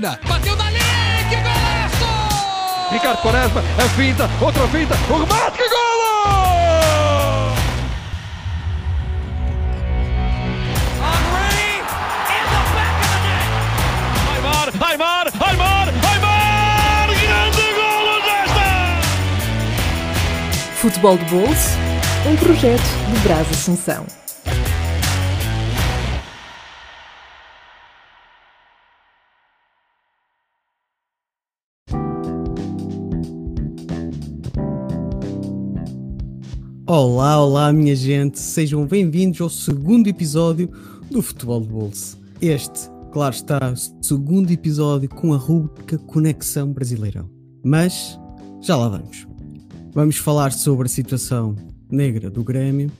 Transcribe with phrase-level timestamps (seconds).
[0.00, 0.18] Casemira.
[0.26, 0.78] Bateu dali,
[1.28, 2.90] que golaço!
[2.90, 5.70] Ricardo Quaresma, a finta, outra finta, o remate, que net.
[14.34, 17.08] Aymar, Aymar, Aymar, Aymar!
[17.08, 18.68] Grande golo desta!
[20.76, 21.78] Futebol de Bolso,
[22.26, 24.19] um projeto de Brás Assunção.
[36.92, 40.68] Olá, olá, minha gente, sejam bem-vindos ao segundo episódio
[41.08, 42.18] do Futebol de Bolso.
[42.42, 47.30] Este, claro está, o segundo episódio com a rubrica Conexão Brasileirão.
[47.64, 48.18] Mas
[48.60, 49.24] já lá vamos.
[49.94, 51.54] Vamos falar sobre a situação
[51.88, 52.90] negra do Grêmio,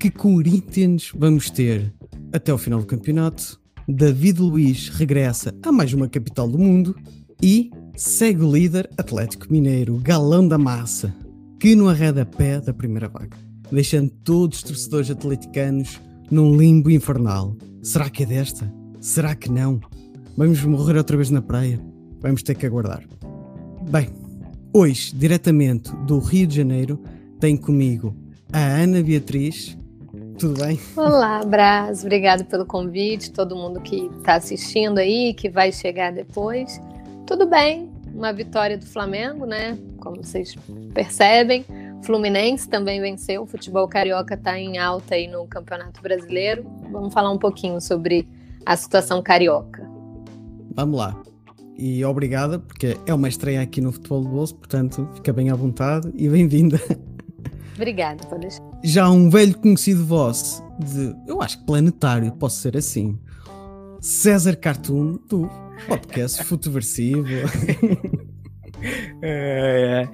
[0.00, 1.92] que Corinthians vamos ter
[2.32, 6.96] até o final do campeonato, David Luiz regressa a mais uma capital do mundo
[7.42, 11.14] e segue o líder Atlético Mineiro, galão da massa,
[11.58, 13.36] que não arreda pé da primeira vaga,
[13.70, 17.56] deixando todos os torcedores atleticanos num limbo infernal.
[17.82, 18.72] Será que é desta?
[19.00, 19.80] Será que não?
[20.36, 21.80] Vamos morrer outra vez na praia?
[22.20, 23.02] Vamos ter que aguardar.
[23.88, 24.08] Bem,
[24.72, 27.00] hoje, diretamente do Rio de Janeiro,
[27.40, 28.14] tem comigo
[28.52, 29.78] a Ana Beatriz.
[30.38, 30.78] Tudo bem?
[30.94, 36.78] Olá, Braz, obrigado pelo convite, todo mundo que está assistindo aí, que vai chegar depois.
[37.26, 39.78] Tudo bem, uma vitória do Flamengo, né?
[39.98, 40.56] Como vocês
[40.94, 41.64] percebem.
[42.02, 46.64] Fluminense também venceu, o futebol carioca está em alta aí no Campeonato Brasileiro.
[46.90, 48.28] Vamos falar um pouquinho sobre
[48.64, 49.88] a situação carioca.
[50.74, 51.20] Vamos lá.
[51.78, 55.54] E obrigada, porque é uma estreia aqui no Futebol do Bolso, portanto, fica bem à
[55.54, 56.80] vontade e bem-vinda.
[57.74, 58.62] Obrigada, pode deixar.
[58.82, 63.18] Já um velho conhecido vosso, de, eu acho que planetário, posso ser assim,
[64.00, 65.50] César Cartoon, do
[65.86, 67.26] podcast Futeversivo.
[69.22, 70.08] É,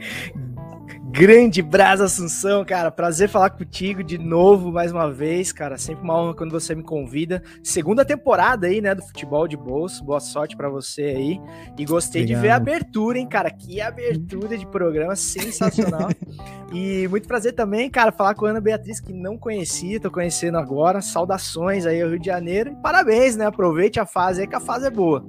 [1.12, 2.90] Grande Brasa Assunção, cara.
[2.90, 5.76] Prazer falar contigo de novo, mais uma vez, cara.
[5.76, 7.42] Sempre uma honra quando você me convida.
[7.62, 10.02] Segunda temporada aí, né, do futebol de bolso.
[10.02, 11.40] Boa sorte para você aí.
[11.76, 12.40] E gostei Obrigado.
[12.40, 13.50] de ver a abertura, hein, cara.
[13.50, 16.08] Que abertura de programa sensacional.
[16.72, 20.56] e muito prazer também, cara, falar com a Ana Beatriz, que não conhecia, tô conhecendo
[20.56, 21.02] agora.
[21.02, 22.70] Saudações aí ao Rio de Janeiro.
[22.70, 23.44] E parabéns, né?
[23.44, 25.22] Aproveite a fase aí, que a fase é boa.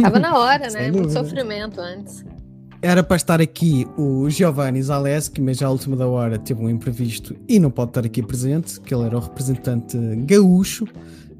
[0.00, 0.88] Tava na hora, né?
[0.92, 2.24] Muito sofrimento antes.
[2.82, 7.34] Era para estar aqui o Giovanni Zaleski, mas à última da hora teve um imprevisto
[7.48, 10.86] e não pode estar aqui presente, que ele era o representante gaúcho,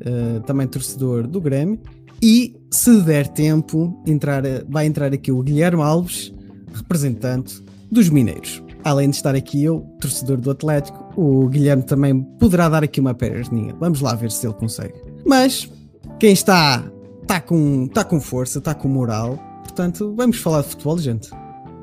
[0.01, 1.79] eh, também torcedor do Grêmio.
[2.23, 6.33] E se der tempo, entrar, vai entrar aqui o Guilherme Alves,
[6.73, 8.63] representante dos Mineiros.
[8.83, 13.15] Além de estar aqui eu, torcedor do Atlético, o Guilherme também poderá dar aqui uma
[13.15, 13.75] perninha.
[13.79, 14.95] Vamos lá ver se ele consegue.
[15.25, 15.71] Mas
[16.19, 16.85] quem está
[17.27, 19.39] está com, está com força, está com moral.
[19.77, 21.29] Portanto, vamos falar de futebol, gente.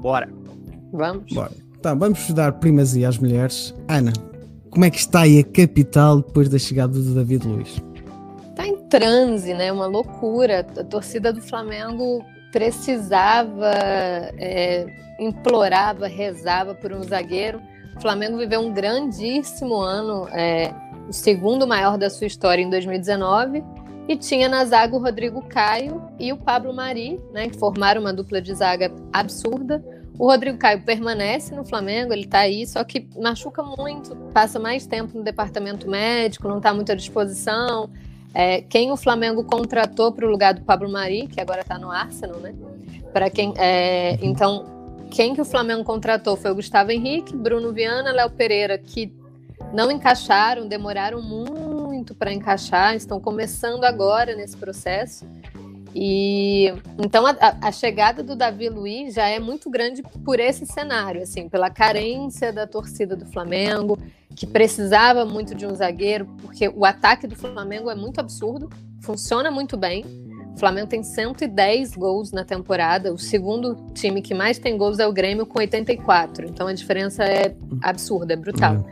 [0.01, 0.27] Bora.
[0.91, 1.31] Vamos.
[1.31, 1.51] Bora.
[1.77, 3.71] Então, vamos dar primazia às mulheres.
[3.87, 4.11] Ana,
[4.71, 7.79] como é que está aí a capital depois da chegada do David Luiz?
[8.55, 9.71] Tá em transe, né?
[9.71, 10.65] Uma loucura.
[10.75, 13.69] A torcida do Flamengo precisava,
[14.39, 14.87] é,
[15.19, 17.61] implorava, rezava por um zagueiro.
[17.95, 20.73] O Flamengo viveu um grandíssimo ano, é,
[21.07, 23.63] o segundo maior da sua história em 2019.
[24.07, 28.13] E tinha na zaga o Rodrigo Caio e o Pablo Mari, né, que formaram uma
[28.13, 29.83] dupla de zaga absurda.
[30.19, 34.85] O Rodrigo Caio permanece no Flamengo, ele tá aí, só que machuca muito, passa mais
[34.85, 37.89] tempo no departamento médico, não tá muito à disposição.
[38.33, 41.89] É, quem o Flamengo contratou para o lugar do Pablo Mari, que agora está no
[41.89, 42.53] Arsenal, né?
[43.11, 44.65] Para quem, é, então,
[45.11, 49.13] quem que o Flamengo contratou foi o Gustavo Henrique, Bruno Viana, Léo Pereira, que
[49.71, 51.62] não encaixaram, demoraram muito
[52.15, 55.23] para encaixar, estão começando agora nesse processo.
[55.95, 61.21] E então a, a- chegada do Davi Luiz já é muito grande por esse cenário,
[61.21, 63.97] assim, pela carência da torcida do Flamengo,
[64.35, 68.69] que precisava muito de um zagueiro, porque o ataque do Flamengo é muito absurdo,
[69.01, 70.03] funciona muito bem.
[70.55, 75.07] O Flamengo tem 110 gols na temporada, o segundo time que mais tem gols é
[75.07, 76.47] o Grêmio com 84.
[76.47, 78.83] Então a diferença é absurda, é brutal.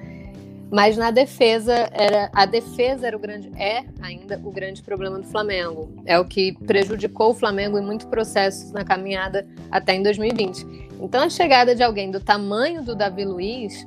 [0.72, 5.28] Mas na defesa era a defesa era o grande é ainda o grande problema do
[5.28, 5.94] Flamengo.
[6.06, 10.90] É o que prejudicou o Flamengo em muitos processos na caminhada até em 2020.
[11.02, 13.86] Então a chegada de alguém do tamanho do Davi Luiz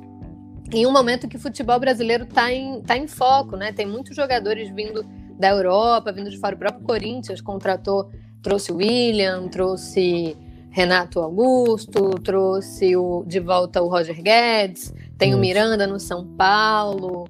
[0.71, 3.71] em um momento que o futebol brasileiro está em, tá em foco, né?
[3.71, 5.03] Tem muitos jogadores vindo
[5.39, 6.55] da Europa, vindo de fora.
[6.55, 8.11] O próprio Corinthians contratou,
[8.41, 10.35] trouxe o William, trouxe
[10.69, 15.41] Renato Augusto, trouxe o, de volta o Roger Guedes, tem o Isso.
[15.41, 17.27] Miranda no São Paulo,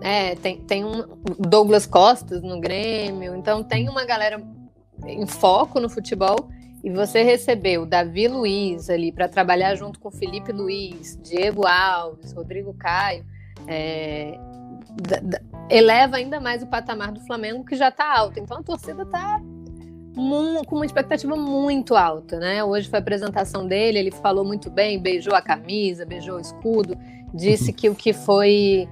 [0.00, 1.04] é, tem, tem um
[1.38, 4.42] Douglas Costas no Grêmio, então tem uma galera
[5.04, 6.48] em foco no futebol
[6.82, 12.32] E você receber o Davi Luiz ali para trabalhar junto com Felipe Luiz, Diego Alves,
[12.32, 13.24] Rodrigo Caio,
[13.66, 14.38] é,
[15.68, 18.38] eleva ainda mais o patamar do Flamengo, que já está alto.
[18.38, 19.40] Então a torcida está
[20.14, 22.64] com uma expectativa muito alta, né?
[22.64, 26.96] Hoje foi a apresentação dele, ele falou muito bem, beijou a camisa, beijou o escudo,
[27.36, 28.88] disse que o que foi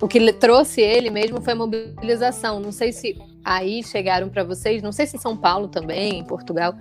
[0.00, 2.60] o que trouxe ele mesmo foi a mobilização.
[2.60, 6.24] Não sei se aí chegaram para vocês, não sei se em São Paulo também, em
[6.24, 6.74] Portugal.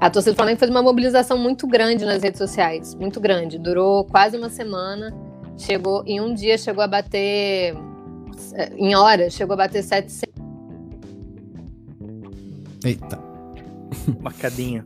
[0.00, 3.58] A torcida do Flamengo fez uma mobilização muito grande nas redes sociais, muito grande.
[3.58, 5.14] Durou quase uma semana.
[5.58, 7.74] Chegou em um dia chegou a bater
[8.76, 10.22] em horas, chegou a bater 700.
[12.84, 13.18] Eita.
[14.20, 14.84] Bacadinha.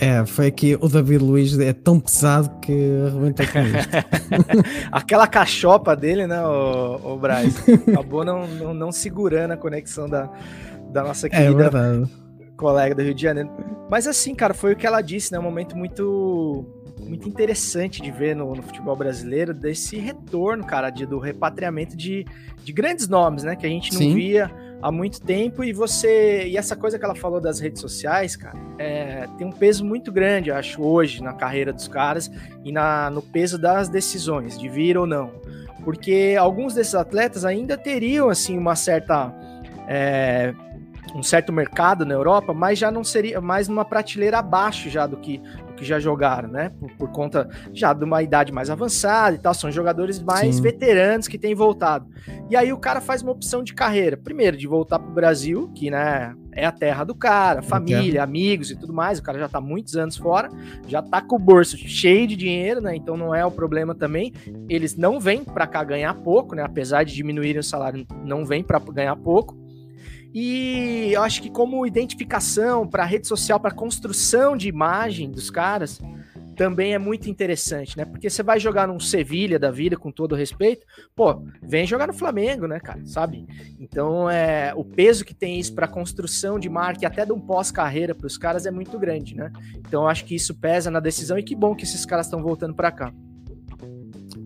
[0.00, 2.72] É, foi aqui o David Luiz é tão pesado que
[3.06, 3.94] arrebentou com isto.
[4.90, 7.62] Aquela cachopa dele, né, o, o Braz?
[7.88, 10.30] Acabou não, não, não, segurando a conexão da,
[10.90, 12.24] da nossa é querida é
[12.56, 13.50] colega do Rio de Janeiro.
[13.90, 15.38] Mas assim, cara, foi o que ela disse, né?
[15.38, 16.64] Um momento muito
[17.00, 22.24] muito interessante de ver no, no, futebol brasileiro desse retorno, cara, de, do repatriamento de,
[22.62, 23.54] de grandes nomes, né?
[23.56, 24.14] Que a gente não Sim.
[24.14, 24.50] via
[24.84, 28.58] há muito tempo e você e essa coisa que ela falou das redes sociais, cara,
[28.78, 32.30] é, tem um peso muito grande, eu acho, hoje na carreira dos caras
[32.62, 35.30] e na, no peso das decisões de vir ou não,
[35.82, 39.34] porque alguns desses atletas ainda teriam assim uma certa
[39.88, 40.52] é,
[41.14, 45.16] um certo mercado na Europa, mas já não seria mais numa prateleira abaixo já do
[45.16, 45.40] que
[45.84, 46.70] que já jogaram, né?
[46.80, 50.62] Por, por, conta já de uma idade mais avançada e tal, são jogadores mais Sim.
[50.62, 52.08] veteranos que têm voltado.
[52.50, 55.70] E aí o cara faz uma opção de carreira, primeiro de voltar para o Brasil,
[55.74, 59.18] que né, é a terra do cara, família, amigos e tudo mais.
[59.18, 60.48] O cara já tá muitos anos fora,
[60.88, 62.96] já tá com o bolso cheio de dinheiro, né?
[62.96, 64.32] Então não é o problema também.
[64.68, 66.62] Eles não vêm para cá ganhar pouco, né?
[66.62, 69.63] Apesar de diminuírem o salário, não vêm para ganhar pouco.
[70.34, 76.00] E eu acho que como identificação para rede social, para construção de imagem dos caras,
[76.54, 78.04] também é muito interessante, né?
[78.04, 80.84] Porque você vai jogar num Sevilha da vida, com todo respeito,
[81.14, 83.00] pô, vem jogar no Flamengo, né, cara?
[83.04, 83.46] Sabe?
[83.78, 87.40] Então, é, o peso que tem isso para construção de marca e até de um
[87.40, 89.52] pós-carreira para os caras é muito grande, né?
[89.76, 92.42] Então, eu acho que isso pesa na decisão e que bom que esses caras estão
[92.42, 93.12] voltando para cá.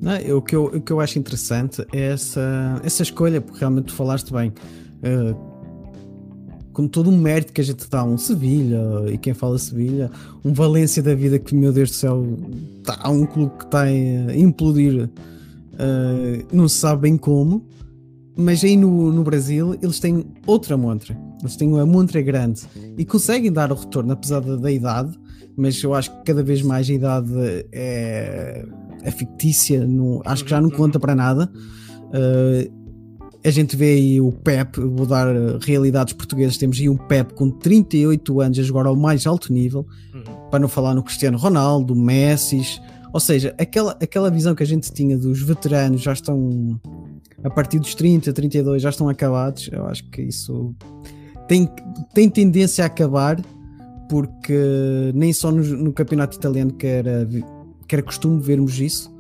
[0.01, 3.87] Não, o, que eu, o que eu acho interessante é essa, essa escolha, porque realmente
[3.87, 4.53] tu falaste bem.
[4.99, 5.58] Uh,
[6.79, 8.79] com todo o mérito que a gente dá a um Sevilha,
[9.13, 10.13] e quem fala Sevilha,
[10.45, 12.25] um Valência da vida que, meu Deus do céu,
[12.79, 17.67] está um clube que está a implodir, uh, não se sabe bem como,
[18.37, 22.63] mas aí no, no Brasil eles têm outra montra, eles têm uma montra grande
[22.97, 25.19] e conseguem dar o retorno, apesar da, da idade,
[25.57, 27.33] mas eu acho que cada vez mais a idade
[27.73, 28.65] é,
[29.03, 31.51] é fictícia, não, acho que já não conta para nada.
[32.09, 32.78] Uh,
[33.45, 37.35] a gente vê aí o Pep, vou dar eh, realidades portuguesas, temos aí um Pep
[37.35, 40.49] com 38 anos a jogar ao mais alto nível, uhum.
[40.51, 42.63] para não falar no Cristiano Ronaldo, Messi,
[43.13, 46.81] ou seja, aquela, aquela visão que a gente tinha dos veteranos já estão
[47.43, 50.75] a partir dos 30, 32 já estão acabados, eu acho que isso
[51.47, 51.69] tem,
[52.13, 53.41] tem tendência a acabar
[54.09, 57.29] porque nem só no, no campeonato italiano que era,
[57.87, 59.15] que era costume vermos isso,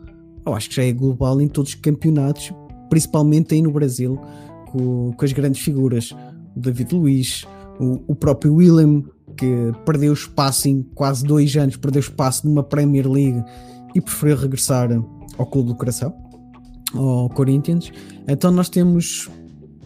[0.44, 2.52] eu acho que já é global em todos os campeonatos
[2.88, 4.18] principalmente aí no Brasil,
[4.66, 6.14] com, com as grandes figuras,
[6.56, 7.44] o David Luiz,
[7.78, 9.02] o, o próprio William,
[9.36, 13.42] que perdeu espaço em quase dois anos, perdeu espaço numa Premier League
[13.94, 14.90] e preferiu regressar
[15.36, 16.12] ao Clube do Coração,
[16.94, 17.92] ao Corinthians.
[18.26, 19.30] Então nós temos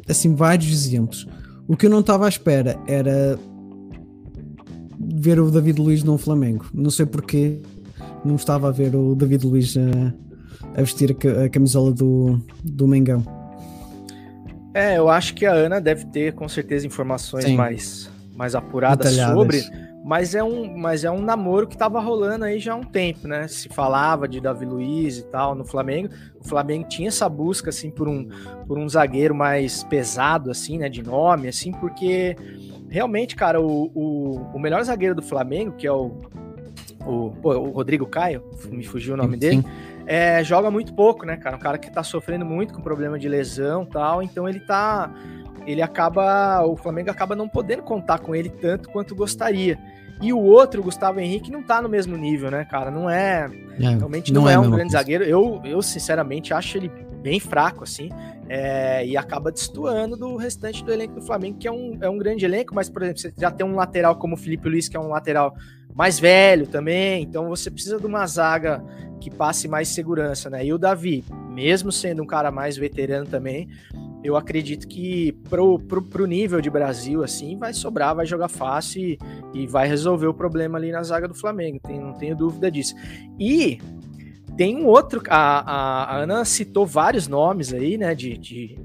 [0.09, 1.27] assim vários exemplos.
[1.69, 3.39] O que eu não estava à espera era
[4.99, 6.67] ver o David Luiz no Flamengo.
[6.73, 7.61] Não sei porquê,
[8.25, 10.13] não estava a ver o David Luiz uh,
[10.77, 13.25] a vestir a camisola do, do Mengão.
[14.75, 19.37] É, eu acho que a Ana deve ter com certeza informações mais, mais apuradas Detalhadas.
[19.37, 22.83] sobre, mas é um, mas é um namoro que tava rolando aí já há um
[22.83, 23.47] tempo, né?
[23.49, 26.09] Se falava de Davi Luiz e tal no Flamengo.
[26.41, 28.29] O Flamengo tinha essa busca assim por um,
[28.67, 32.35] por um zagueiro mais pesado assim, né, de nome assim, porque
[32.89, 36.13] realmente, cara, o, o, o melhor zagueiro do Flamengo, que é o
[37.05, 39.63] o, o Rodrigo Caio, me fugiu o nome sim, dele.
[39.63, 41.57] Sim é, joga muito pouco, né, cara?
[41.57, 45.13] Um cara que tá sofrendo muito com problema de lesão tal, então ele tá.
[45.67, 46.65] Ele acaba.
[46.67, 49.79] O Flamengo acaba não podendo contar com ele tanto quanto gostaria.
[50.21, 52.91] E o outro, o Gustavo Henrique, não tá no mesmo nível, né, cara?
[52.91, 53.51] Não é.
[53.81, 54.99] é realmente não, não é, é um grande coisa.
[54.99, 55.25] zagueiro.
[55.25, 56.91] Eu, eu, sinceramente, acho ele
[57.23, 58.09] bem fraco, assim.
[58.49, 62.19] É, e acaba destoando do restante do elenco do Flamengo, que é um, é um
[62.19, 64.97] grande elenco, mas, por exemplo, você já tem um lateral como o Felipe Luiz, que
[64.97, 65.55] é um lateral
[65.95, 68.83] mais velho também, então você precisa de uma zaga
[69.21, 70.65] que passe mais segurança, né?
[70.65, 73.69] E o Davi, mesmo sendo um cara mais veterano também,
[74.25, 79.01] eu acredito que pro, pro, pro nível de Brasil, assim, vai sobrar, vai jogar fácil
[79.01, 79.19] e,
[79.55, 82.95] e vai resolver o problema ali na zaga do Flamengo, tem, não tenho dúvida disso.
[83.39, 83.81] E
[84.57, 88.79] tem um outro, a, a, a Ana citou vários nomes aí, né, de, de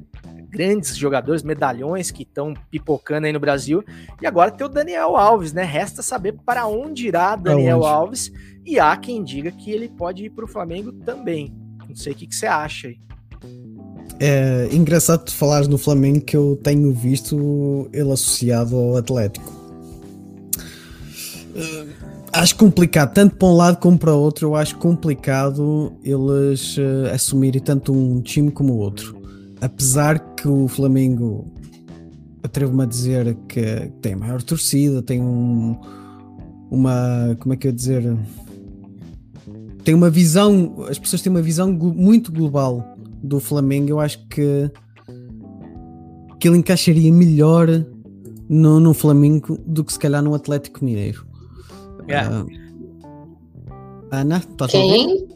[0.49, 3.83] grandes jogadores, medalhões que estão pipocando aí no Brasil.
[4.21, 5.63] E agora tem o Daniel Alves, né?
[5.63, 7.87] Resta saber para onde irá Daniel onde?
[7.87, 8.31] Alves.
[8.65, 11.53] E há quem diga que ele pode ir para o Flamengo também.
[11.87, 12.97] Não sei o que, que você acha aí.
[14.19, 19.55] É engraçado tu falares no Flamengo que eu tenho visto ele associado ao Atlético.
[21.55, 21.87] Uh,
[22.33, 27.13] acho complicado, tanto para um lado como para o outro, eu acho complicado eles uh,
[27.13, 29.16] assumirem tanto um time como o outro
[29.61, 31.45] apesar que o Flamengo
[32.43, 35.77] atrevo-me a dizer que tem a maior torcida, tem um,
[36.69, 37.35] uma.
[37.39, 38.17] Como é que eu ia dizer?
[39.83, 40.85] Tem uma visão.
[40.89, 43.89] As pessoas têm uma visão muito global do Flamengo.
[43.89, 44.71] Eu acho que,
[46.39, 47.67] que ele encaixaria melhor
[48.49, 51.25] no, no Flamengo do que se calhar no Atlético Mineiro.
[52.07, 52.43] Yeah.
[52.43, 52.47] Uh,
[54.11, 55.27] Ana, estás a ouvir?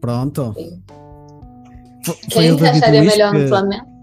[0.00, 0.54] Pronto.
[0.56, 0.82] Sim.
[2.28, 3.38] Quem encaixaria melhor que...
[3.38, 3.98] no Flamengo?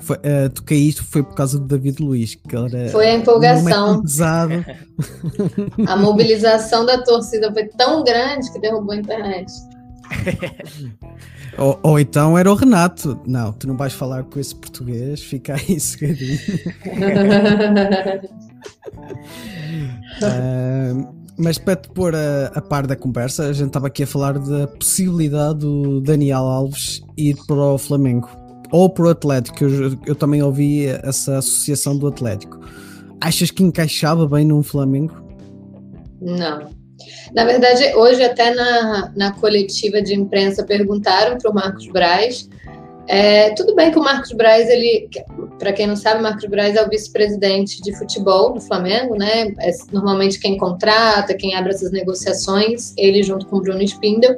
[0.00, 4.00] Foi, uh, tu caíste foi por causa do David Luiz, que era foi a empolgação.
[4.00, 4.64] pesado.
[5.86, 9.52] a mobilização da torcida foi tão grande que derrubou a internet.
[11.58, 13.20] ou, ou, então era o Renato.
[13.26, 16.38] Não, tu não vais falar com esse português, fica aí cegadinho.
[20.22, 24.06] uh, Mas para te pôr a, a, par da conversa, a gente estava aqui a
[24.06, 28.28] falar da possibilidade do Daniel Alves ir para o Flamengo
[28.72, 29.64] ou para o Atlético.
[29.64, 32.58] Eu, eu também ouvi essa associação do Atlético.
[33.20, 35.14] Achas que encaixava bem no Flamengo?
[36.20, 36.70] Não.
[37.34, 42.48] Na verdade, hoje, até na, na coletiva de imprensa, perguntaram para o Marcos Braz
[43.08, 45.08] é, tudo bem que o Marcos Braz, ele,
[45.58, 49.52] para quem não sabe, o Marcos Braz é o vice-presidente de futebol do Flamengo, né?
[49.60, 54.36] É normalmente quem contrata, quem abre essas negociações, ele junto com o Bruno Spindel.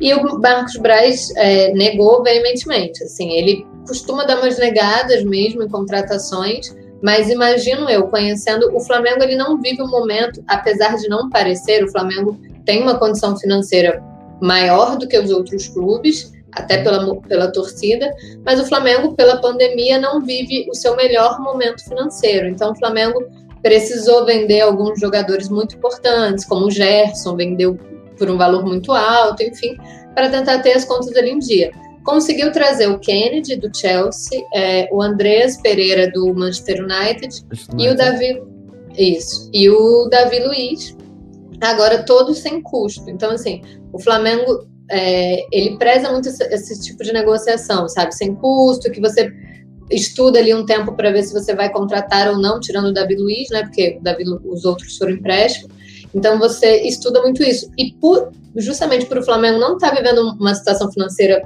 [0.00, 3.02] E o Marcos Braz é, negou veementemente.
[3.02, 9.22] Assim, ele costuma dar umas negadas mesmo em contratações, mas imagino eu, conhecendo o Flamengo,
[9.22, 14.02] ele não vive um momento, apesar de não parecer, o Flamengo tem uma condição financeira
[14.40, 18.10] maior do que os outros clubes até pela, pela torcida,
[18.44, 22.48] mas o Flamengo, pela pandemia, não vive o seu melhor momento financeiro.
[22.48, 23.24] Então, o Flamengo
[23.62, 27.78] precisou vender alguns jogadores muito importantes, como o Gerson, vendeu
[28.16, 29.76] por um valor muito alto, enfim,
[30.14, 31.70] para tentar ter as contas ali em dia.
[32.04, 37.44] Conseguiu trazer o Kennedy do Chelsea, é, o Andrés Pereira do Manchester United
[37.76, 38.42] e o Davi.
[38.96, 39.50] Isso.
[39.52, 40.96] E o Davi Luiz,
[41.60, 43.08] agora todos sem custo.
[43.10, 43.62] Então, assim,
[43.92, 48.14] o Flamengo é, ele preza muito esse, esse, tipo de negociação, sabe?
[48.14, 49.32] Sem custo, que você
[49.90, 53.16] estuda ali um tempo para ver se você vai contratar ou não, tirando o Davi
[53.16, 53.62] Luiz, né?
[53.62, 55.70] Porque Davi, os outros foram empréstimo.
[56.14, 57.70] Então você estuda muito isso.
[57.76, 61.42] E por, justamente por o Flamengo não estar tá vivendo uma situação financeira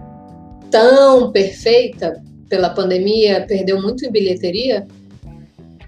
[0.70, 4.86] tão perfeita pela pandemia, perdeu muito em bilheteria,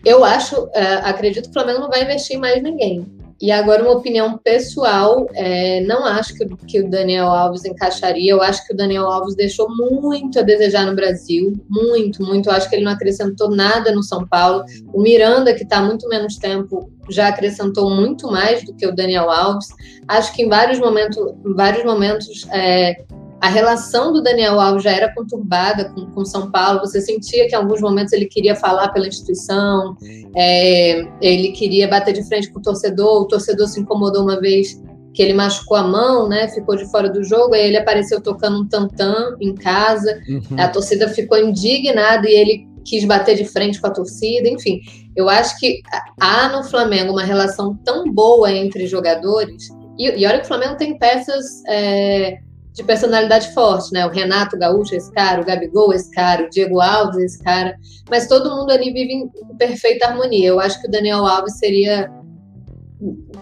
[0.05, 3.07] eu acho, é, acredito que o Flamengo não vai investir em mais ninguém.
[3.41, 8.33] E agora, uma opinião pessoal, é, não acho que, que, o Daniel Alves encaixaria.
[8.33, 11.53] Eu acho que o Daniel Alves deixou muito a desejar no Brasil.
[11.69, 12.49] Muito, muito.
[12.49, 14.64] Eu acho que ele não acrescentou nada no São Paulo.
[14.93, 19.31] O Miranda, que está muito menos tempo, já acrescentou muito mais do que o Daniel
[19.31, 19.69] Alves.
[20.07, 23.05] Acho que em vários momentos, em vários momentos é,
[23.45, 26.81] a relação do Daniel Alves já era conturbada com, com São Paulo.
[26.81, 29.99] Você sentia que em alguns momentos ele queria falar pela instituição,
[30.35, 33.21] é, ele queria bater de frente com o torcedor.
[33.21, 34.83] O torcedor se incomodou uma vez
[35.13, 36.49] que ele machucou a mão, né?
[36.49, 37.55] Ficou de fora do jogo.
[37.55, 40.23] Aí ele apareceu tocando um tantã em casa.
[40.27, 40.59] Uhum.
[40.59, 44.49] A torcida ficou indignada e ele quis bater de frente com a torcida.
[44.49, 44.81] Enfim,
[45.15, 45.83] eu acho que
[46.19, 49.69] há no Flamengo uma relação tão boa entre jogadores.
[49.99, 52.39] E, e olha que o Flamengo tem peças é,
[52.75, 54.04] de personalidade forte, né?
[54.04, 57.76] O Renato Gaúcho, esse cara, o Gabigol, esse cara, o Diego Alves, esse cara.
[58.11, 60.49] Mas todo mundo ali vive em perfeita harmonia.
[60.49, 62.11] Eu acho que o Daniel Alves seria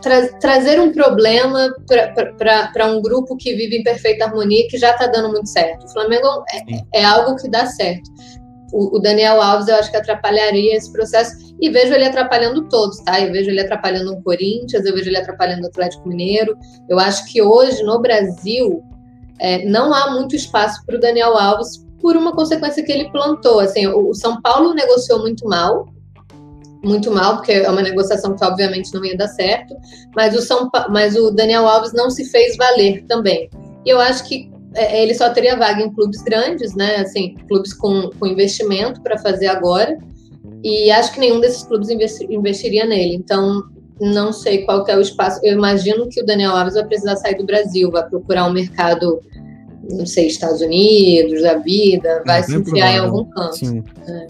[0.02, 1.74] tra trazer um problema
[2.74, 5.86] para um grupo que vive em perfeita harmonia que já está dando muito certo.
[5.86, 6.26] O Flamengo
[6.92, 8.10] é, é algo que dá certo.
[8.70, 12.98] O, o, Daniel Alves eu acho que atrapalharia esse processo e vejo ele atrapalhando todos,
[12.98, 13.20] tá?
[13.20, 16.56] Eu vejo ele atrapalhando o Corinthians, eu vejo ele atrapalhando o Atlético Mineiro.
[16.88, 18.82] Eu acho que hoje no Brasil
[19.38, 23.60] é, não há muito espaço para o Daniel Alves por uma consequência que ele plantou.
[23.60, 25.86] Assim, o, São Paulo negociou muito mal,
[26.82, 29.74] muito mal, porque é uma negociação que obviamente não ia dar certo,
[30.14, 30.88] mas o, São pa...
[30.90, 33.48] mas o Daniel Alves não se fez valer também.
[33.84, 36.96] E eu acho que é, ele só teria vaga em clubes grandes, né?
[36.96, 39.96] Assim, clubes com, com investimento para fazer agora.
[40.64, 43.16] E acho que nenhum desses clubes investiria nele.
[43.16, 43.62] Então,
[44.00, 45.40] não sei qual é o espaço.
[45.42, 49.20] Eu imagino que o Daniel Alves vai precisar sair do Brasil, vai procurar um mercado,
[49.90, 53.56] não sei, Estados Unidos, a vida, vai é se enfiar em algum canto.
[53.56, 53.84] Sim.
[54.06, 54.26] É.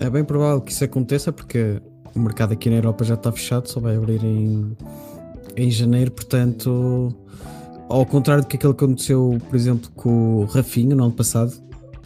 [0.00, 1.80] é bem provável que isso aconteça, porque
[2.14, 4.76] o mercado aqui na Europa já está fechado, só vai abrir em,
[5.56, 7.14] em janeiro, portanto,
[7.88, 11.52] ao contrário do que aquilo que aconteceu, por exemplo, com o Rafinha no ano passado,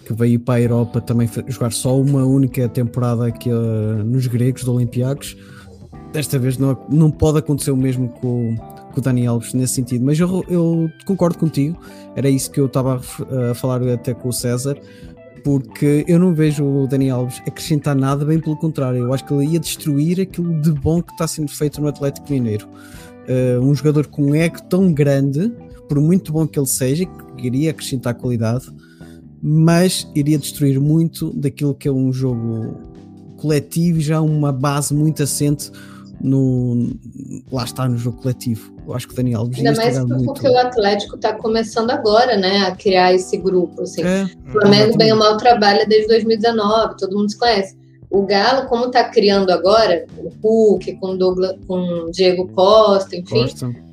[0.04, 4.62] que veio para a Europa também jogar só uma única temporada aqui uh, nos gregos
[4.62, 5.36] do Olympiacos.
[6.16, 10.02] Desta vez não, não pode acontecer o mesmo com, com o Dani Alves nesse sentido,
[10.02, 11.78] mas eu, eu concordo contigo,
[12.14, 14.78] era isso que eu estava a, a falar até com o César
[15.44, 19.34] porque eu não vejo o Dani Alves acrescentar nada, bem pelo contrário, eu acho que
[19.34, 22.66] ele ia destruir aquilo de bom que está sendo feito no Atlético Mineiro.
[23.28, 25.52] Uh, um jogador com um ego tão grande,
[25.86, 28.64] por muito bom que ele seja, que iria acrescentar qualidade,
[29.42, 32.80] mas iria destruir muito daquilo que é um jogo
[33.36, 35.70] coletivo e já uma base muito assente
[36.20, 36.90] no
[37.50, 38.74] lá está no jogo coletivo.
[38.86, 42.58] Eu acho que o Daniel Alves Ainda mais porque o Atlético está começando agora, né,
[42.66, 43.82] a criar esse grupo.
[43.82, 44.02] Assim.
[44.02, 47.76] É, o Flamengo bem ou mal trabalha desde 2019, todo mundo se conhece.
[48.10, 53.86] O Galo, como está criando agora, o Hulk com Douglas, com Diego Costa, enfim, Costa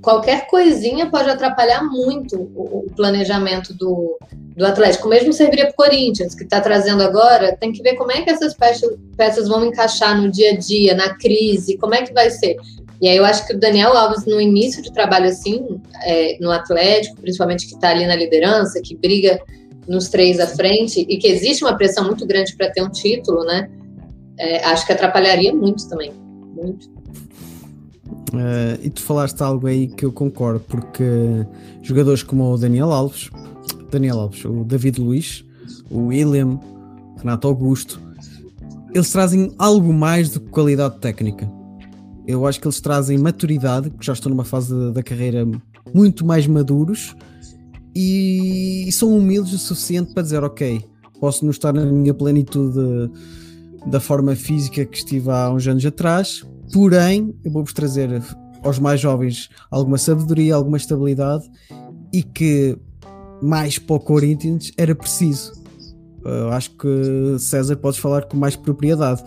[0.00, 4.18] qualquer coisinha pode atrapalhar muito o, o planejamento do,
[4.56, 5.08] do Atlético.
[5.08, 8.30] Mesmo serviria para o Corinthians, que está trazendo agora, tem que ver como é que
[8.30, 12.30] essas peças, peças vão encaixar no dia a dia, na crise, como é que vai
[12.30, 12.56] ser.
[13.00, 16.50] E aí eu acho que o Daniel Alves, no início de trabalho assim, é, no
[16.50, 19.40] Atlético, principalmente que está ali na liderança, que briga
[19.88, 23.44] nos três à frente, e que existe uma pressão muito grande para ter um título,
[23.44, 23.70] né?
[24.38, 26.12] É, acho que atrapalharia muito também.
[26.54, 26.99] Muito.
[28.32, 31.04] Uh, e tu falaste algo aí que eu concordo, porque
[31.82, 33.28] jogadores como o Daniel Alves,
[33.90, 35.44] Daniel Alves, o David Luiz,
[35.90, 36.60] o William,
[37.18, 38.00] Renato Augusto,
[38.94, 41.50] eles trazem algo mais do que qualidade técnica.
[42.26, 45.46] Eu acho que eles trazem maturidade, que já estão numa fase da, carreira
[45.92, 47.16] muito mais maduros
[47.94, 50.84] e, e, são humildes o suficiente para dizer: Ok,
[51.18, 53.10] posso não estar na minha plenitude
[53.86, 58.22] da forma física que estive há uns anos atrás, Porém, eu vou-vos trazer
[58.62, 61.50] aos mais jovens alguma sabedoria, alguma estabilidade
[62.12, 62.76] e que
[63.42, 65.52] mais para o Corinthians era preciso.
[66.24, 69.22] Eu acho que César podes falar com mais propriedade.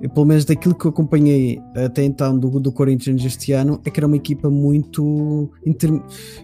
[0.00, 3.90] Eu, pelo menos daquilo que eu acompanhei até então do, do Corinthians este ano, é
[3.90, 5.50] que era uma equipa muito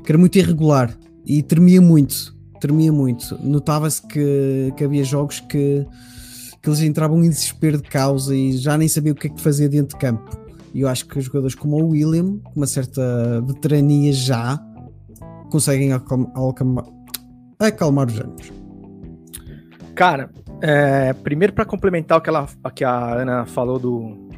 [0.04, 2.34] que era muito irregular e tremia muito.
[2.60, 3.38] Tremia muito.
[3.42, 5.86] Notava-se que, que havia jogos que,
[6.60, 9.40] que eles entravam em desespero de causa e já nem sabiam o que é que
[9.40, 10.43] fazer dentro de campo.
[10.74, 14.58] E eu acho que jogadores como o William, com uma certa veterania já,
[15.50, 16.84] conseguem acalmar,
[17.60, 18.52] acalmar os ânimos.
[19.94, 20.28] Cara,
[20.60, 24.28] é, primeiro para complementar o que, ela, que a Ana falou do,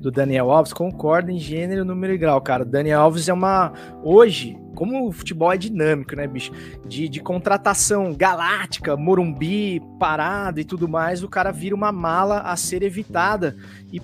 [0.00, 2.64] do Daniel Alves, concordo em gênero, número e grau, cara.
[2.64, 3.72] Daniel Alves é uma.
[4.02, 6.52] Hoje, como o futebol é dinâmico, né, bicho?
[6.86, 12.56] De, de contratação galáctica, Morumbi, parado e tudo mais, o cara vira uma mala a
[12.56, 13.56] ser evitada.
[13.92, 14.00] E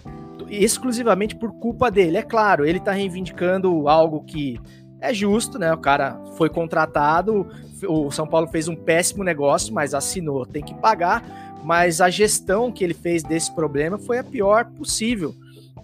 [0.48, 2.18] exclusivamente por culpa dele.
[2.18, 4.60] É claro, ele tá reivindicando algo que
[5.00, 5.72] é justo, né?
[5.72, 7.46] O cara foi contratado,
[7.88, 11.24] o São Paulo fez um péssimo negócio, mas assinou, tem que pagar.
[11.64, 15.34] Mas a gestão que ele fez desse problema foi a pior possível.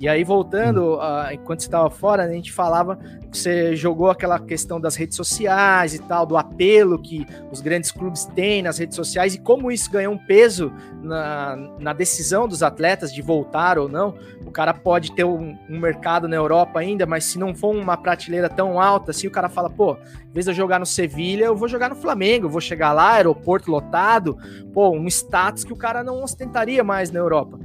[0.03, 2.99] E aí, voltando, uh, enquanto estava fora, a gente falava
[3.31, 7.93] que você jogou aquela questão das redes sociais e tal, do apelo que os grandes
[7.93, 12.65] clubes têm nas redes sociais e como isso ganhou um peso na, na decisão dos
[12.65, 14.17] atletas de voltar ou não.
[14.45, 17.97] O cara pode ter um, um, mercado na Europa ainda, mas se não for uma
[17.97, 19.97] prateleira tão alta, assim, o cara fala, pô,
[20.29, 22.93] em vez de eu jogar no Sevilha, eu vou jogar no Flamengo, eu vou chegar
[22.93, 24.37] lá, aeroporto lotado,
[24.75, 27.57] pô, um status que o cara não ostentaria mais na Europa.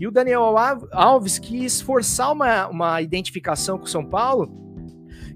[0.00, 0.56] E o Daniel
[0.92, 4.50] Alves quis forçar uma, uma identificação com o São Paulo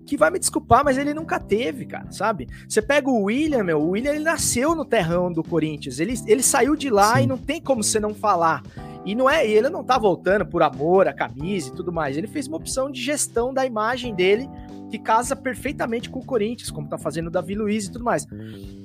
[0.07, 2.48] que vai me desculpar, mas ele nunca teve, cara, sabe?
[2.66, 6.42] Você pega o William, meu, o William ele nasceu no terrão do Corinthians, ele, ele
[6.42, 7.24] saiu de lá Sim.
[7.24, 8.62] e não tem como você não falar.
[9.05, 12.16] E não é, ele não tá voltando por amor a camisa e tudo mais.
[12.16, 14.48] Ele fez uma opção de gestão da imagem dele
[14.90, 18.27] que casa perfeitamente com o Corinthians, como tá fazendo o Davi Luiz e tudo mais.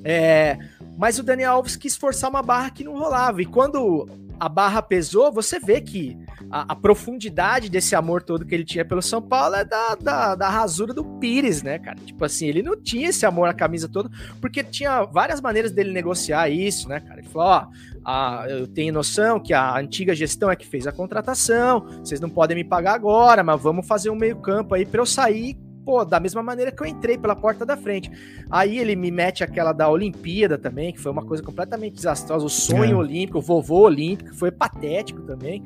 [0.03, 0.57] É,
[0.97, 3.41] mas o Daniel Alves quis forçar uma barra que não rolava.
[3.41, 4.09] E quando
[4.39, 6.17] a barra pesou, você vê que
[6.49, 10.35] a, a, profundidade desse amor todo que ele tinha pelo São Paulo é da, da,
[10.35, 11.97] da, rasura do Pires, né, cara?
[12.05, 15.91] Tipo assim, ele não tinha esse amor à camisa toda, porque tinha várias maneiras dele
[15.91, 17.19] negociar isso, né, cara?
[17.19, 17.67] Ele falou: ó,
[18.05, 22.29] a, eu tenho noção que a antiga gestão é que fez a contratação, vocês não
[22.29, 25.57] podem me pagar agora, mas vamos fazer um meio-campo aí para eu sair
[25.89, 28.11] pô, da mesma maneira que eu entrei pela porta da frente.
[28.47, 32.49] Aí ele me mete aquela da Olimpíada também, que foi uma coisa completamente desastrosa, o
[32.49, 32.95] sonho é.
[32.95, 35.63] olímpico, o vovô olímpico, foi patético também.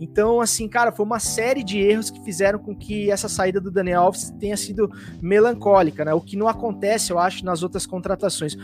[0.00, 3.70] Então, assim, cara, foi uma série de erros que fizeram com que essa saída do
[3.70, 6.14] Daniel Alves tenha sido melancólica, né?
[6.14, 8.56] O que não acontece, eu acho, nas outras contratações.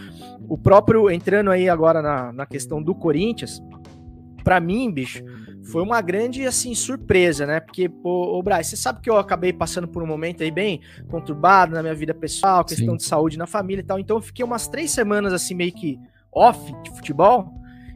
[0.49, 3.63] O próprio, entrando aí agora na, na questão do Corinthians,
[4.43, 5.23] para mim, bicho,
[5.65, 7.61] foi uma grande assim surpresa, né?
[7.61, 10.81] Porque, pô, ô Braz, você sabe que eu acabei passando por um momento aí bem
[11.09, 12.97] conturbado na minha vida pessoal, questão Sim.
[12.97, 13.99] de saúde na família e tal.
[13.99, 15.99] Então eu fiquei umas três semanas assim meio que
[16.33, 17.53] off de futebol.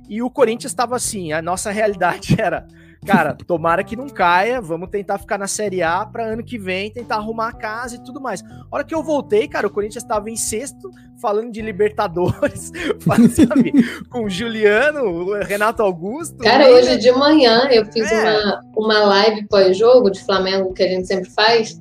[0.08, 2.66] E o Corinthians estava assim, a nossa realidade era
[3.06, 6.90] Cara, tomara que não caia, vamos tentar ficar na Série A para ano que vem
[6.90, 8.42] tentar arrumar a casa e tudo mais.
[8.42, 10.90] A hora que eu voltei, cara, o Corinthians estava em sexto,
[11.20, 12.72] falando de Libertadores,
[13.32, 13.72] sabe,
[14.10, 16.38] com o Juliano, o Renato Augusto.
[16.38, 18.22] Cara, hoje de manhã eu fiz é.
[18.22, 21.80] uma, uma live pós-jogo de Flamengo que a gente sempre faz.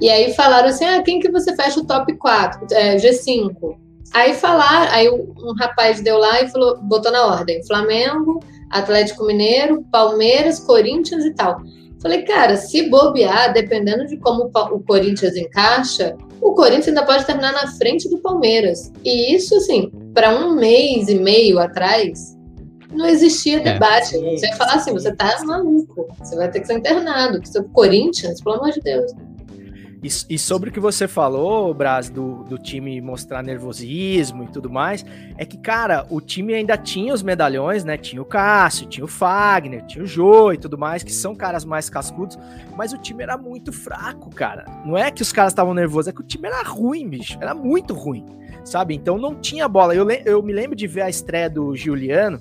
[0.00, 2.66] E aí falaram assim: ah, quem que você fecha o top 4?
[2.72, 3.76] É, G5.
[4.12, 9.84] Aí falaram, aí um rapaz deu lá e falou, botou na ordem: Flamengo, Atlético Mineiro,
[9.90, 11.60] Palmeiras, Corinthians e tal.
[12.00, 17.52] Falei, cara, se bobear, dependendo de como o Corinthians encaixa, o Corinthians ainda pode terminar
[17.52, 18.92] na frente do Palmeiras.
[19.04, 22.36] E isso, assim, para um mês e meio atrás,
[22.92, 23.60] não existia é.
[23.60, 24.16] debate.
[24.18, 27.40] Você ia falar assim: você tá maluco, você vai ter que ser internado.
[27.40, 29.12] Porque o Corinthians, pelo amor de Deus.
[30.02, 34.70] E, e, sobre o que você falou, Braz, do, do time mostrar nervosismo e tudo
[34.70, 35.04] mais,
[35.38, 37.96] é que, cara, o time ainda tinha os medalhões, né?
[37.96, 41.64] Tinha o Cássio, tinha o Fagner, tinha o Jô e tudo mais, que são caras
[41.64, 42.38] mais cascudos,
[42.76, 44.64] mas o time era muito fraco, cara.
[44.84, 47.38] Não é que os caras estavam nervosos, é que o time era ruim, bicho.
[47.40, 48.26] Era muito ruim,
[48.64, 48.94] sabe?
[48.94, 49.94] Então não tinha bola.
[49.94, 52.40] Eu, eu me lembro de ver a estreia do Giuliano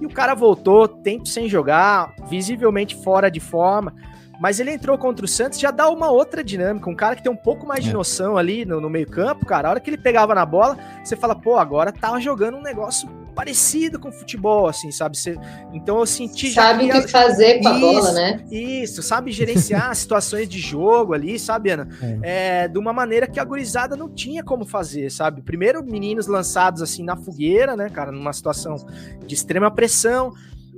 [0.00, 3.94] e o cara voltou, tempo sem jogar, visivelmente fora de forma
[4.42, 6.90] mas ele entrou contra o Santos, já dá uma outra dinâmica.
[6.90, 7.92] Um cara que tem um pouco mais de é.
[7.92, 9.68] noção ali no, no meio-campo, cara.
[9.68, 13.08] A hora que ele pegava na bola, você fala, pô, agora tá jogando um negócio
[13.36, 15.16] parecido com futebol, assim, sabe?
[15.16, 15.38] Você,
[15.72, 18.44] então eu senti sabe o que fazer com a bola, né?
[18.50, 21.88] Isso, sabe gerenciar situações de jogo ali, sabe, Ana?
[22.02, 22.64] É.
[22.64, 25.40] É, de uma maneira que a gurizada não tinha como fazer, sabe?
[25.40, 28.74] Primeiro, meninos lançados assim na fogueira, né, cara, numa situação
[29.24, 30.32] de extrema pressão.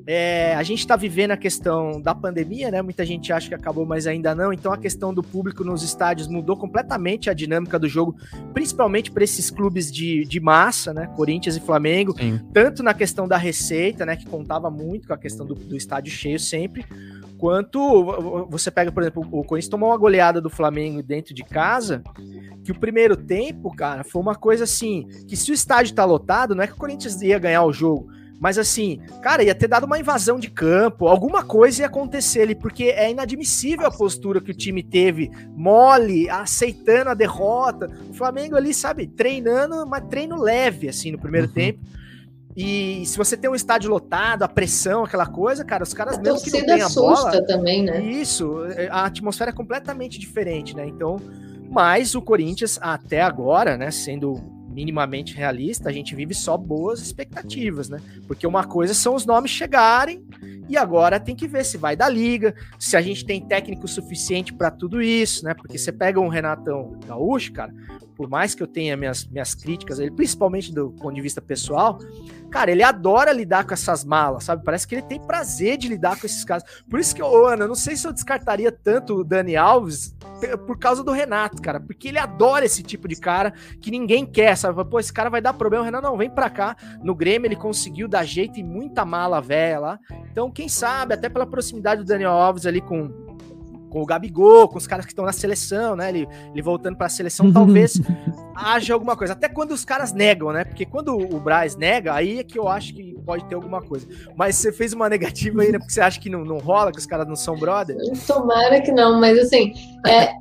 [0.06, 2.82] É, a gente está vivendo a questão da pandemia, né?
[2.82, 4.52] Muita gente acha que acabou, mas ainda não.
[4.52, 8.14] Então a questão do público nos estádios mudou completamente a dinâmica do jogo,
[8.52, 11.06] principalmente para esses clubes de, de massa, né?
[11.16, 12.14] Corinthians e Flamengo.
[12.18, 12.38] Sim.
[12.52, 14.14] Tanto na questão da receita, né?
[14.14, 16.84] Que contava muito com a questão do, do estádio cheio sempre.
[17.38, 22.02] Quanto você pega, por exemplo, o Corinthians tomou uma goleada do Flamengo dentro de casa,
[22.62, 26.54] que o primeiro tempo, cara, foi uma coisa assim, que se o estádio tá lotado,
[26.54, 28.08] não é que o Corinthians ia ganhar o jogo,
[28.44, 32.54] mas assim, cara, ia ter dado uma invasão de campo, alguma coisa ia acontecer ali,
[32.54, 37.90] porque é inadmissível a postura que o time teve, mole, aceitando a derrota.
[38.10, 41.54] O Flamengo ali, sabe, treinando, mas treino leve, assim, no primeiro uhum.
[41.54, 41.80] tempo.
[42.54, 46.20] E se você tem um estádio lotado, a pressão, aquela coisa, cara, os caras a
[46.20, 48.02] mesmo que não tem a bola, também, né?
[48.02, 48.58] Isso,
[48.90, 50.86] a atmosfera é completamente diferente, né?
[50.86, 51.16] Então,
[51.70, 57.88] mas o Corinthians até agora, né, sendo minimamente realista, a gente vive só boas expectativas,
[57.88, 58.00] né?
[58.26, 60.26] Porque uma coisa são os nomes chegarem
[60.68, 64.52] e agora tem que ver se vai da liga, se a gente tem técnico suficiente
[64.52, 65.54] para tudo isso, né?
[65.54, 67.72] Porque você pega um Renatão Gaúcho, cara,
[68.16, 71.98] por mais que eu tenha minhas, minhas críticas, ele, principalmente do ponto de vista pessoal,
[72.50, 74.64] cara, ele adora lidar com essas malas, sabe?
[74.64, 76.68] Parece que ele tem prazer de lidar com esses casos.
[76.88, 80.14] Por isso que, eu, Ana, não sei se eu descartaria tanto o Dani Alves
[80.66, 84.56] por causa do Renato, cara, porque ele adora esse tipo de cara que ninguém quer,
[84.56, 84.84] sabe?
[84.84, 86.76] Pô, esse cara vai dar problema, o Renato não, vem pra cá.
[87.02, 89.98] No Grêmio ele conseguiu dar jeito em muita mala velha lá.
[90.30, 93.23] Então, quem sabe, até pela proximidade do Daniel Alves ali com
[93.94, 96.08] com o Gabigol, com os caras que estão na seleção, né?
[96.08, 97.94] Ele, ele voltando para a seleção, talvez
[98.52, 99.34] haja alguma coisa.
[99.34, 100.64] Até quando os caras negam, né?
[100.64, 104.04] Porque quando o Braz nega, aí é que eu acho que pode ter alguma coisa.
[104.36, 105.78] Mas você fez uma negativa aí, né?
[105.78, 107.96] Porque você acha que não, não rola, que os caras não são brother?
[108.26, 109.72] Tomara que não, mas assim,
[110.08, 110.32] é,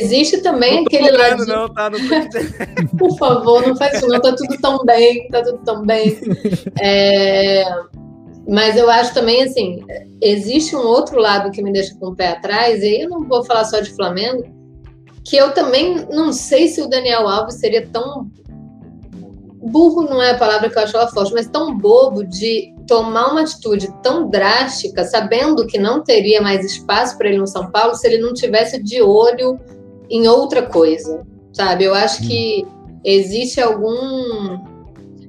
[0.00, 1.46] existe também não aquele lado.
[1.46, 1.90] Não, tá?
[1.90, 2.94] Não tô...
[2.96, 4.20] Por favor, não faz isso, não.
[4.20, 6.16] Tá tudo tão bem, tá tudo tão bem.
[6.80, 7.64] É
[8.48, 9.84] mas eu acho também, assim,
[10.22, 13.28] existe um outro lado que me deixa com o pé atrás, e aí eu não
[13.28, 14.42] vou falar só de Flamengo,
[15.22, 18.30] que eu também não sei se o Daniel Alves seria tão.
[19.60, 23.32] Burro não é a palavra que eu acho ela forte, mas tão bobo de tomar
[23.32, 27.94] uma atitude tão drástica, sabendo que não teria mais espaço para ele no São Paulo
[27.94, 29.60] se ele não tivesse de olho
[30.08, 31.84] em outra coisa, sabe?
[31.84, 32.66] Eu acho que
[33.04, 34.58] existe algum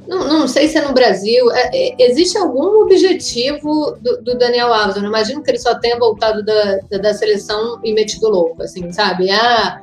[0.09, 4.73] não, não sei se é no Brasil, é, é, existe algum objetivo do, do, Daniel
[4.73, 4.95] Alves?
[4.95, 8.63] Eu não imagino que ele só tenha voltado da, da, da, seleção e metido louco,
[8.63, 9.29] assim, sabe?
[9.29, 9.79] Ah,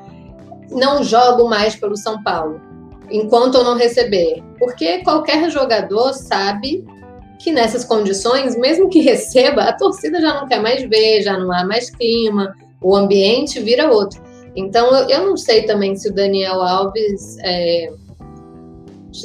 [0.69, 2.61] não jogo mais pelo São Paulo
[3.09, 4.43] enquanto eu não receber?
[4.59, 6.85] Porque qualquer jogador sabe
[7.39, 11.53] que nessas condições, mesmo que receba, a torcida já não quer mais ver, já não
[11.53, 14.21] há mais clima, o ambiente vira outro.
[14.57, 17.93] Então, eu, eu não sei também se o Daniel Alves é,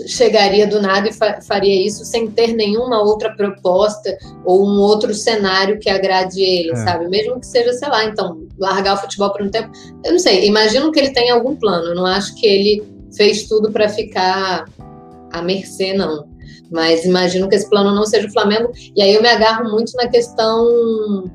[0.08, 5.14] chegaria do nada e fa faria isso sem ter nenhuma outra proposta ou um outro
[5.14, 6.76] cenário que agrade ele, é.
[6.76, 7.08] sabe?
[7.08, 9.72] Mesmo que seja, sei lá, então, largar o futebol por um tempo.
[10.04, 12.84] Eu não sei, imagino que ele tenha algum plano, eu não acho que ele
[13.16, 14.66] fez tudo para ficar
[15.32, 16.30] à mercê, não.
[16.72, 18.72] Mas imagino que esse plano não seja o Flamengo.
[18.96, 21.30] E aí eu me agarro muito na questão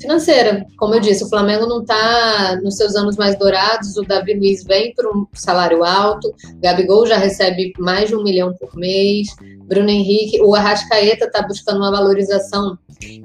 [0.00, 0.66] financeira.
[0.76, 3.96] Como eu disse, o Flamengo não está nos seus anos mais dourados.
[3.96, 6.34] O Davi Luiz vem por um salário alto.
[6.62, 9.28] Gabigol já recebe mais de um milhão por mês.
[9.66, 12.78] Bruno Henrique, o Arrascaeta está buscando uma valorização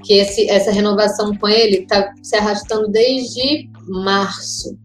[0.04, 4.78] que esse, essa renovação com ele está se arrastando desde março.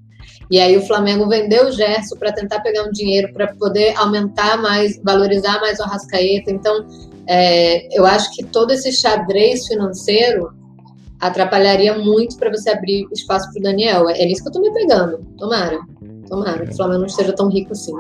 [0.51, 4.57] E aí o Flamengo vendeu o Gerson para tentar pegar um dinheiro para poder aumentar
[4.61, 6.51] mais, valorizar mais o Arrascaeta.
[6.51, 6.87] Então,
[7.27, 10.53] é, eu acho que todo esse xadrez financeiro
[11.27, 14.09] atrapalharia muito para você abrir espaço para o Daniel.
[14.11, 15.25] É nisso que eu estou me pegando.
[15.39, 15.81] Tomara.
[16.29, 17.95] Tomara que o Flamengo não esteja tão rico assim.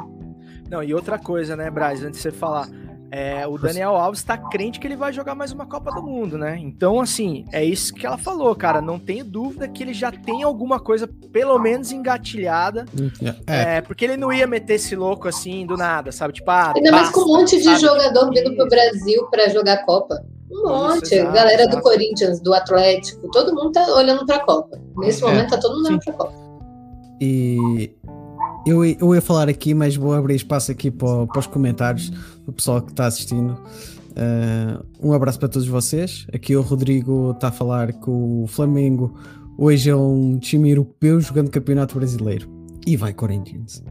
[0.71, 2.69] Não, e outra coisa, né, Braz, antes de você falar.
[3.11, 6.37] É, o Daniel Alves está crente que ele vai jogar mais uma Copa do Mundo,
[6.37, 6.59] né?
[6.61, 8.81] Então, assim, é isso que ela falou, cara.
[8.81, 12.85] Não tenho dúvida que ele já tem alguma coisa, pelo menos, engatilhada.
[13.47, 13.77] É.
[13.77, 16.35] é porque ele não ia meter esse louco assim do nada, sabe?
[16.35, 17.81] Tipo, ah, Ainda mais com um monte de sabe?
[17.81, 20.21] jogador vindo pro Brasil para jogar Copa.
[20.55, 21.05] Um monte.
[21.05, 21.77] Isso, exato, Galera exato.
[21.77, 24.81] do Corinthians, do Atlético, todo mundo tá olhando pra Copa.
[24.97, 25.27] Nesse é.
[25.27, 26.35] momento tá todo mundo olhando pra Copa.
[27.21, 27.90] E
[28.67, 32.11] eu, eu ia falar aqui, mas vou abrir espaço aqui para, para os comentários
[32.45, 33.59] do pessoal que está assistindo.
[34.14, 36.27] Uh, um abraço para todos vocês.
[36.33, 39.14] Aqui o Rodrigo está a falar que o Flamengo
[39.59, 42.49] hoje é um time europeu jogando campeonato brasileiro.
[42.87, 43.83] E vai Corinthians.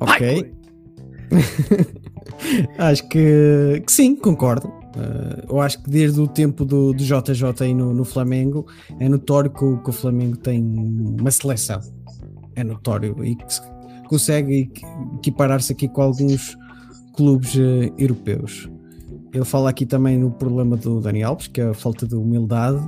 [0.00, 0.52] Ok.
[2.78, 4.72] acho que, que, sim, concordo.
[4.96, 8.66] Uh, eu acho que desde o tempo do, do JJ aí no, no Flamengo
[8.98, 11.80] é notório que o, que o Flamengo tem uma seleção
[12.58, 13.44] é notório e que
[14.08, 14.70] consegue
[15.16, 16.56] equiparar-se aqui com alguns
[17.14, 18.68] clubes uh, europeus.
[19.32, 22.80] Ele fala aqui também no problema do Dani Alves, que é a falta de humildade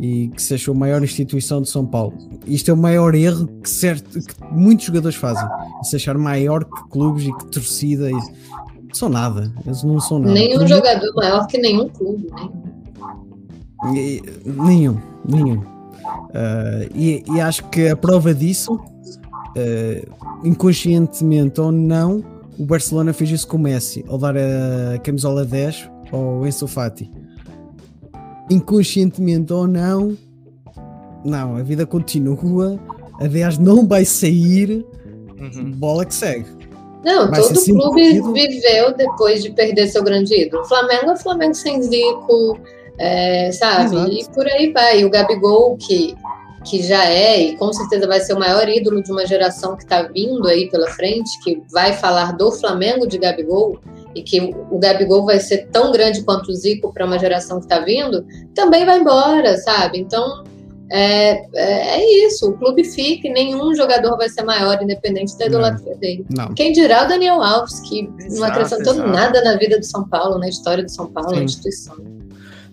[0.00, 2.16] e que se achou a maior instituição de São Paulo.
[2.46, 5.46] Isto é o maior erro que, certo, que muitos jogadores fazem,
[5.82, 8.10] se achar maior que clubes e que torcida.
[8.10, 8.14] E,
[8.98, 10.34] são nada, eles não são nada.
[10.34, 12.48] Nenhum jogador maior que nenhum clube, né?
[14.44, 15.58] Nenhum, nenhum.
[15.58, 22.24] Uh, e, e, acho que a prova disso, uh, inconscientemente ou não,
[22.58, 27.10] o Barcelona fez isso com o Messi, ao dar a camisola 10 ao Enzo Fati.
[28.50, 30.16] Inconscientemente ou não,
[31.24, 32.78] não, a vida continua,
[33.20, 34.84] a 10 não vai sair,
[35.40, 35.70] uhum.
[35.72, 36.57] bola que segue.
[37.08, 40.66] Não, vai todo clube viveu depois de perder seu grande ídolo.
[40.66, 42.58] Flamengo é Flamengo sem Zico,
[42.98, 43.96] é, sabe?
[43.96, 44.12] Exato.
[44.12, 45.04] E por aí vai.
[45.06, 46.14] O Gabigol, que,
[46.66, 49.84] que já é e com certeza vai ser o maior ídolo de uma geração que
[49.84, 53.80] está vindo aí pela frente, que vai falar do Flamengo de Gabigol,
[54.14, 57.64] e que o Gabigol vai ser tão grande quanto o Zico para uma geração que
[57.64, 58.22] está vindo,
[58.54, 59.98] também vai embora, sabe?
[59.98, 60.44] Então.
[60.90, 65.46] É, é, é, isso, o clube fica e nenhum jogador vai ser maior, independente da
[65.46, 66.26] idolatria dele.
[66.34, 66.54] Não.
[66.54, 69.10] Quem dirá o Daniel Alves, que exato, não acrescentou exato.
[69.10, 71.36] nada na vida do São Paulo, na história do São Paulo, Sim.
[71.36, 71.96] na instituição.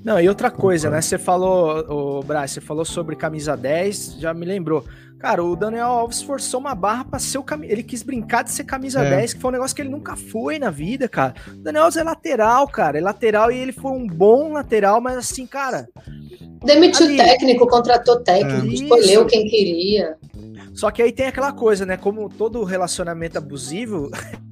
[0.06, 1.02] Não, e outra coisa, né?
[1.02, 4.86] Você falou, o Braz, você falou sobre camisa 10, já me lembrou.
[5.18, 7.74] Cara, o Daniel Alves forçou uma barra pra ser o camisa.
[7.74, 9.10] Ele quis brincar de ser camisa é.
[9.10, 11.34] 10, que foi um negócio que ele nunca foi na vida, cara.
[11.48, 13.00] O Daniel Alves é lateral, cara.
[13.00, 15.90] É lateral e ele foi um bom lateral, mas assim, cara.
[16.64, 17.18] Demitiu ali...
[17.18, 18.70] técnico, contratou técnico, é.
[18.70, 20.18] escolheu quem queria.
[20.76, 21.98] Só que aí tem aquela coisa, né?
[21.98, 24.12] Como todo relacionamento abusivo,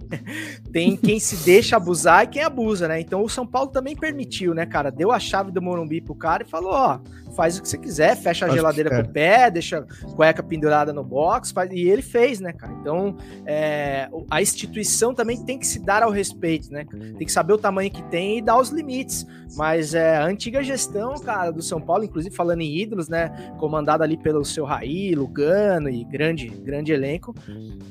[0.72, 3.00] tem quem se deixa abusar e quem abusa, né?
[3.00, 4.92] Então o São Paulo também permitiu, né, cara?
[4.92, 7.00] Deu a chave do Morumbi pro cara e falou, ó,
[7.36, 10.44] faz o que você quiser, fecha a Acho geladeira com o pé, deixa a cueca
[10.44, 11.72] pendurada no box, faz...
[11.72, 12.74] e ele fez, né, cara?
[12.74, 13.16] Então,
[13.46, 14.10] é...
[14.30, 16.86] a instituição também tem que se dar ao respeito, né?
[16.90, 19.26] Tem que saber o tamanho que tem e dar os limites.
[19.56, 23.30] Mas é, a antiga gestão, cara, do São Paulo, inclusive falando em ídolos, né?
[23.60, 27.36] Comandada ali pelo seu Raí, Lugano e grande, grande elenco,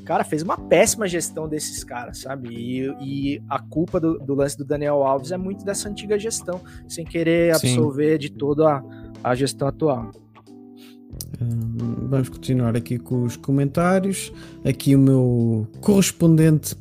[0.04, 2.48] cara, fez uma péssima gestão desses caras, sabe?
[2.48, 6.60] E, e a culpa do, do, lance do Daniel Alves é muito dessa antiga gestão,
[6.88, 8.18] sem querer absorver Sim.
[8.18, 8.82] de todo a
[9.22, 10.10] à gestão atual.
[11.40, 14.32] Hum, vamos continuar aqui com os comentários.
[14.64, 16.76] Aqui o meu correspondente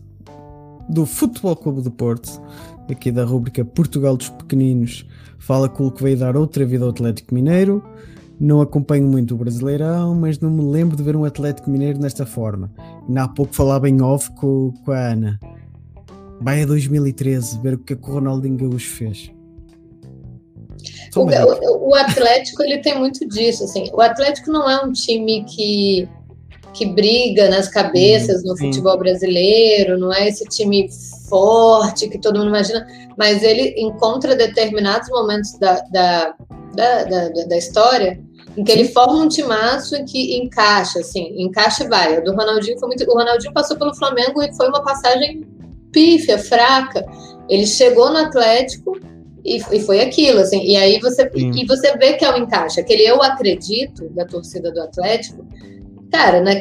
[0.89, 2.41] do Futebol Clube do Porto,
[2.89, 5.05] aqui da rubrica Portugal dos Pequeninos,
[5.39, 7.83] fala que o que veio dar outra vida ao Atlético Mineiro.
[8.39, 12.25] não acompanho muito o Brasileirão, mas não me lembro de ver um Atlético Mineiro nesta
[12.25, 12.71] forma.
[13.07, 15.39] Ainda há pouco falava em off com, com a Ana.
[16.41, 19.31] Vai a 2013 ver o que, é que o Ronaldinho Gaúcho fez.
[21.15, 23.89] O, o, o, Atlético ele tem muito disso, assim.
[23.93, 26.07] O Atlético não é um time que
[26.73, 30.87] que briga nas cabeças no futebol brasileiro, não é esse time
[31.27, 36.33] forte que todo mundo imagina, mas ele encontra determinados momentos da, da,
[36.73, 38.17] da, da, da história
[38.57, 42.19] em que ele forma um timaço que encaixa, assim, encaixa e vai.
[42.19, 43.09] O do Ronaldinho foi muito.
[43.09, 45.45] O Ronaldinho passou pelo Flamengo e foi uma passagem
[45.91, 47.05] pífia, fraca.
[47.47, 48.99] Ele chegou no Atlético
[49.43, 50.63] e, e foi aquilo, assim.
[50.63, 52.79] E aí você, e você vê que é o encaixe.
[52.79, 55.45] Aquele eu acredito da torcida do Atlético
[56.11, 56.51] Cara, na,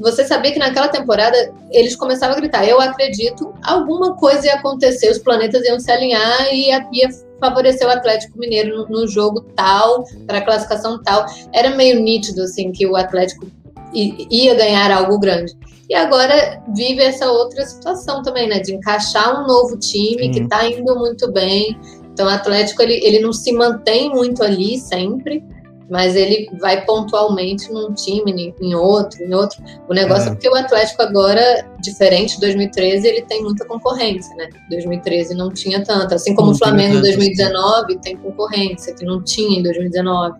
[0.00, 5.10] você sabia que naquela temporada eles começavam a gritar: Eu acredito, alguma coisa ia acontecer,
[5.10, 7.08] os planetas iam se alinhar e ia, ia
[7.40, 11.24] favorecer o Atlético Mineiro no, no jogo tal, para a classificação tal.
[11.54, 13.46] Era meio nítido, assim, que o Atlético
[13.94, 15.56] ia ganhar algo grande.
[15.88, 18.60] E agora vive essa outra situação também, né?
[18.60, 20.30] De encaixar um novo time Sim.
[20.32, 21.78] que está indo muito bem.
[22.18, 25.44] Então, o Atlético ele, ele não se mantém muito ali sempre
[25.90, 29.62] mas ele vai pontualmente num time, em outro, em outro.
[29.88, 34.34] O negócio é, é porque o Atlético agora, diferente de 2013, ele tem muita concorrência,
[34.36, 34.50] né?
[34.68, 37.98] 2013 não tinha tanta, assim como não o Flamengo em 2019 sim.
[38.00, 40.38] tem concorrência, que não tinha em 2019.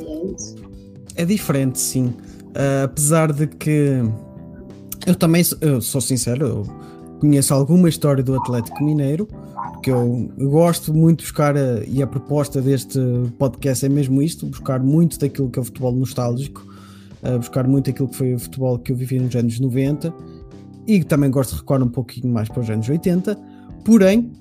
[0.00, 0.56] E é isso.
[1.14, 2.06] É diferente, sim.
[2.06, 4.02] Uh, apesar de que
[5.06, 6.62] eu também eu sou sincero, eu
[7.20, 9.28] conheço alguma história do Atlético Mineiro,
[9.82, 12.98] que eu, gosto muito de buscar, a, e a proposta deste
[13.38, 16.66] podcast é mesmo isto: buscar muito daquilo que é o futebol nostálgico,
[17.38, 20.12] buscar muito daquilo que foi o futebol que eu vivi nos anos 90
[20.86, 23.38] e também gosto de recuar um pouquinho mais para os anos 80.
[23.84, 24.32] Porém,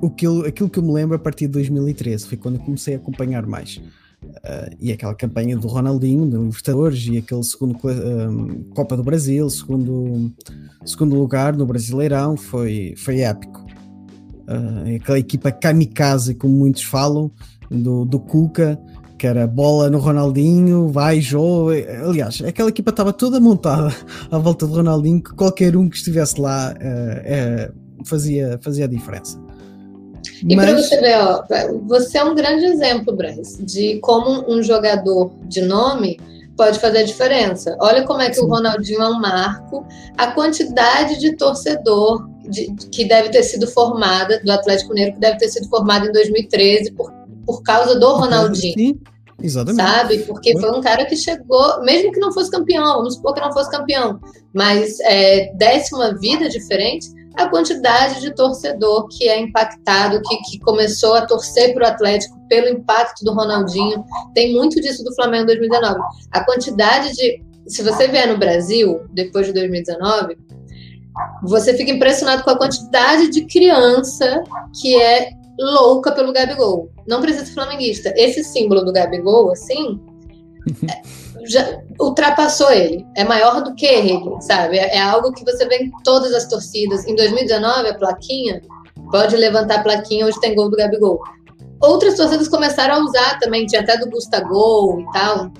[0.00, 2.62] o que eu, aquilo que eu me lembro a partir de 2013 foi quando eu
[2.62, 3.80] comecei a acompanhar mais.
[4.22, 9.48] Uh, e aquela campanha do Ronaldinho, do Libertadores, e aquele segundo uh, Copa do Brasil,
[9.48, 10.30] segundo,
[10.84, 13.64] segundo lugar no Brasileirão, foi, foi épico.
[14.50, 17.30] Uh, aquela equipa kamikaze, como muitos falam,
[17.70, 18.78] do, do Cuca,
[19.16, 21.70] que era bola no Ronaldinho, vai, jogo.
[22.08, 23.94] Aliás, aquela equipa estava toda montada
[24.30, 28.88] à volta do Ronaldinho, que qualquer um que estivesse lá uh, uh, fazia, fazia a
[28.88, 29.38] diferença.
[30.42, 30.66] E Mas...
[30.66, 31.44] para você ver, ó,
[31.86, 36.18] você é um grande exemplo, Bryce, de como um jogador de nome
[36.56, 37.76] pode fazer a diferença.
[37.80, 38.44] Olha como é que Sim.
[38.44, 39.86] o Ronaldinho é um marco,
[40.16, 45.38] a quantidade de torcedor de, que deve ter sido formada, do Atlético Mineiro, que deve
[45.38, 47.12] ter sido formada em 2013 por,
[47.46, 48.74] por causa do Ronaldinho.
[48.74, 49.00] Sim,
[49.42, 49.82] exatamente.
[49.82, 50.18] Sabe?
[50.18, 53.52] Porque foi um cara que chegou, mesmo que não fosse campeão, vamos supor que não
[53.52, 54.20] fosse campeão,
[54.52, 60.58] mas é, desse uma vida diferente, a quantidade de torcedor que é impactado, que, que
[60.60, 64.04] começou a torcer para o Atlético pelo impacto do Ronaldinho.
[64.34, 66.00] Tem muito disso do Flamengo 2019.
[66.32, 67.42] A quantidade de.
[67.66, 70.36] Se você vier no Brasil, depois de 2019,
[71.42, 74.42] você fica impressionado com a quantidade de criança
[74.80, 76.90] que é louca pelo Gabigol.
[77.06, 78.12] Não precisa ser flamenguista.
[78.16, 80.00] Esse símbolo do Gabigol, assim,
[81.44, 83.06] já ultrapassou ele.
[83.16, 84.78] É maior do que ele, sabe?
[84.78, 87.06] É, é algo que você vê em todas as torcidas.
[87.06, 88.62] Em 2019, a plaquinha,
[89.10, 91.20] pode levantar a plaquinha, hoje tem gol do Gabigol.
[91.80, 95.50] Outras torcidas começaram a usar também, tinha até do Gustavo e tal.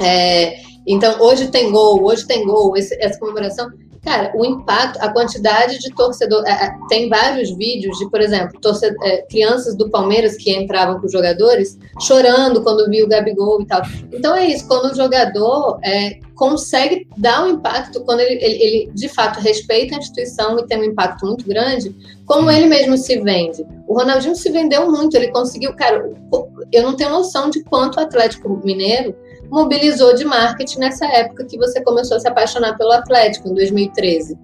[0.00, 3.70] É, então, hoje tem gol, hoje tem gol, esse, essa comemoração.
[4.08, 6.42] Cara, o impacto, a quantidade de torcedor.
[6.46, 10.98] É, é, tem vários vídeos de, por exemplo, torcedor, é, crianças do Palmeiras que entravam
[10.98, 13.82] com os jogadores chorando quando viu o Gabigol e tal.
[14.10, 18.90] Então é isso, quando o jogador é, consegue dar um impacto, quando ele, ele, ele,
[18.94, 21.94] de fato respeita a instituição e tem um impacto muito grande,
[22.24, 23.62] como ele mesmo se vende.
[23.86, 25.74] O Ronaldinho se vendeu muito, ele conseguiu.
[25.74, 26.10] Cara,
[26.72, 29.14] eu não tenho noção de quanto o Atlético Mineiro
[29.50, 34.38] mobilizou de marketing nessa época que você começou a se apaixonar pelo Atlético, em 2013.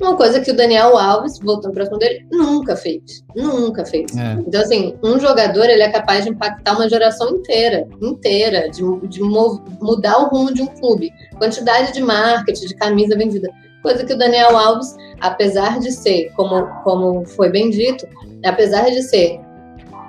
[0.00, 3.24] Uma coisa que o Daniel Alves, voltando para o dele, nunca fez.
[3.34, 4.14] Nunca fez.
[4.14, 4.34] É.
[4.46, 9.22] Então, assim, um jogador ele é capaz de impactar uma geração inteira, inteira, de, de
[9.22, 11.10] mudar o rumo de um clube.
[11.38, 13.48] Quantidade de marketing, de camisa vendida.
[13.82, 18.06] Coisa que o Daniel Alves, apesar de ser, como, como foi bem dito,
[18.44, 19.40] apesar de ser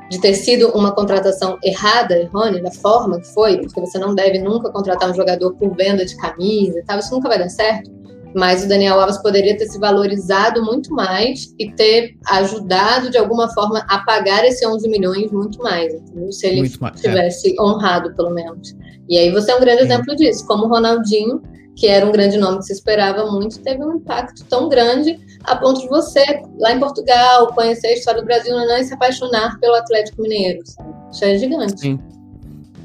[0.09, 4.39] de ter sido uma contratação errada, errônea, da forma que foi, porque você não deve
[4.39, 7.91] nunca contratar um jogador por venda de camisa e tal, isso nunca vai dar certo.
[8.35, 13.49] Mas o Daniel Alves poderia ter se valorizado muito mais e ter ajudado de alguma
[13.53, 16.31] forma a pagar esse 11 milhões muito mais, entendeu?
[16.31, 17.07] se ele mais, é.
[17.07, 17.61] tivesse é.
[17.61, 18.75] honrado, pelo menos.
[19.09, 21.41] E aí você é um grande exemplo disso, como o Ronaldinho,
[21.77, 25.55] que era um grande nome que se esperava muito, teve um impacto tão grande a
[25.55, 26.25] ponto de você,
[26.57, 30.63] lá em Portugal, conhecer a história do Brasil e se apaixonar pelo Atlético Mineiro.
[31.11, 31.79] Isso é gigante.
[31.79, 31.99] Sim.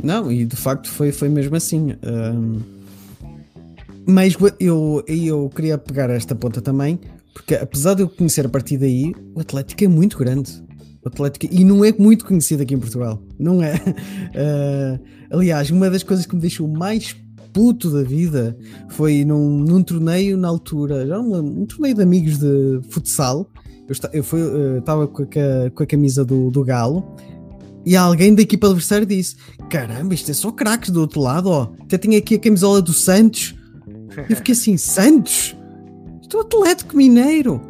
[0.03, 1.97] Não, e de facto foi, foi mesmo assim.
[2.05, 2.61] Um,
[4.07, 7.01] mas eu, eu queria pegar esta ponta também,
[7.33, 10.63] porque apesar de eu conhecer a partir daí, o Atlético é muito grande.
[11.03, 13.23] O Atlético, e não é muito conhecido aqui em Portugal.
[13.39, 13.75] Não é.
[13.75, 15.01] Uh,
[15.39, 17.17] aliás, uma das coisas que me deixou mais
[17.53, 18.57] puto da vida
[18.91, 23.51] foi num, num torneio na altura, já um, um torneio de amigos de futsal.
[24.13, 27.05] Eu estava uh, com, com, a camisa do, do Galo
[27.85, 29.37] e alguém da equipa adversária disse:
[29.69, 31.73] Caramba, isto é só craques do outro lado, ó.
[31.81, 33.55] Até tinha aqui a camisola do Santos.
[34.29, 35.57] Eu fiquei assim: Santos?
[36.23, 37.61] Estou é Atlético Mineiro.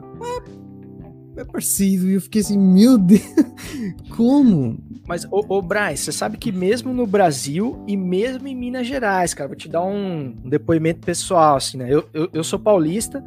[1.37, 2.09] É, é parecido.
[2.09, 3.23] E eu fiquei assim: Meu Deus,
[4.15, 4.79] como?
[5.07, 9.35] Mas, ô, ô Bryce, você sabe que mesmo no Brasil e mesmo em Minas Gerais,
[9.35, 11.87] cara, vou te dar um depoimento pessoal, assim, né?
[11.89, 13.23] Eu, eu, eu sou paulista,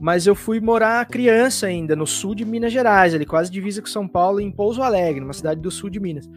[0.00, 3.86] mas eu fui morar criança ainda no sul de Minas Gerais, ali quase divisa com
[3.86, 6.28] São Paulo, em Pouso Alegre, uma cidade do sul de Minas.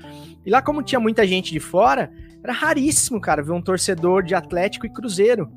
[0.46, 2.12] E lá, como tinha muita gente de fora,
[2.44, 5.52] era raríssimo, cara, ver um torcedor de Atlético e Cruzeiro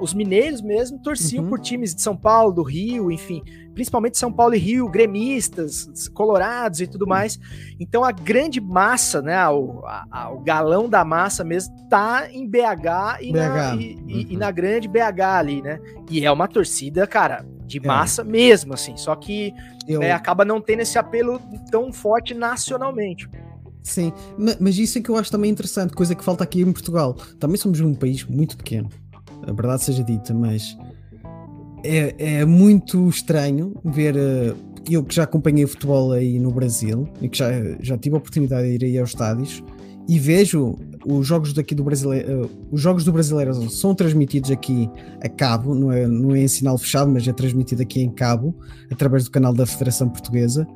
[0.00, 1.50] os mineiros mesmo torciam uhum.
[1.50, 3.42] por times de São Paulo, do Rio, enfim,
[3.74, 7.38] principalmente São Paulo e Rio, gremistas, colorados e tudo mais.
[7.78, 13.20] Então a grande massa, né, o, a, o galão da massa mesmo, tá em BH
[13.20, 13.36] e, BH.
[13.36, 14.04] Na, e, uhum.
[14.08, 15.78] e, e, na grande BH ali, né?
[16.10, 17.86] E é uma torcida, cara, de é.
[17.86, 18.24] massa é.
[18.24, 19.52] mesmo, assim, só que
[19.86, 20.00] Eu...
[20.00, 21.38] né, acaba não tendo esse apelo
[21.70, 23.28] tão forte nacionalmente.
[23.82, 24.12] Sim,
[24.60, 27.14] mas isso é que eu acho também interessante, coisa que falta aqui em Portugal.
[27.40, 28.88] Também somos um país muito pequeno
[29.46, 30.76] a verdade seja dita, mas
[31.84, 34.16] é, é muito estranho ver.
[34.16, 37.48] Uh, eu que já acompanhei futebol aí no Brasil e que já,
[37.80, 39.62] já tive a oportunidade de ir aí aos estádios
[40.08, 40.76] e vejo
[41.06, 44.90] os jogos daqui do brasileiro, uh, os jogos do brasileiro são transmitidos aqui
[45.22, 48.54] a cabo, não é, não é em sinal fechado, mas é transmitido aqui em cabo,
[48.90, 50.66] através do canal da Federação Portuguesa,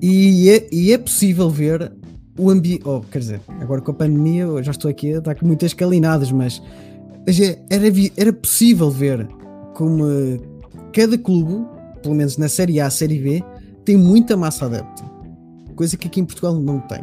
[0.00, 1.92] e é, e é possível ver
[2.38, 2.82] o ambiente.
[2.84, 6.30] Oh, quer dizer, agora com a pandemia eu já estou aqui a dar muitas calinadas,
[6.32, 6.62] mas
[7.26, 9.26] é, era, era possível ver
[9.74, 10.40] como eh,
[10.92, 11.66] cada clube,
[12.02, 13.42] pelo menos na Série A, Série B,
[13.84, 15.02] tem muita massa adepta.
[15.74, 17.02] Coisa que aqui em Portugal não tem.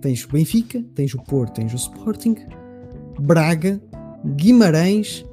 [0.00, 2.36] Tens o Benfica, tens o Porto, tens o Sporting,
[3.20, 3.80] Braga,
[4.36, 5.24] Guimarães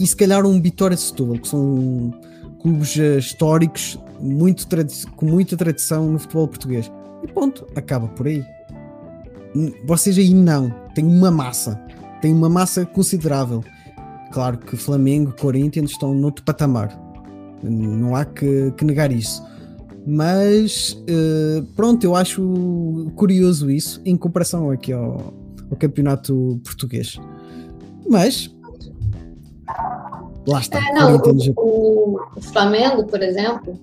[0.00, 2.12] e se calhar um Vitória Setúbal, que são
[2.60, 4.66] clubes eh, históricos muito
[5.16, 6.90] com muita tradição no futebol português.
[7.22, 8.44] E ponto, acaba por aí.
[9.86, 11.80] Vocês aí não, tem uma massa
[12.24, 13.62] tem uma massa considerável.
[14.32, 16.98] Claro que Flamengo e Corinthians estão noutro patamar,
[17.62, 19.44] não há que, que negar isso.
[20.06, 25.34] Mas uh, pronto, eu acho curioso isso em comparação aqui ao,
[25.70, 27.20] ao campeonato português.
[28.08, 28.50] Mas
[30.46, 30.78] lá está.
[30.78, 31.16] É, não,
[31.56, 33.78] o, o, Flamengo, por exemplo,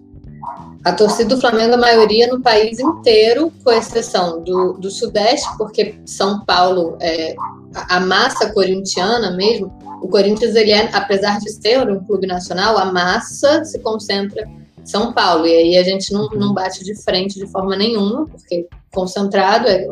[0.84, 5.94] a torcida do Flamengo, a maioria no país inteiro, com exceção do, do Sudeste, porque
[6.08, 7.36] São Paulo é,
[7.74, 12.86] a massa corintiana mesmo, o Corinthians, ele é, apesar de ser um clube nacional, a
[12.86, 15.46] massa se concentra em São Paulo.
[15.46, 19.88] E aí a gente não, não bate de frente de forma nenhuma, porque concentrado é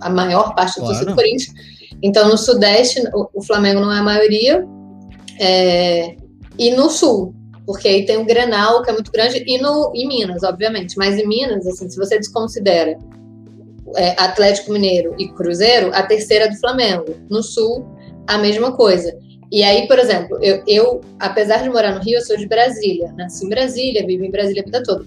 [0.00, 1.06] a maior parte do claro.
[1.06, 1.52] do Corinthians.
[2.02, 4.64] Então, no Sudeste, o, o Flamengo não é a maioria.
[5.40, 6.16] É,
[6.56, 7.34] e no Sul,
[7.66, 10.96] porque aí tem o Grenal, que é muito grande, e no, em Minas, obviamente.
[10.96, 12.96] Mas em Minas, assim, se você desconsidera
[13.96, 17.16] é, Atlético Mineiro e Cruzeiro, a terceira é do Flamengo.
[17.28, 17.86] No Sul,
[18.26, 19.16] a mesma coisa.
[19.50, 23.12] E aí, por exemplo, eu, eu, apesar de morar no Rio, eu sou de Brasília.
[23.16, 25.04] Nasci em Brasília, vivo em Brasília a vida toda.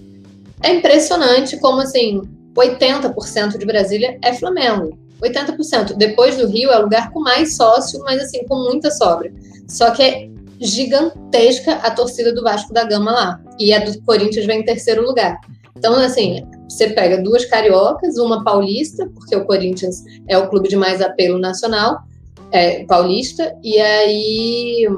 [0.62, 2.22] É impressionante como, assim,
[2.56, 4.98] 80% de Brasília é Flamengo.
[5.22, 5.96] 80%.
[5.96, 9.32] Depois do Rio é o lugar com mais sócio, mas, assim, com muita sobra.
[9.68, 10.28] Só que é
[10.60, 13.40] gigantesca a torcida do Vasco da Gama lá.
[13.58, 15.38] E a do Corinthians vem em terceiro lugar.
[15.76, 20.76] Então, assim, você pega duas cariocas, uma paulista, porque o Corinthians é o clube de
[20.76, 22.00] mais apelo nacional,
[22.50, 24.88] é, paulista, e aí.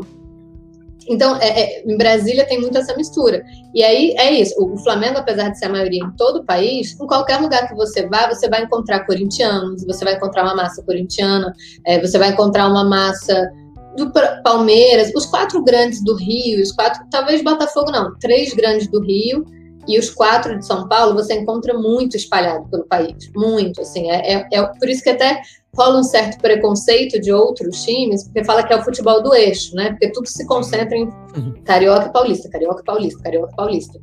[1.06, 3.44] Então, é, é, em Brasília tem muito essa mistura.
[3.74, 4.54] E aí é isso.
[4.58, 7.74] O, Flamengo, apesar de ser a maioria em todo o país, em qualquer lugar que
[7.74, 11.52] você vá, você vai encontrar corintianos, você vai encontrar uma massa corintiana,
[11.86, 13.50] é, você vai encontrar uma massa
[13.96, 14.10] do
[14.42, 19.44] Palmeiras, os quatro grandes do Rio, os quatro, talvez Botafogo não, três grandes do Rio
[19.86, 24.34] e os quatro de São Paulo você encontra muito espalhado pelo país, muito, assim, é,
[24.34, 25.40] é, é, por isso que até
[25.76, 29.74] rola um certo preconceito de outros times, porque fala que é o futebol do eixo,
[29.74, 31.54] né, porque tudo se concentra em uhum.
[31.64, 34.00] Carioca e Paulista, Carioca e Paulista, Carioca e Paulista,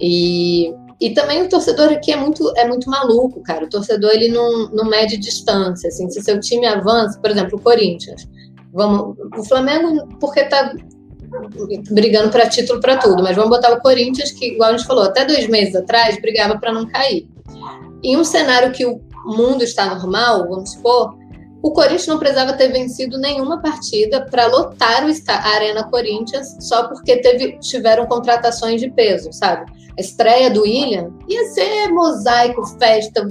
[0.00, 4.28] e, e também o torcedor aqui é muito, é muito maluco, cara, o torcedor ele
[4.28, 8.26] não, não mede distância, assim, se seu time avança, por exemplo, o Corinthians,
[8.72, 10.74] vamos, o Flamengo, porque tá
[11.90, 15.04] brigando para título para tudo, mas vamos botar o Corinthians, que, igual a gente falou,
[15.04, 17.28] até dois meses atrás brigava para não cair.
[18.02, 21.14] Em um cenário que o mundo está normal, vamos supor,
[21.62, 27.18] o Corinthians não precisava ter vencido nenhuma partida para lotar a Arena Corinthians só porque
[27.18, 29.70] teve, tiveram contratações de peso, sabe?
[29.96, 33.28] A estreia do William ia ser mosaico, festa,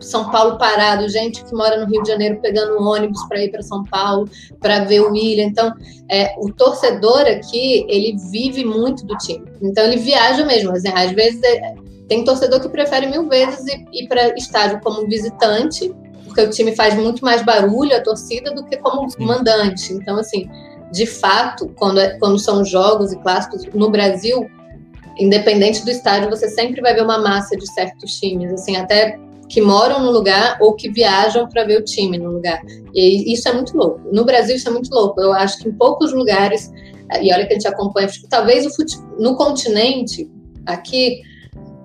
[0.00, 3.62] São Paulo parado, gente que mora no Rio de Janeiro pegando ônibus para ir para
[3.62, 4.28] São Paulo
[4.60, 5.44] para ver o William.
[5.44, 5.72] Então,
[6.10, 9.44] é, o torcedor aqui, ele vive muito do time.
[9.62, 10.72] Então, ele viaja mesmo.
[10.72, 11.74] Assim, às vezes, é,
[12.08, 15.94] tem torcedor que prefere mil vezes ir, ir para estádio como visitante
[16.36, 19.94] porque o time faz muito mais barulho, a torcida, do que como mandante.
[19.94, 20.50] Então, assim,
[20.92, 24.46] de fato, quando, é, quando são jogos e clássicos no Brasil,
[25.18, 29.18] independente do estádio, você sempre vai ver uma massa de certos times, assim, até
[29.48, 32.60] que moram no lugar ou que viajam para ver o time no lugar.
[32.94, 34.00] E isso é muito louco.
[34.12, 35.20] No Brasil, isso é muito louco.
[35.20, 36.70] Eu acho que em poucos lugares,
[37.20, 40.30] e olha que a gente acompanha, talvez o futebol, no continente,
[40.64, 41.20] aqui,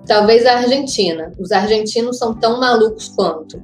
[0.06, 1.32] talvez a Argentina.
[1.38, 3.62] Os argentinos são tão malucos quanto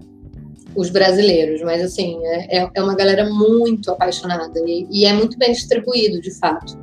[0.76, 5.36] os brasileiros, mas assim, é, é, é uma galera muito apaixonada e, e, é muito
[5.36, 6.78] bem distribuído, de fato.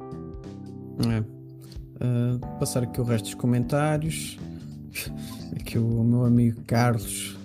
[1.07, 1.35] É.
[2.03, 4.37] Uh, passar aqui o resto dos comentários.
[5.59, 7.35] Aqui o meu amigo Carlos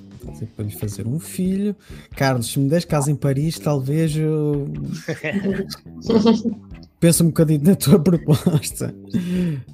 [0.54, 1.74] para lhe fazer um filho.
[2.16, 4.66] Carlos, se me des casa em Paris, talvez eu.
[7.00, 8.94] Pensa um bocadinho na tua proposta.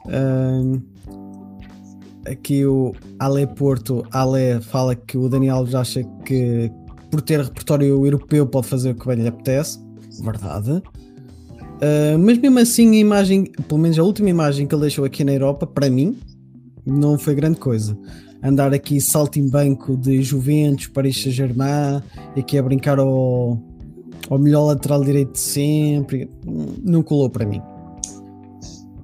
[0.04, 0.80] Uh,
[2.24, 6.70] aqui o Ale Porto, Ale fala que o Daniel acha que
[7.10, 9.80] por ter repertório europeu pode fazer o que bem lhe apetece.
[10.22, 10.70] Verdade.
[10.70, 15.24] Uh, mas mesmo assim, a imagem, pelo menos a última imagem que ele deixou aqui
[15.24, 16.16] na Europa, para mim,
[16.86, 17.98] não foi grande coisa.
[18.42, 22.02] Andar aqui salto em banco de Juventus, Paris Saint-Germain,
[22.36, 23.60] aqui a brincar ao,
[24.30, 26.30] ao melhor lateral direito de sempre,
[26.82, 27.60] não colou para mim.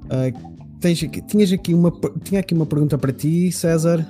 [0.04, 4.06] Uh, tens aqui, tinhas aqui uma, tinha aqui uma pergunta para ti, César.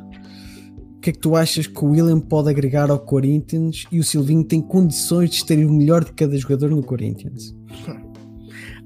[0.97, 4.05] O que é que tu achas que o William pode agregar ao Corinthians e o
[4.05, 7.55] Silvinho tem condições de ter o melhor de cada jogador no Corinthians?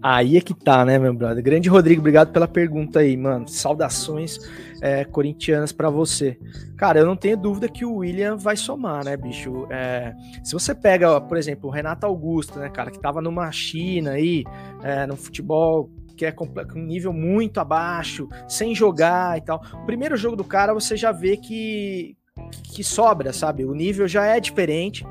[0.08, 1.42] Aí é que tá, né, meu brother?
[1.42, 3.48] Grande Rodrigo, obrigado pela pergunta aí, mano.
[3.48, 4.38] Saudações
[4.80, 6.38] é, corintianas para você.
[6.76, 9.66] Cara, eu não tenho dúvida que o William vai somar, né, bicho?
[9.68, 14.12] É, se você pega, por exemplo, o Renato Augusto, né, cara, que tava numa China
[14.12, 14.44] aí,
[14.80, 16.32] é, no futebol que é
[16.76, 19.60] um nível muito abaixo, sem jogar e tal.
[19.74, 22.16] O primeiro jogo do cara você já vê que,
[22.62, 23.64] que sobra, sabe?
[23.64, 25.04] O nível já é diferente.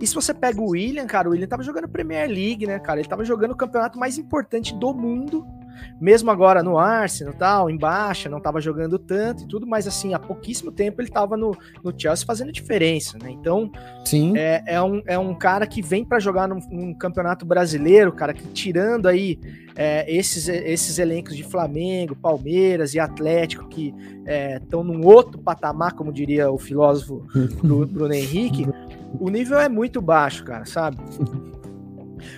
[0.00, 3.00] E se você pega o William, cara, o William tava jogando Premier League, né, cara?
[3.00, 5.46] Ele tava jogando o campeonato mais importante do mundo
[6.00, 10.14] mesmo agora no Arsenal tal, em baixa, não estava jogando tanto e tudo, mas assim,
[10.14, 13.30] há pouquíssimo tempo ele estava no, no Chelsea fazendo diferença, né?
[13.30, 13.70] Então,
[14.04, 14.36] Sim.
[14.36, 18.32] É, é, um, é um cara que vem para jogar num, num, campeonato brasileiro, cara,
[18.32, 19.38] que tirando aí
[19.76, 23.94] é, esses, esses elencos de Flamengo, Palmeiras e Atlético que
[24.62, 27.26] estão é, num outro patamar, como diria o filósofo
[27.62, 28.66] Bruno Henrique,
[29.18, 30.98] o nível é muito baixo, cara, sabe?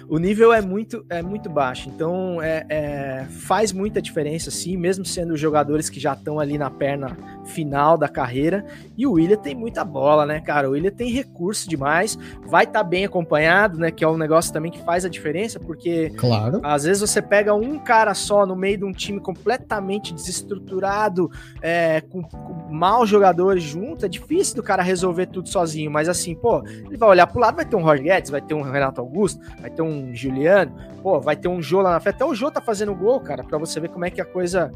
[0.09, 1.89] o nível é muito, é muito baixo.
[1.89, 6.71] Então é, é, faz muita diferença, sim, mesmo sendo jogadores que já estão ali na
[6.71, 8.65] perna final da carreira.
[8.97, 10.69] E o William tem muita bola, né, cara?
[10.69, 13.91] O William tem recurso demais, vai estar tá bem acompanhado, né?
[13.91, 16.61] Que é um negócio também que faz a diferença, porque claro.
[16.63, 21.31] às vezes você pega um cara só no meio de um time completamente desestruturado,
[21.61, 25.91] é, com, com maus jogadores junto, é difícil do cara resolver tudo sozinho.
[25.91, 28.55] Mas assim, pô, ele vai olhar pro lado, vai ter um Roger Guedes, vai ter
[28.55, 30.73] um Renato Augusto, vai ter um Juliano,
[31.03, 32.17] pô, vai ter um Jô lá na frente.
[32.17, 34.73] Até o Jô tá fazendo gol, cara, para você ver como é que a coisa,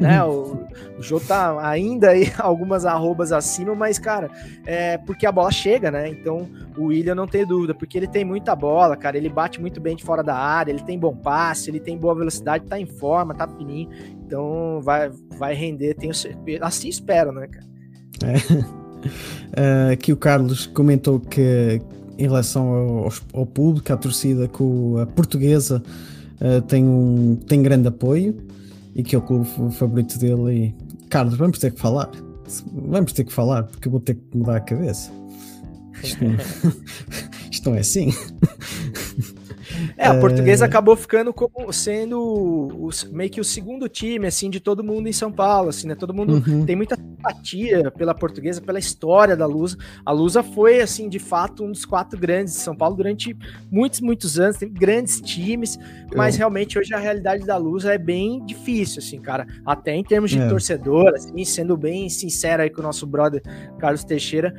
[0.00, 0.24] né?
[0.24, 0.66] O,
[0.98, 4.30] o Jô tá ainda aí algumas arrobas acima, mas, cara,
[4.66, 6.08] é porque a bola chega, né?
[6.08, 9.80] Então o William não tem dúvida, porque ele tem muita bola, cara, ele bate muito
[9.80, 12.86] bem de fora da área, ele tem bom passe, ele tem boa velocidade, tá em
[12.86, 13.88] forma, tá fininho,
[14.26, 16.12] então vai, vai render, tenho,
[16.60, 17.66] assim espero, né, cara?
[18.24, 18.36] É.
[19.90, 21.80] Uh, aqui o Carlos comentou que,
[22.16, 24.62] em relação ao, ao público, à torcida, que
[25.00, 25.82] a portuguesa
[26.40, 28.53] uh, tem, um, tem grande apoio
[28.94, 30.74] e que é o clube favorito dele.
[31.00, 32.10] E, Carlos, vamos ter que falar.
[32.72, 35.10] Vamos ter que falar, porque eu vou ter que mudar a cabeça.
[36.02, 36.34] Isto não,
[37.50, 38.12] isto não é assim.
[39.96, 40.68] É, a portuguesa é...
[40.68, 45.12] acabou ficando como sendo o, meio que o segundo time, assim, de todo mundo em
[45.12, 45.94] São Paulo, assim, né?
[45.94, 46.64] Todo mundo uhum.
[46.64, 49.76] tem muita simpatia pela portuguesa, pela história da Lusa.
[50.04, 53.36] A Lusa foi, assim, de fato, um dos quatro grandes de São Paulo durante
[53.70, 55.78] muitos, muitos anos, tem grandes times,
[56.14, 59.46] mas realmente hoje a realidade da Lusa é bem difícil, assim, cara.
[59.64, 60.48] Até em termos de é.
[60.48, 63.42] torcedor, assim, sendo bem sincero aí com o nosso brother
[63.78, 64.54] Carlos Teixeira,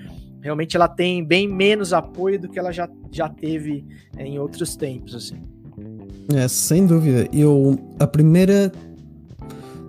[0.46, 3.84] realmente ela tem bem menos apoio do que ela já, já teve
[4.16, 5.42] é, em outros tempos, assim.
[6.36, 7.28] É, sem dúvida.
[7.34, 8.72] Eu, a primeira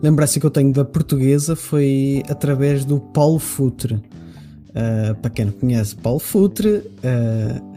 [0.02, 3.96] lembrança que eu tenho da portuguesa foi através do Paulo Futre.
[3.96, 7.76] Uh, para quem não conhece, Paulo Futre uh,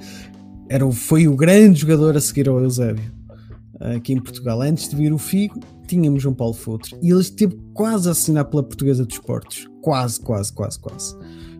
[0.69, 3.11] era, foi o grande jogador a seguir ao Eusébio
[3.97, 4.61] aqui em Portugal.
[4.61, 8.45] Antes de vir o Figo, tínhamos João Paulo Futre e ele esteve quase a assinar
[8.45, 9.67] pela Portuguesa dos Esportes.
[9.81, 11.15] Quase, quase, quase, quase.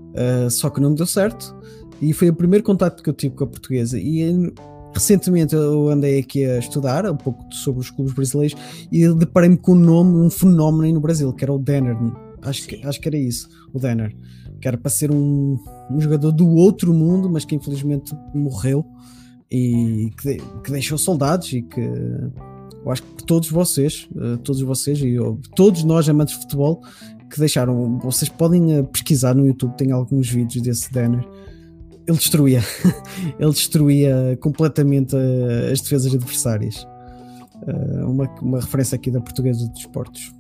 [0.10, 1.56] Uh, só que não deu certo
[2.02, 4.00] e foi o primeiro contacto que eu tive com a Portuguesa.
[4.00, 4.52] E
[4.94, 8.56] recentemente eu andei aqui a estudar um pouco sobre os clubes brasileiros
[8.92, 11.96] e deparei-me com um nome, um fenómeno aí no Brasil, que era o Denner.
[12.42, 14.16] Acho que, acho que era isso, o Denner.
[14.62, 15.58] Que era para ser um,
[15.92, 18.86] um jogador do outro mundo, mas que infelizmente morreu
[19.52, 25.00] e que, que deixou soldados e que eu acho que todos vocês, eh, todos vocês
[25.02, 26.82] e eu, todos nós amantes de futebol
[27.30, 31.26] que deixaram, vocês podem eh, pesquisar no YouTube, tem alguns vídeos desse Denner.
[32.08, 32.62] Ele destruía,
[33.40, 36.88] ele destruía completamente eh, as defesas adversárias.
[37.68, 40.32] Eh, uma, uma referência aqui da Portuguesa dos Esportes.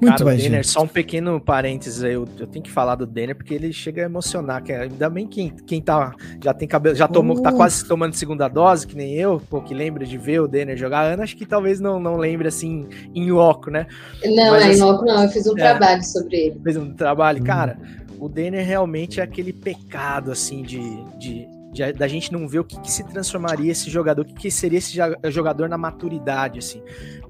[0.00, 0.68] Muito Cara, bem, o Denner, gente.
[0.72, 4.02] só um pequeno parênteses aí, eu, eu tenho que falar do Denner porque ele chega
[4.02, 7.50] a emocionar, que é- ainda bem quem, quem tá, já tem cabelo, já tomou, tá
[7.50, 7.56] Uh.
[7.56, 10.98] quase tomando segunda dose, que nem eu, pô, que lembra de ver o Denner jogar,
[11.00, 13.86] a Ana acho que talvez não, não lembre assim, em loco, né,
[14.22, 15.22] Não, Mas é assim- inoco, não.
[15.22, 15.62] Eu fiz um É.
[15.62, 16.60] trabalho sobre ele.
[16.62, 17.46] fez um trabalho, Hum.
[17.46, 17.78] cara,
[18.18, 20.78] o Denner realmente é aquele pecado, assim, de,
[21.18, 21.46] de,
[21.76, 24.50] de- da gente não ver o que, que se transformaria esse jogador, o que, que
[24.50, 24.96] seria esse
[25.30, 26.80] jogador na maturidade, assim,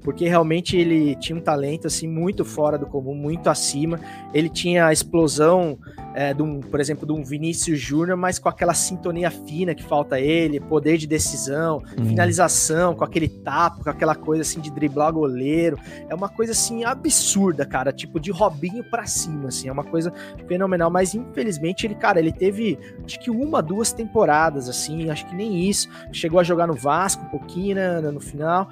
[0.01, 3.99] porque realmente ele tinha um talento, assim, muito fora do comum, muito acima,
[4.33, 5.77] ele tinha a explosão,
[6.17, 9.83] é, de um, por exemplo, de um Vinícius Júnior, mas com aquela sintonia fina que
[9.83, 12.05] falta ele, poder de decisão, Hum.
[12.07, 15.77] finalização, com aquele tapa, com aquela coisa, assim, de driblar goleiro,
[16.09, 20.11] é uma coisa assim absurda, cara, tipo de Robinho pra cima, assim, é uma coisa
[20.47, 25.35] fenomenal, mas infelizmente ele, cara, ele teve acho que uma, duas temporadas assim, acho que
[25.35, 28.69] nem isso, chegou a jogar no Vasco um pouquinho, né, no final,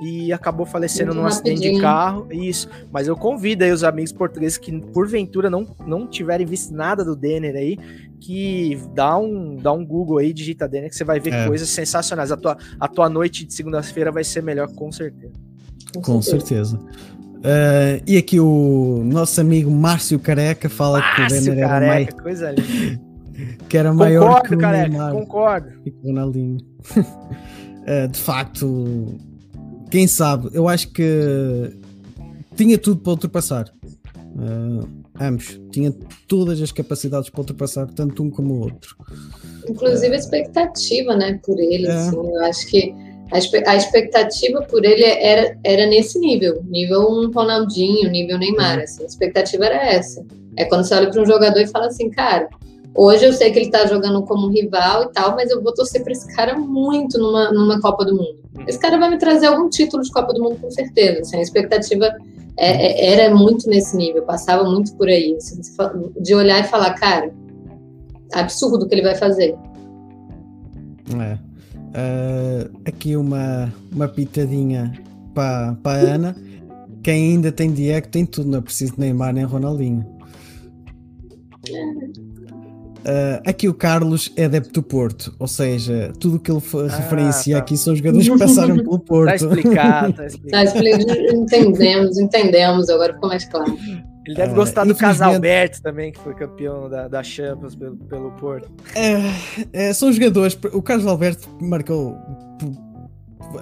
[0.00, 4.12] e acabou falecendo Muito num acidente de carro, isso, mas eu convido aí os amigos
[4.12, 7.76] portugueses que porventura não, não tiverem visto nada do Denner aí,
[8.20, 11.46] que dá um, dá um Google aí, digita Denner, que você vai ver É.
[11.46, 15.32] coisas sensacionais, a tua, a tua noite de segunda-feira vai ser melhor com certeza.
[16.02, 16.78] Com certeza.
[17.38, 22.04] Uh, e aqui o nosso amigo Márcio Careca fala que o Márcio, Denner era, mai-
[22.06, 23.00] careca, coisa linda.
[23.68, 25.68] que era maior que Concordo, o careca, Neymar concordo.
[25.86, 26.56] e que o Ronaldinho.
[26.96, 29.16] Uh, de facto,
[29.90, 31.72] quem sabe, eu acho que
[32.56, 33.72] tinha tudo para ultrapassar.
[34.34, 34.86] Uh,
[35.20, 35.60] ambos.
[35.70, 35.92] Tinha
[36.26, 38.96] todas as capacidades para ultrapassar, tanto um como o outro.
[39.68, 41.92] Inclusive a expectativa, né, por ele, É.
[41.92, 42.94] assim, eu acho que
[43.30, 48.38] a, expectativa por ele era, era nesse nível, nível um Ronaldinho, nível.
[48.38, 50.24] Neymar, assim, a expectativa era essa.
[50.56, 52.48] É quando você olha para um jogador e fala assim, cara,
[52.98, 56.02] hoje eu sei que ele tá jogando como rival e tal, mas eu vou torcer
[56.02, 58.38] para esse cara muito numa, numa Copa do Mundo.
[58.66, 61.42] Esse cara vai me trazer algum título de Copa do Mundo com certeza, assim, a
[61.42, 62.06] expectativa
[62.56, 65.60] é- é- era muito nesse nível, passava muito por aí, assim,
[66.20, 67.32] de olhar e falar, cara,
[68.32, 69.54] absurdo o que ele vai fazer.
[71.20, 71.38] É.
[71.88, 74.92] Uh, aqui uma, uma pitadinha
[75.32, 76.36] para a Ana.
[77.02, 80.17] Quem ainda tem Diego tem tudo, não é preciso de Neymar nem Ronaldinho.
[83.00, 86.86] Uh, aqui o Carlos é adepto do Porto, ou seja, tudo o que ele fa-
[86.88, 87.62] referencia tá.
[87.62, 89.28] aqui são os jogadores que passaram pelo Porto.
[89.28, 90.64] Tá explicado, tá Tá, explicado.
[90.66, 93.76] expli- entendemos, entendemos, agora ficou mais claro.
[94.26, 98.30] Ele deve É, gostar do Casalberto também, que foi campeão da, da Champions pelo, pelo
[98.32, 98.68] Porto.
[98.94, 99.16] É,
[99.72, 100.58] é, são jogadores.
[100.72, 102.14] O Carlos Alberto marcou.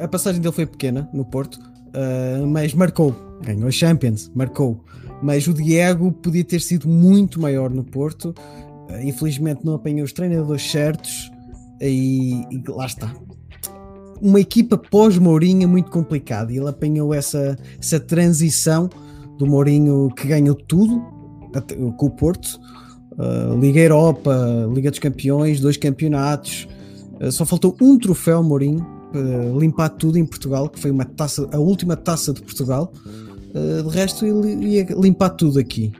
[0.00, 3.14] A passagem dele foi pequena no Porto, uh, mas marcou.
[3.44, 4.82] Ganhou a Champions, marcou.
[5.22, 8.34] Mas o Diego podia ter sido muito maior no Porto.
[8.90, 11.30] Uh, infelizmente não apanhou os treinadores certos.
[11.80, 13.14] E, e lá está.
[14.20, 16.52] Uma equipa pós-Mourinho é muito complicada.
[16.52, 18.88] Ele apanhou essa, essa transição
[19.38, 21.02] do Mourinho que ganhou tudo
[21.96, 22.58] com o Porto.
[23.12, 24.34] Uh, Liga Europa,
[24.74, 26.66] Liga dos Campeões, dois campeonatos.
[27.20, 28.94] Uh, só faltou um troféu Mourinho
[29.58, 32.92] limpar tudo em Portugal, que foi uma taça, a última taça de Portugal.
[33.54, 35.90] De resto, ele ia limpar tudo aqui.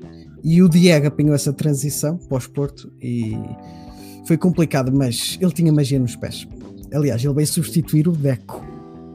[0.49, 3.37] E o Diego apanhou essa transição pós-Porto e
[4.29, 6.47] foi complicado, mas ele tinha magia nos pés.
[6.95, 8.65] Aliás, ele veio substituir o Deco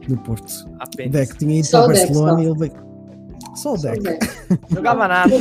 [0.06, 0.50] no Porto.
[0.50, 1.10] O Apenas.
[1.12, 2.38] Deco tinha ido Só para o o Deco, Barcelona só.
[2.42, 2.72] e ele veio.
[3.54, 4.26] Só o Deco.
[4.74, 5.38] Jogava nada.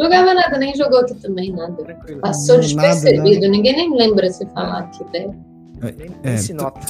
[0.00, 1.72] Jogava nada, nem jogou aqui também, nada.
[1.72, 2.20] Tranquilo.
[2.20, 3.48] Passou despercebido, nada.
[3.48, 5.04] ninguém nem lembra se falar aqui?
[5.12, 5.30] Nem,
[5.82, 6.80] É, nem se nota.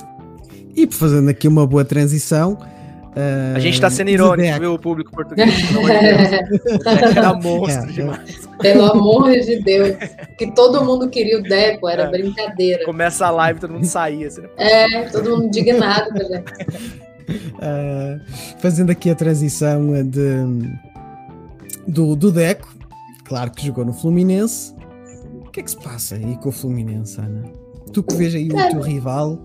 [0.77, 2.59] E fazendo aqui uma boa transição.
[3.55, 5.51] A gente tá sendo irônico, viu, o público português.
[5.71, 6.61] Pelo amor de Deus.
[6.63, 8.49] O Deco era monstro É, demais.
[8.61, 9.97] Pelo amor de Deus.
[10.39, 12.11] Que todo mundo queria o Deco, era É.
[12.11, 12.85] brincadeira.
[12.85, 14.29] Começa a live, todo mundo saía.
[14.29, 14.49] Assim, né?
[14.57, 16.09] É, todo mundo indignado.
[17.29, 18.21] Uh,
[18.61, 20.71] fazendo aqui a transição de,
[21.87, 22.75] do, do Deco,
[23.25, 24.75] claro que jogou no Fluminense.
[25.45, 27.43] O que é que se passa aí com o Fluminense, Ana?
[27.93, 29.39] Tu que vês aí Cara, o teu rival,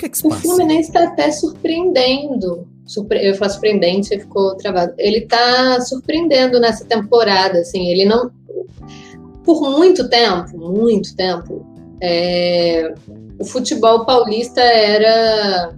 [0.00, 0.42] que é que se O passa?
[0.42, 2.66] Fluminense está até surpreendendo.
[2.86, 3.24] Surpre...
[3.24, 4.94] Eu falo surpreendente, ficou travado.
[4.98, 7.88] Ele está surpreendendo nessa temporada, assim.
[7.88, 8.30] Ele não.
[9.44, 11.66] Por muito tempo, muito tempo,
[12.00, 12.94] é,
[13.38, 15.74] o futebol paulista era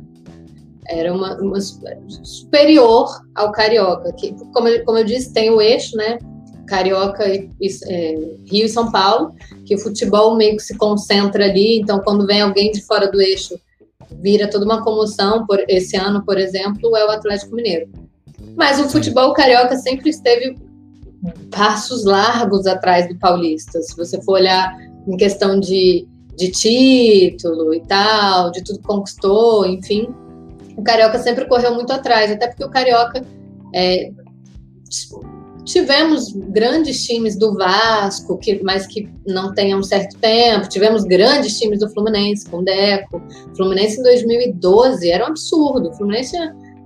[0.88, 4.12] era uma, uma superior ao carioca.
[4.12, 6.18] Que, como, eu, como eu disse, tem o eixo, né?
[6.66, 8.14] Carioca e, e é,
[8.50, 9.32] Rio e São Paulo,
[9.64, 11.78] que o futebol meio que se concentra ali.
[11.78, 13.58] Então, quando vem alguém de fora do eixo,
[14.20, 15.46] vira toda uma comoção.
[15.46, 17.90] Por esse ano, por exemplo, é o Atlético Mineiro.
[18.56, 20.56] Mas o futebol carioca sempre esteve
[21.50, 23.80] passos largos atrás do paulista.
[23.80, 26.06] Se você for olhar em questão de,
[26.36, 30.08] de título e tal, de tudo que conquistou, enfim,
[30.76, 33.24] o Carioca sempre correu muito atrás, até porque o Carioca
[33.74, 34.10] é,
[35.64, 41.58] tivemos grandes times do Vasco, que, mas que não tem um certo tempo, tivemos grandes
[41.58, 43.22] times do Fluminense, com Deco.
[43.56, 45.90] Fluminense em 2012 era um absurdo.
[45.90, 46.36] O Fluminense,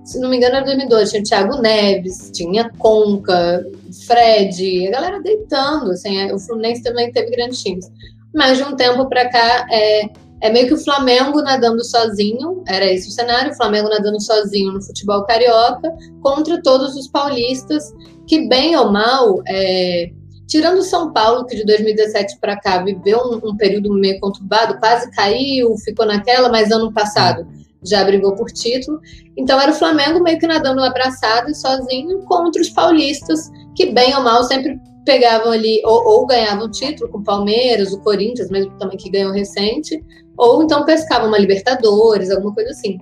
[0.03, 3.65] se não me engano, era 2012, tinha Thiago Neves, tinha Conca,
[4.05, 5.91] Fred, a galera deitando.
[5.91, 7.91] Assim, o Fluminense também teve grandes times.
[8.33, 10.03] Mas de um tempo para cá, é,
[10.41, 14.71] é meio que o Flamengo nadando sozinho, era esse o cenário, o Flamengo nadando sozinho
[14.71, 17.83] no futebol carioca, contra todos os paulistas,
[18.27, 20.11] que bem ou mal, é,
[20.47, 25.09] tirando São Paulo, que de 2017 para cá viveu um, um, período meio conturbado, quase
[25.11, 27.47] caiu, ficou naquela, mas ano passado
[27.83, 28.99] já brigou por título.
[29.35, 34.15] Então era o Flamengo meio que nadando abraçado e sozinho contra os paulistas, que bem
[34.15, 38.77] ou mal sempre pegavam ali, ou, ou ganhavam título com o Palmeiras, o Corinthians, mesmo
[38.77, 40.03] também que ganhou recente,
[40.37, 42.99] ou então pescavam uma Libertadores, alguma coisa assim.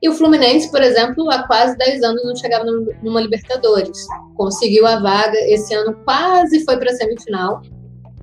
[0.00, 2.64] E o Fluminense, por exemplo, há quase 10 anos não chegava
[3.02, 4.06] numa Libertadores.
[4.36, 7.62] Conseguiu a vaga, esse ano quase foi para a semifinal.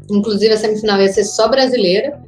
[0.10, 2.22] Inclusive, a semifinal ia ser só brasileira.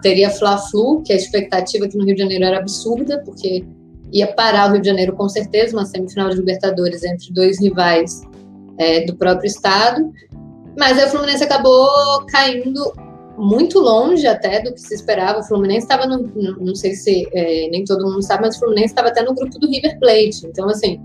[0.00, 3.64] Teria Fla-Flu, que a expectativa aqui no Rio de Janeiro era absurda, porque
[4.12, 8.22] ia parar o Rio de Janeiro com certeza, uma semifinal de Libertadores entre dois rivais
[8.78, 10.10] é, do próprio estado.
[10.78, 12.92] Mas aí o Fluminense acabou caindo
[13.36, 15.40] muito longe até do que se esperava.
[15.40, 16.28] O Fluminense estava no.
[16.60, 19.58] Não sei se é, nem todo mundo sabe, mas o Fluminense estava até no grupo
[19.58, 20.46] do River Plate.
[20.46, 21.00] Então, assim,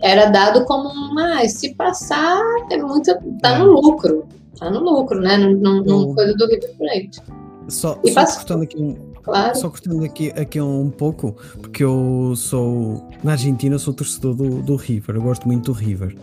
[0.00, 1.40] era dado como uma.
[1.40, 3.14] Ah, se passar, é muito.
[3.42, 4.26] tá no lucro.
[4.58, 5.36] Tá no lucro, né?
[5.36, 7.20] Numa coisa do River Plate.
[7.68, 9.56] Só, E só cortando aqui um, Claro.
[9.56, 13.08] Só cortando aqui, aqui um pouco, porque eu sou.
[13.22, 15.16] Na Argentina, eu sou torcedor do, do River.
[15.16, 16.14] Eu gosto muito do River.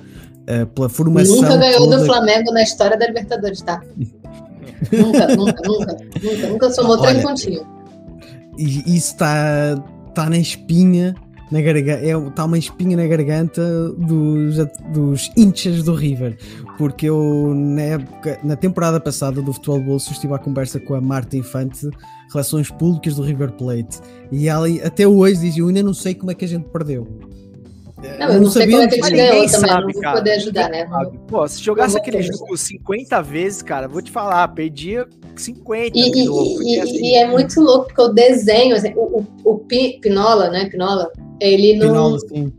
[0.46, 1.36] Eh, pela formação.
[1.36, 3.82] Nunca ganhou toda- do Flamengo na história da Libertadores, tá?
[4.92, 7.66] nunca, nunca, nunca, nunca, nunca somou trem Olha, pontinho.
[8.58, 9.76] E isso está
[10.14, 11.16] tá na espinha.
[11.52, 14.56] Na garganta, é, está uma espinha na garganta dos,
[14.94, 16.38] dos hinchas do River,
[16.78, 21.02] porque eu na, época, na temporada passada do Futebol Bolso estive à conversa com a
[21.02, 21.90] Marta Infante,
[22.32, 24.00] Relações Públicas do River Plate,
[24.32, 27.06] e ela até hoje diz: Eu ainda não sei como é que a gente perdeu.
[28.20, 30.18] Não, eu não, sei como é que Ninguém ganhou também, sabe, não vou cara.
[30.18, 30.88] poder ajudar, né?
[30.88, 31.20] Sabe?
[31.28, 36.12] Pô, se jogasse Não aquele jogo 50 vezes, cara, vou te falar, perdia 50 E,
[36.12, 40.00] de e- assim, e é muito louco, porque o desenho, assim, o, o, o Pi-
[40.02, 40.68] Pinola, né?
[40.70, 42.54] Pinola, ele não, Pinola, sim.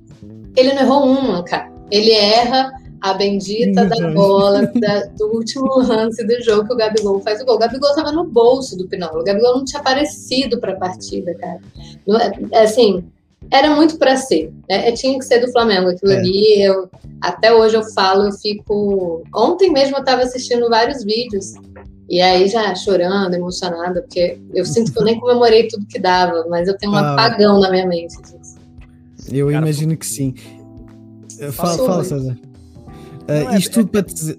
[0.57, 1.71] ele não errou uma, cara.
[1.91, 2.71] Ele erra
[3.01, 7.45] a bendita da bola da- do último lance do jogo que o Gabigol faz o
[7.45, 7.57] gol.
[7.57, 9.21] O Gabigol tava no bolso do Pinola.
[9.21, 11.59] O Gabigol não tinha aparecido pra partida, cara.
[12.07, 13.05] Não é- é assim,
[13.53, 14.51] era muito pra ser.
[14.69, 14.89] né?
[14.89, 16.17] É, tinha que ser do Flamengo aquilo É.
[16.19, 16.63] ali.
[16.63, 16.89] Eu,
[17.21, 19.23] até hoje eu falo, eu fico.
[19.35, 21.53] Ontem mesmo eu tava assistindo vários vídeos.
[22.09, 26.47] E aí já chorando, emocionada, porque eu sinto que eu nem comemorei tudo que dava,
[26.51, 27.13] mas eu tenho um Ah.
[27.13, 28.57] apagão na minha mente disso.
[29.31, 30.35] Eu Cara, imagino que sim.
[31.39, 32.37] Eh, Fala, fala César.
[33.29, 34.39] É- isto tudo para te dizer.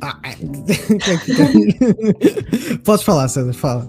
[0.00, 0.34] Ah, é.
[2.84, 3.88] Podes falar, César, fala.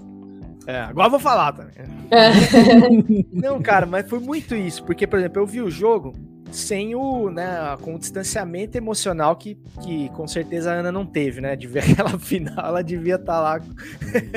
[0.66, 1.74] É, agora eu vou falar também.
[3.32, 6.14] Não, cara, mas foi muito isso, porque, por exemplo, eu vi o jogo
[6.52, 11.40] sem o, né, com o distanciamento emocional que, que com certeza a Ana não teve,
[11.40, 13.60] né, de ver aquela final, ela devia estar lá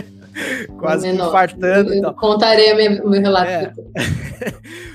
[0.78, 1.28] quase que Menor.
[1.28, 3.74] infartando Eu, eu contarei meu, meu relato É.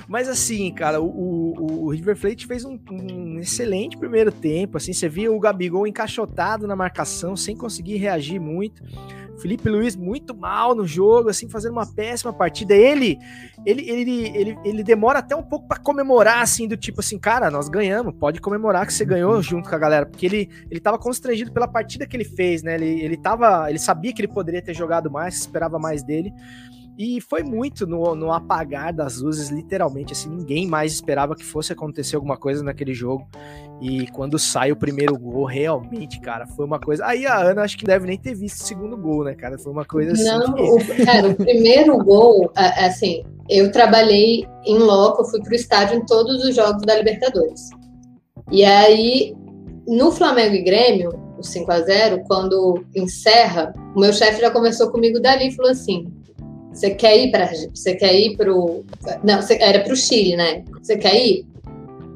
[0.06, 4.92] Mas assim, cara, o, o, o River Plate fez um, um excelente primeiro tempo, assim,
[4.92, 8.82] você via o Gabigol encaixotado na marcação, sem conseguir reagir muito.
[9.40, 12.74] Felipe Luiz muito mal no jogo, assim, fazendo uma péssima partida.
[12.74, 13.18] Ele,
[13.64, 17.50] ele, ele, ele, ele demora até um pouco pra comemorar, assim, do tipo assim, cara,
[17.50, 20.98] nós ganhamos, pode comemorar que você ganhou junto com a galera, porque ele, ele tava
[20.98, 22.74] constrangido pela partida que ele fez, né?
[22.74, 26.32] Ele, ele tava, ele sabia que ele poderia ter jogado mais, esperava mais dele.
[26.98, 31.72] E foi muito no, no apagar das luzes, literalmente, assim, ninguém mais esperava que fosse
[31.72, 33.24] acontecer alguma coisa naquele jogo.
[33.80, 37.06] E quando sai o primeiro gol, realmente, cara, foi uma coisa.
[37.06, 39.56] Aí a Ana acho que deve nem ter visto o segundo gol, né, cara?
[39.56, 40.24] Foi uma coisa assim.
[40.24, 45.54] Não, que- o, cara, o primeiro gol, a- assim, eu trabalhei em loco, fui pro
[45.54, 47.70] estádio em todos os jogos da Libertadores.
[48.50, 49.36] E aí,
[49.86, 54.90] no Flamengo e Grêmio, o 5 a 0 quando encerra, o meu chefe já conversou
[54.90, 56.12] comigo dali e falou assim:
[56.78, 58.84] você quer ir para você quer ir pro
[59.24, 60.62] não, você, era pro Chile, né?
[60.80, 61.46] Você quer ir?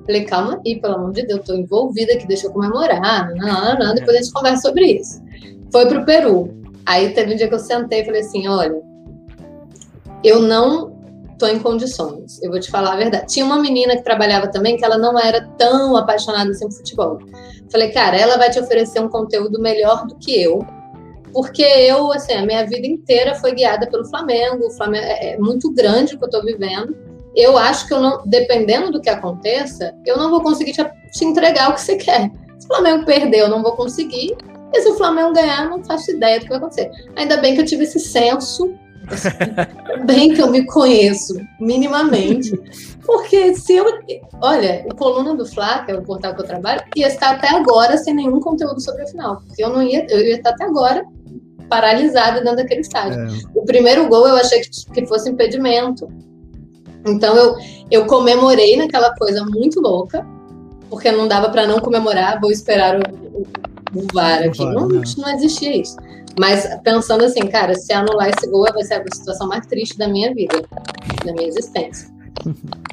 [0.07, 3.47] Falei, calma aí, pelo amor de Deus, eu tô envolvida aqui, deixa eu comemorar, não,
[3.47, 5.21] não, não, depois a gente conversa sobre isso.
[5.71, 6.63] Foi pro Peru.
[6.87, 8.81] Aí teve um dia que eu sentei e falei assim: olha,
[10.23, 10.93] eu não
[11.39, 13.33] tô em condições, eu vou te falar a verdade.
[13.33, 17.19] Tinha uma menina que trabalhava também que ela não era tão apaixonada assim por futebol.
[17.71, 20.65] Falei, cara, ela vai te oferecer um conteúdo melhor do que eu,
[21.33, 25.39] porque eu, assim, a minha vida inteira foi guiada pelo Flamengo, o Flamengo é é
[25.39, 26.95] muito grande o que eu tô vivendo.
[27.35, 31.25] Eu acho que eu não, dependendo do que aconteça, eu não vou conseguir te, te
[31.25, 32.31] entregar o que você quer.
[32.59, 34.37] Se o Flamengo perder, eu não vou conseguir.
[34.75, 36.91] E se o Flamengo ganhar, não faço ideia do que vai acontecer.
[37.17, 38.75] Ainda bem que eu tive esse senso,
[39.09, 42.53] ainda bem que eu me conheço minimamente.
[43.05, 43.87] Porque se eu.
[44.41, 47.49] Olha, o Coluna do Fla, que é o portal que eu trabalho, ia estar até
[47.49, 49.43] agora sem nenhum conteúdo sobre a final.
[49.47, 50.07] Porque eu não ia.
[50.09, 51.05] Eu ia estar até agora
[51.73, 53.19] paralisada dentro daquele estádio.
[53.19, 56.07] É, O primeiro gol eu achei que, que fosse impedimento.
[57.07, 57.57] Então eu,
[57.91, 60.27] eu comemorei naquela coisa muito louca,
[60.91, 63.03] porque não dava para não comemorar, vou esperar o,
[63.39, 63.47] o,
[63.95, 64.63] o VAR aqui.
[64.63, 65.03] Não, né?
[65.17, 65.97] não existia isso.
[66.39, 70.09] Mas pensando assim, cara, se anular esse gol vai ser a situação mais triste da
[70.09, 70.63] minha vida,
[71.25, 72.07] da minha existência.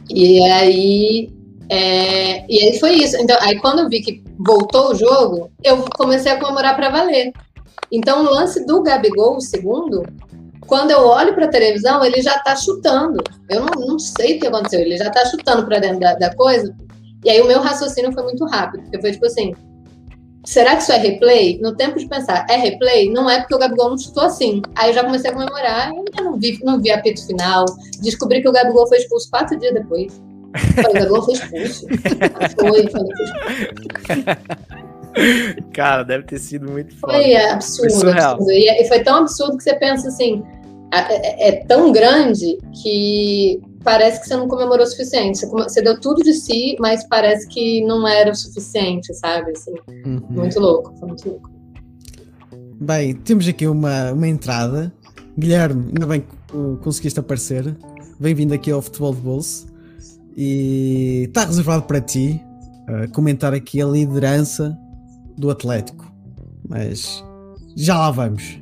[0.09, 1.33] E aí,
[1.69, 3.17] é, e aí foi isso.
[3.17, 7.33] Então, aí quando eu vi que voltou o jogo, eu comecei a comemorar para valer.
[7.91, 10.03] Então, o lance do Gabigol, o segundo,
[10.67, 13.23] quando eu olho para a televisão, ele já tá chutando.
[13.49, 16.35] Eu não, não sei o que aconteceu, ele já tá chutando para dentro da, da
[16.35, 16.73] coisa.
[17.25, 19.53] E aí o meu raciocínio foi muito rápido, porque foi tipo assim:
[20.45, 21.59] será que isso é replay?
[21.59, 23.11] No tempo de pensar, é replay?
[23.11, 24.61] Não é porque o Gabigol não chutou assim.
[24.75, 27.65] Aí eu já comecei a comemorar, eu não vi, não vi apito final.
[28.01, 30.21] Descobri que o Gabigol foi expulso quatro dias depois.
[30.75, 31.87] Falei, o Gabigol foi expulso.
[32.59, 34.88] Foi, falei, foi expulso.
[35.73, 37.13] Cara, deve ter sido muito foda.
[37.13, 37.93] Foi absurdo.
[37.93, 38.51] Foi absurdo.
[38.51, 40.43] E e foi tão absurdo que você pensa assim:
[40.91, 45.45] a- é, é tão grande que parece que você não comemorou o suficiente.
[45.45, 49.51] Você, deu tudo de si, mas parece que não era o suficiente, sabe?
[49.51, 49.73] Assim,
[50.05, 50.21] uhum.
[50.29, 51.49] muito louco, foi muito louco.
[52.81, 54.91] Bem, temos aqui uma, uma entrada.
[55.37, 57.75] Guilherme, ainda bem que conseguiste aparecer.
[58.19, 59.67] Bem-vindo aqui ao Futebol de Bolso.
[60.35, 62.41] E está reservado para ti
[62.87, 64.77] uh, comentar aqui a liderança
[65.39, 66.05] do Atlético.
[66.67, 67.23] Mas
[67.75, 68.59] já lá vamos.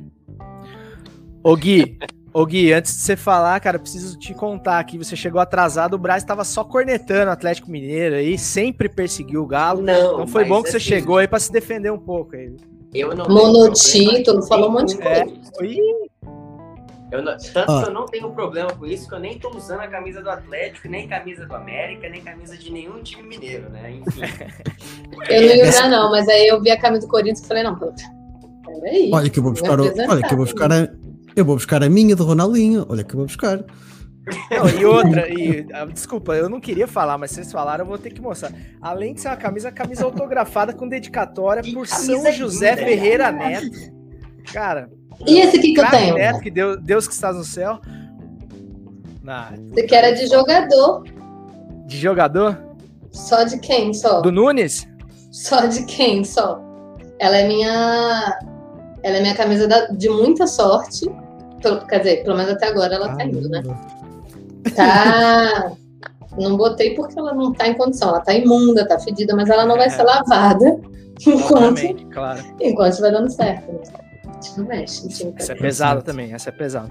[1.42, 1.98] Ô Gui,
[2.32, 4.96] ô Gui, antes de você falar, cara, eu preciso te contar aqui.
[4.96, 9.46] Você chegou atrasado, o Braz estava só cornetando o Atlético Mineiro aí, sempre perseguiu o
[9.46, 9.82] Galo.
[9.82, 12.54] Não, Então foi bom que você assim, chegou aí para se defender um pouco aí.
[12.94, 15.26] Eu não Monotítulo, falou um monte de coisa.
[15.56, 16.07] com isso.
[17.10, 17.82] Eu não- tanto Ó.
[17.82, 20.28] que eu não tenho problema com isso, que eu nem tô usando a camisa do
[20.30, 23.92] Atlético, nem camisa do América, nem camisa de nenhum time mineiro, né?
[23.92, 24.20] Enfim.
[25.28, 27.62] Eu não ia usar, não, mas aí eu vi a camisa do Corinthians e falei,
[27.62, 29.10] não, peraí.
[29.12, 30.88] Olha que eu vou buscar, o- olha que eu vou buscar a,
[31.34, 32.86] eu vou buscar a minha do Ronaldinho.
[32.88, 33.58] Olha que eu vou buscar.
[34.50, 37.96] Não, e outra, e, ah, desculpa, eu não queria falar, mas vocês falaram, eu vou
[37.98, 38.52] ter que mostrar.
[38.80, 43.32] Além de ser uma camisa, camisa autografada com dedicatória Que por São José linda, Ferreira.
[43.32, 43.70] Neto.
[44.52, 44.90] Cara,
[45.26, 46.14] E esse aqui que eu tenho?
[46.14, 47.78] Neto, que Deus, Deus que estás no céu.
[49.26, 51.04] Ah, Esse aqui era de jogador.
[51.86, 52.58] de jogador?
[53.12, 53.92] Só de quem?
[53.92, 54.20] Só?
[54.20, 54.88] Do Nunes?
[55.30, 56.24] Só de quem?
[56.24, 56.60] Só.
[57.18, 58.38] Ela é minha.
[59.02, 61.10] Ela é minha camisa da- de muita sorte.
[61.60, 63.62] Pelo- quer dizer, pelo menos até agora ela tá indo, né?
[64.74, 65.72] Tá.
[66.38, 68.10] Não botei porque ela não tá em condição.
[68.10, 70.78] Ela tá imunda, tá fedida, mas ela não vai ser lavada
[71.26, 72.40] enquanto, claro.
[72.60, 73.72] enquanto vai dando certo.
[74.42, 75.24] Gente não mexe.
[75.24, 76.90] não Essa é tá- pesada também, essa é pesada.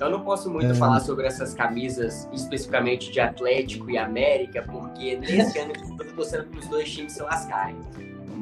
[0.00, 0.74] Eu não posso muito É.
[0.74, 6.44] falar sobre essas camisas especificamente de Atlético e América, porque nesse ano eu tô torcendo
[6.44, 7.76] para os dois times se lascarem.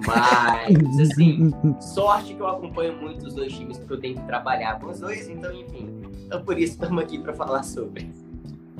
[0.06, 4.78] Mas, assim, sorte que eu acompanho muito os dois times, porque eu tenho que trabalhar
[4.80, 5.88] com os dois, então, enfim.
[6.26, 8.10] Então, por isso, estamos aqui para falar sobre.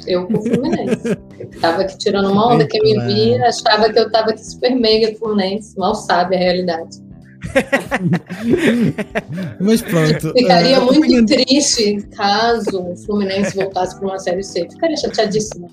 [0.07, 1.19] Eu com o Fluminense.
[1.39, 4.75] Eu tava aqui tirando uma onda, quem me via achava que eu tava aqui super
[4.75, 5.77] mega Fluminense.
[5.77, 6.99] Mal sabe a realidade.
[9.61, 10.33] Mas pronto.
[10.37, 14.69] Ficaria eh, muito opinião- triste caso o Fluminense voltasse para uma série C.
[14.71, 15.69] Ficaria chateadíssima.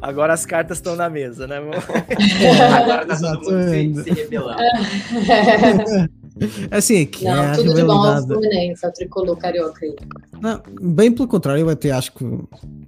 [0.00, 1.56] Agora as cartas estão na mesa, né?
[2.80, 4.02] Agora tá todo mundo se, Exatamente.
[4.04, 4.58] se rebelando.
[6.70, 8.26] Assim, é que Não, é tudo de bom ao.
[8.26, 9.84] Fluminense, ao tricolor carioca.
[9.84, 9.94] aí.
[10.40, 12.24] Não, bem pelo contrário, eu até acho que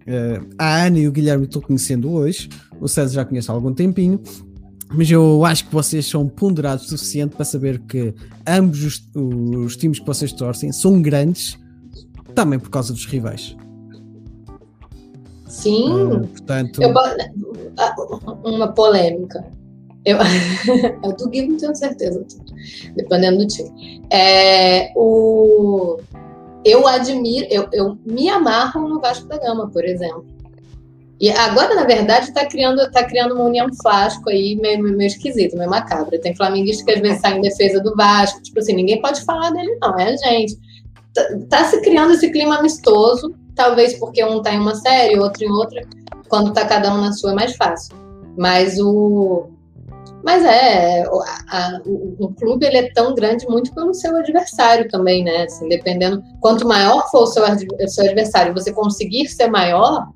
[0.07, 2.49] eh, a Ana e o Guilherme estou conhecendo hoje,
[2.81, 4.21] o César já conhece há algum tempinho,
[4.91, 8.15] mas eu acho que vocês são ponderados o suficiente para saber que
[8.47, 11.59] ambos os, os times que vocês torcem são grandes
[12.35, 13.57] também por causa dos rivais.
[15.47, 16.93] Sim, Eh, portanto, eu,
[17.79, 17.95] ah,
[18.45, 19.45] uma polêmica.
[20.05, 20.19] Eu,
[21.03, 22.25] eu do Gui não tenho certeza,
[22.97, 24.03] dependendo do time.
[24.11, 25.99] É, o,
[26.65, 30.25] eu admiro, eu, eu me amarro no Vasco da Gama, por exemplo.
[31.21, 35.57] E agora, na verdade, tá criando, tá criando uma união Vasco aí meio, meio, esquisito,
[35.57, 36.21] meio macabra.
[36.21, 38.41] Tem flamenguista que às vezes sai em defesa do Vasco.
[38.43, 40.57] Tipo assim, ninguém pode falar dele, não, é a gente.
[41.13, 45.45] Tá, tá se criando esse clima amistoso, talvez porque um tá em uma série, outro
[45.45, 45.83] em outra.
[46.29, 47.97] Quando tá cada um na sua é mais fácil.
[48.37, 49.49] Mas o.
[50.23, 54.89] Mas é, o, a- o- o clube ele é tão grande muito pelo seu adversário
[54.89, 55.45] também, né?
[55.45, 60.09] Assim, dependendo, quanto maior for o seu, o seu adversário, você conseguir ser maior, a-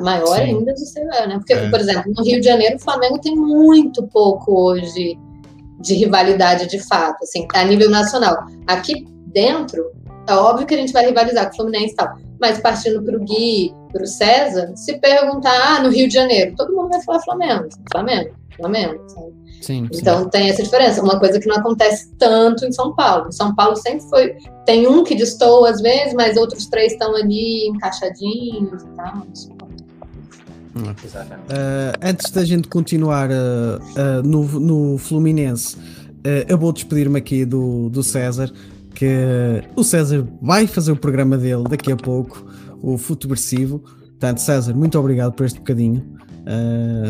[0.00, 0.42] maior Sim.
[0.42, 1.36] ainda você é, né?
[1.38, 1.68] Porque, É.
[1.68, 5.18] por exemplo, no Rio de Janeiro, o Flamengo tem muito pouco hoje
[5.80, 8.36] de rivalidade de fato, assim, a nível nacional.
[8.66, 9.92] Aqui dentro,
[10.28, 13.16] é óbvio que a gente vai rivalizar com o Fluminense e tal, mas partindo para
[13.16, 17.02] o Gui, para o César, se perguntar, ah, no Rio de Janeiro, todo mundo vai
[17.02, 19.36] falar Flamengo, Flamengo, Flamengo, sabe?
[19.60, 20.00] sim, sim.
[20.00, 23.32] Então tem essa diferença, uma coisa que não acontece tanto em São Paulo.
[23.32, 24.36] São Paulo sempre foi.
[24.64, 29.26] Tem um que destoa às vezes, mas outros três estão ali encaixadinhos e tal.
[31.04, 31.52] Exatamente.
[31.52, 35.76] Uh, antes da gente continuar uh, uh, no, no Fluminense,
[36.48, 38.50] eu vou despedir-me aqui do, do César,
[38.96, 42.44] que o César vai fazer o programa dele daqui a pouco,
[42.82, 43.78] o Futeversivo.
[43.78, 46.04] Portanto, César, muito obrigado por este bocadinho.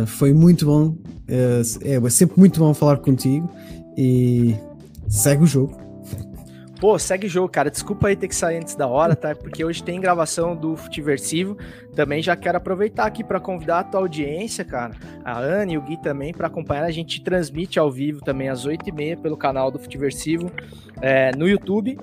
[0.07, 3.51] Foi muito bom, uh, é sempre muito bom falar contigo
[3.97, 4.55] e
[5.09, 5.86] segue o jogo.
[6.79, 7.71] Pô, segue o jogo, cara.
[7.71, 9.35] Desculpa aí ter que sair antes da hora, tá?
[9.35, 11.57] Porque hoje tem gravação do Futiversivo.
[11.95, 14.95] Também já quero aproveitar aqui para convidar a tua audiência, cara.
[15.25, 16.85] A Ana e o Gui também para acompanhar.
[16.85, 20.53] A gente transmite ao vivo também às 8h30 pelo canal do Futiversivo
[21.01, 21.99] é, no YouTube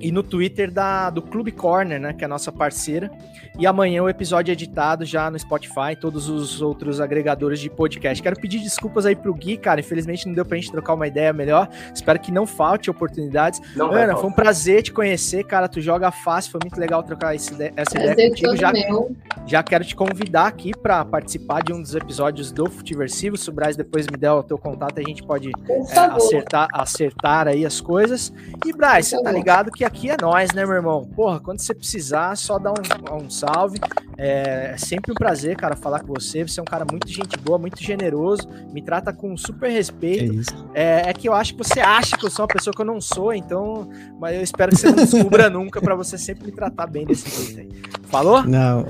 [0.00, 2.12] e no Twitter da, do Clube Corner, né?
[2.12, 3.10] Que é a nossa parceira.
[3.58, 7.70] E amanhã o episódio é editado já no Spotify e todos os outros agregadores de
[7.70, 8.22] podcast.
[8.22, 9.80] Quero pedir desculpas aí pro Gui, cara.
[9.80, 11.66] Infelizmente não deu pra gente trocar uma ideia melhor.
[11.94, 13.62] Espero que não falte oportunidades.
[13.74, 15.68] Não Ana, foi um prazer te conhecer, cara.
[15.68, 18.48] Tu joga fácil, foi muito legal trocar esse essa ideia Prazer contigo.
[18.48, 19.16] todo Já, meu.
[19.46, 23.38] já quero te convidar aqui para participar de um dos episódios do Futiversivo.
[23.38, 27.48] Se o Braz depois me der o teu contato, a gente pode é, acertar, acertar
[27.48, 28.30] aí as coisas.
[28.66, 31.04] E, Braz, você tá ligado que aqui é nós, né, meu irmão?
[31.14, 33.78] Porra, quando você precisar, só dá um, um salve.
[34.18, 36.42] É, é sempre um prazer, cara, falar com você.
[36.46, 40.34] Você é um cara muito gente boa, muito generoso, me trata com super É respeito.
[40.34, 40.50] isso.
[40.74, 42.86] É, é que eu acho que você acha que eu sou uma pessoa que eu
[42.86, 43.88] não sou, então.
[44.18, 47.28] Mas eu espero que você não descubra nunca pra você sempre me tratar bem desse
[47.30, 47.82] jeito aí.
[48.08, 48.42] Falou?
[48.42, 48.86] Não.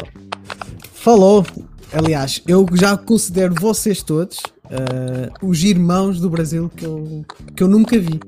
[0.93, 1.45] Falou.
[1.93, 7.25] Aliás, eu já considero vocês todos uh, os irmãos do Brasil que eu,
[7.55, 8.21] que eu nunca vi.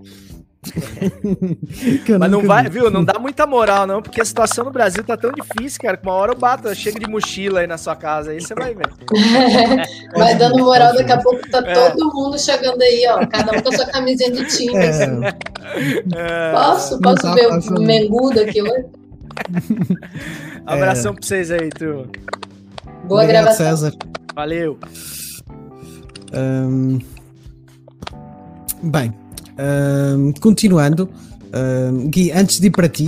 [2.18, 2.70] Mas não vai, vi.
[2.70, 2.90] viu?
[2.90, 6.02] Não dá muita moral, não, porque a situação no Brasil tá tão difícil, cara, que
[6.06, 8.74] uma hora eu bato, eu chego de mochila aí na sua casa, aí você vai
[8.74, 8.88] ver.
[10.16, 11.72] Vai dando moral, daqui a pouco tá É.
[11.74, 13.26] todo mundo chegando aí, ó.
[13.26, 14.76] Cada um com a sua camisinha de time.
[14.78, 15.24] assim.
[15.24, 15.36] É,
[16.16, 17.00] É, Posso?
[17.00, 18.86] Posso tá ver fácil, o mengudo aqui hoje?
[20.66, 22.08] abração pra vocês aí, tu.
[23.04, 23.66] Boa obrigado, gravação.
[23.66, 23.92] César.
[24.34, 24.78] Valeu.
[26.32, 26.98] Ahm,
[28.82, 29.14] bem,
[30.40, 31.08] continuando,
[31.52, 33.06] ahm, Gui, antes de ir para ti,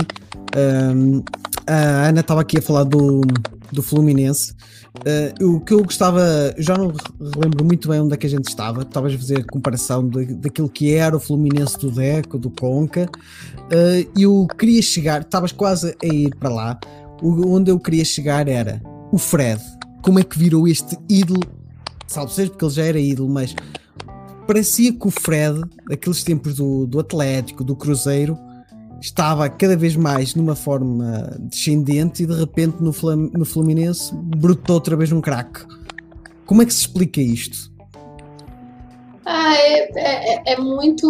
[1.67, 3.21] a Ana estava aqui a falar do,
[3.71, 4.53] do Fluminense.
[5.05, 6.21] Ah, o que eu gostava,
[6.57, 6.93] já não
[7.33, 8.81] relembro muito bem onde é que a gente estava.
[8.83, 13.09] A fazer comparação de- daquilo que era o Fluminense do Deco, do Conca.
[14.15, 16.79] E eu queria chegar, estavas quase a ir para lá.
[17.21, 18.81] O- onde eu queria chegar era
[19.11, 19.61] o Fred.
[20.01, 21.41] Como é que virou este ídolo
[22.07, 23.55] salvo seja porque ele já era ídolo, mas
[24.51, 28.37] parecia que o Fred, daqueles tempos do, do Atlético, do Cruzeiro,
[28.99, 34.75] estava cada vez mais numa forma descendente e de repente no, Flam no Fluminense brotou
[34.75, 35.65] outra vez um craque.
[36.45, 37.71] Como é que se explica isto?
[39.25, 41.07] Ah, é, é, é muito.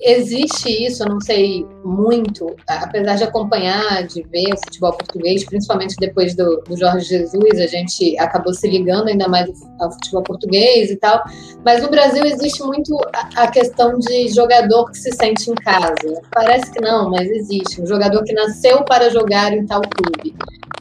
[0.00, 5.96] Existe isso, eu não sei muito, apesar de acompanhar, de ver o futebol português, principalmente
[5.98, 10.90] depois do, do Jorge Jesus, a gente acabou se ligando ainda mais ao futebol português
[10.92, 11.20] e tal.
[11.64, 16.20] Mas no Brasil existe muito a, a questão de jogador que se sente em casa.
[16.32, 17.82] Parece que não, mas existe.
[17.82, 20.36] Um jogador que nasceu para jogar em tal clube.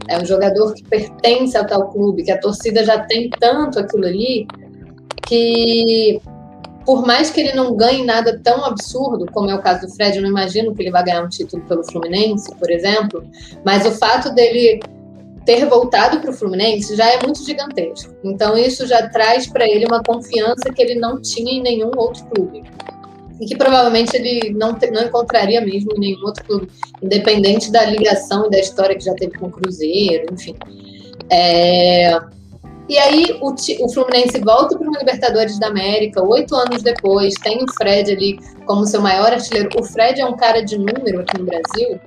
[0.08, 4.06] É um jogador que pertence a tal clube, que a torcida já tem tanto aquilo
[4.06, 4.48] ali,
[5.28, 6.22] que
[6.88, 10.16] por mais que ele não ganhe nada tão absurdo, como é o caso do Fred,
[10.16, 13.30] eu não imagino que ele vai ganhar um título pelo Fluminense, por exemplo,
[13.66, 14.80] mas o fato dele
[15.46, 18.16] ter voltado para o Fluminense já é muito gigantesco.
[18.24, 22.24] Então isso já traz para ele uma confiança que ele não tinha em nenhum outro
[22.28, 22.64] clube.
[23.42, 26.70] E que provavelmente ele não, te, não encontraria mesmo em nenhum outro clube,
[27.04, 30.56] independente da ligação e da história que já teve com o Cruzeiro, enfim.
[31.30, 32.18] É...
[32.88, 37.64] E aí o, o Fluminense volta para uma Libertadores da América, oito anos depois, tem
[37.64, 39.70] o Fred ali como seu maior artilheiro.
[39.78, 42.00] O Fred é um cara de número aqui no Brasil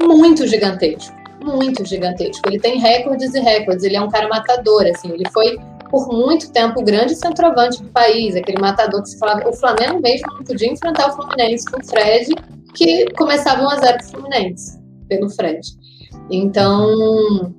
[0.00, 2.48] muito gigantesco muito gigantesco.
[2.48, 3.84] Ele tem recordes e recordes.
[3.84, 5.10] Ele é um cara matador, assim.
[5.12, 5.58] Ele foi
[5.90, 9.48] por muito tempo o grande centroavante do país, aquele matador que se falava.
[9.48, 12.34] O Flamengo mesmo não podia enfrentar o Fluminense com o Fred,
[12.74, 14.78] que começava 1 a 0 pro Fluminense
[15.08, 15.60] pelo Fred.
[16.30, 17.54] Então,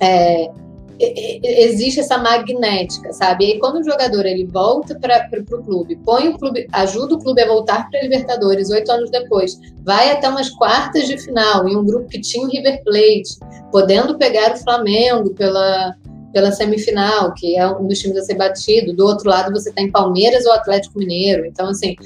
[0.00, 0.50] é,
[0.98, 3.44] existe essa magnética, sabe?
[3.44, 7.18] E aí, quando o jogador ele volta para o clube, põe o clube, ajuda o
[7.18, 11.68] clube a voltar para a Libertadores oito anos depois, vai até umas quartas de final
[11.68, 13.38] em um grupo que tinha o River Plate,
[13.72, 15.94] podendo pegar o Flamengo pela,
[16.32, 18.94] pela semifinal, que é um dos times a ser batido.
[18.94, 21.44] Do outro lado, você tem Palmeiras ou Atlético Mineiro.
[21.44, 21.96] Então, assim,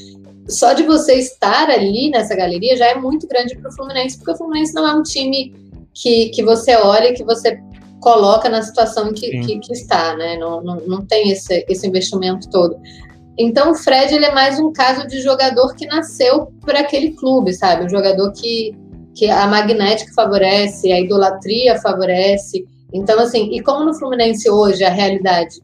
[0.49, 4.33] só de você estar ali nessa galeria já é muito grande para o Fluminense, porque
[4.33, 5.55] o Fluminense não é um time
[5.93, 7.61] que, que você olha que você
[8.01, 10.37] coloca na situação que, que, que, está, né?
[10.37, 12.77] Não, não, não tem esse, esse investimento todo.
[13.37, 17.53] Então, o Fred ele é mais um caso de jogador que nasceu para aquele clube,
[17.53, 17.85] sabe?
[17.85, 18.77] Um jogador que,
[19.15, 22.67] que a magnética favorece, a idolatria favorece.
[22.93, 25.61] Então, assim, e como no Fluminense hoje a realidade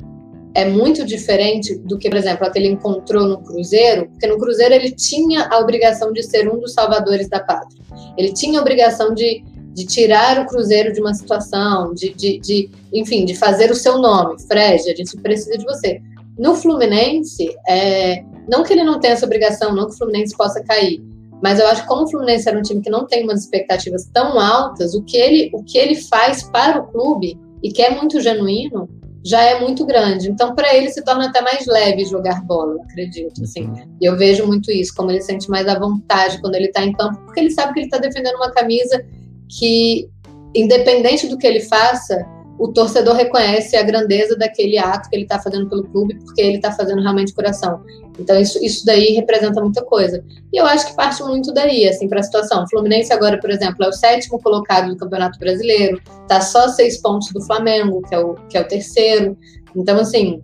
[0.55, 4.39] é muito diferente do que, por exemplo, a que ele encontrou no Cruzeiro, porque no
[4.39, 7.83] Cruzeiro ele tinha a obrigação de ser um dos salvadores da pátria.
[8.17, 9.45] Ele tinha a obrigação de
[9.75, 13.99] de tirar o Cruzeiro de uma situação, de, de, de, enfim, de fazer o seu
[13.99, 14.41] nome.
[14.47, 16.01] Fred, a gente precisa de você.
[16.39, 20.63] No Fluminense, é, não que ele não tenha essa obrigação, não que o Fluminense possa
[20.63, 21.03] cair,
[21.43, 24.09] mas eu acho que como o Fluminense era um time que não tem umas expectativas
[24.13, 27.91] tão altas, o que ele, o que ele faz para o clube, e que é
[27.91, 28.89] muito genuíno,
[29.25, 30.31] já é muito grande.
[30.31, 33.43] Então, para ele se torna até mais leve jogar bola, acredito.
[33.43, 36.93] Assim, eu vejo muito isso, como ele sente mais à vontade quando ele está em
[36.93, 39.03] campo, porque ele sabe que ele está defendendo uma camisa
[39.49, 40.09] que,
[40.55, 42.27] independente do que ele faça,
[42.59, 46.57] o torcedor reconhece a grandeza daquele ato que ele está fazendo pelo clube, porque ele
[46.57, 47.83] está fazendo realmente coração.
[48.19, 50.25] Então, isso, isso daí representa muita coisa.
[50.53, 52.63] E eu acho que parte muito daí, assim, para a situação.
[52.63, 57.01] O Fluminense agora, por exemplo, é o sétimo colocado do Campeonato Brasileiro, está só seis
[57.01, 59.37] pontos do Flamengo, que é o, que é o terceiro.
[59.75, 60.41] Então, assim,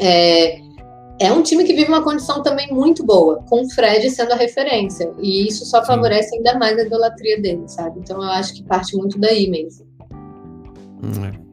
[0.00, 0.60] é,
[1.20, 4.36] é um time que vive uma condição também muito boa, com o Fred sendo a
[4.36, 5.12] referência.
[5.20, 6.38] E isso só favorece Sim.
[6.38, 8.00] ainda mais a idolatria dele, sabe?
[8.00, 9.86] Então eu acho que parte muito daí mesmo.
[11.02, 11.44] Hum, é.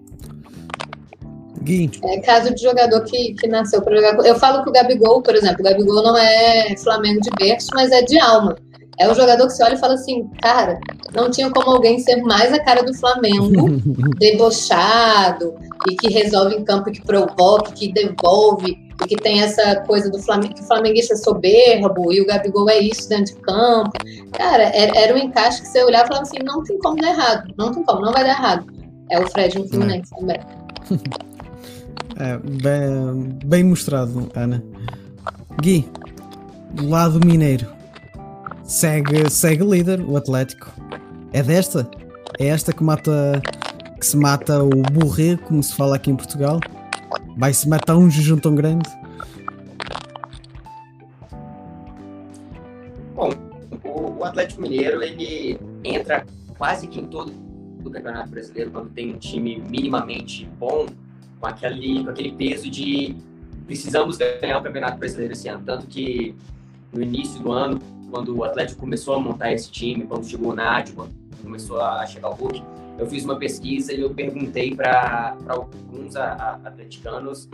[1.61, 1.91] Gui.
[2.03, 4.25] É caso de jogador que, que nasceu para jogar.
[4.25, 7.91] Eu falo que o Gabigol, por exemplo, o Gabigol não é Flamengo de berço, mas
[7.91, 8.55] é de alma.
[8.99, 10.79] É o jogador que você olha e fala assim, cara,
[11.13, 13.81] não tinha como alguém ser mais a cara do Flamengo,
[14.19, 15.55] debochado,
[15.89, 20.19] e que resolve em campo, que provoca, que devolve, e que tem essa coisa do
[20.19, 23.91] Flamengo, que o flamenguista é soberbo e o Gabigol é isso dentro de campo.
[24.33, 27.09] Cara, era, era um encaixe que você olhava e falava assim: não tem como dar
[27.09, 28.65] errado, não tem como, não vai dar errado.
[29.09, 30.19] É o Fred no Fluminense é.
[30.19, 30.39] também.
[32.19, 34.63] É, bem, bem mostrado, Ana.
[35.59, 35.89] Gui,
[36.71, 37.65] do lado mineiro,
[38.63, 40.71] segue, segue líder, o Atlético.
[41.33, 41.89] É desta?
[42.37, 43.41] É esta que mata
[43.99, 46.59] que se mata o burrê, como se fala aqui em Portugal?
[47.37, 48.89] Vai se matar um jejum tão grande?
[53.15, 53.29] Bom,
[53.83, 56.25] o, Atlético Mineiro ele entra
[56.57, 57.33] quase que em todo
[57.83, 60.85] o Campeonato Brasileiro quando tem um time minimamente bom,
[61.39, 63.15] com aquele, com aquele peso de
[63.65, 65.63] precisamos ganhar o Campeonato Brasileiro esse ano.
[65.65, 66.35] Tanto que
[66.91, 67.79] no início do ano,
[68.09, 71.11] quando o Atlético começou a montar esse time, quando chegou o Nádio, quando
[71.41, 72.61] começou a chegar o Hulk,
[73.01, 77.49] eu fiz uma pesquisa e eu perguntei para alguns a, a, atleticanos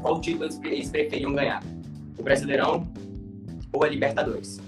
[0.00, 1.62] qual título eles preferiam ganhar,
[2.18, 2.88] o Brasileirão
[3.70, 4.58] ou a Libertadores.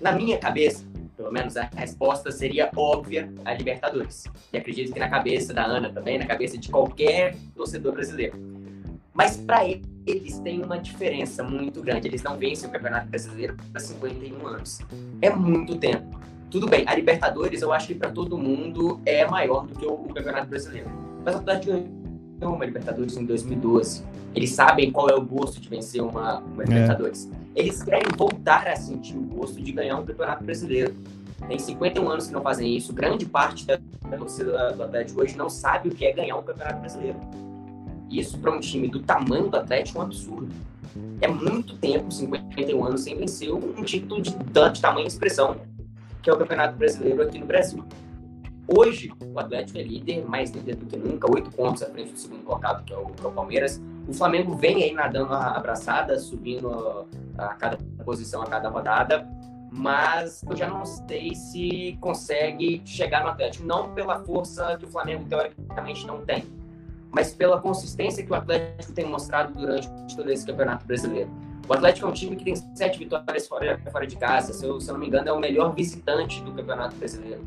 [0.00, 0.84] Na minha cabeça,
[1.16, 4.24] pelo menos a resposta seria óbvia a Libertadores.
[4.52, 8.36] E acredito que na cabeça da Ana também, na cabeça de qualquer torcedor brasileiro.
[9.14, 12.08] Mas para eles tem uma diferença muito grande.
[12.08, 14.80] Eles não vencem o Campeonato Brasileiro há 51 anos.
[15.22, 16.18] É muito tempo.
[16.50, 19.92] Tudo bem, a Libertadores eu acho que para todo mundo é maior do que o,
[19.92, 20.88] o Campeonato Brasileiro.
[21.24, 21.72] Mas a Atlético
[22.38, 24.02] ganhou uma Libertadores em 2012.
[24.34, 26.66] Eles sabem qual é o gosto de vencer uma, uma é.
[26.66, 27.30] Libertadores.
[27.54, 30.94] Eles querem voltar a sentir o gosto de ganhar um Campeonato Brasileiro.
[31.46, 32.94] Tem 51 anos que não fazem isso.
[32.94, 36.42] Grande parte da, da torcida do Atlético hoje não sabe o que é ganhar um
[36.42, 37.18] Campeonato Brasileiro.
[38.10, 40.48] Isso para um time do tamanho do Atlético é um absurdo.
[41.20, 45.56] é muito tempo, 51 anos, sem vencer um título de, de tamanho e expressão
[46.22, 47.84] que é o Campeonato Brasileiro aqui no Brasil.
[48.66, 52.18] Hoje, o Atlético é líder, mais líder do que nunca, oito pontos à frente do
[52.18, 53.80] segundo colocado, que é o, é o Palmeiras.
[54.06, 57.06] O Flamengo vem aí nadando abraçada, subindo
[57.38, 59.26] a cada posição a cada rodada,
[59.70, 64.88] mas eu já não sei se consegue chegar no Atlético, não pela força que o
[64.88, 66.44] Flamengo teoricamente não tem,
[67.10, 71.30] mas pela consistência que o Atlético tem mostrado durante todo esse Campeonato Brasileiro.
[71.68, 74.80] O Atlético é um time que tem sete vitórias fora, fora de casa, se eu,
[74.80, 77.44] se eu não me engano, é o melhor visitante do Campeonato Brasileiro.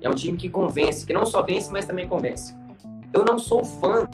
[0.00, 2.56] É um time que convence, que não só vence, mas também convence.
[3.12, 4.08] Eu não sou fã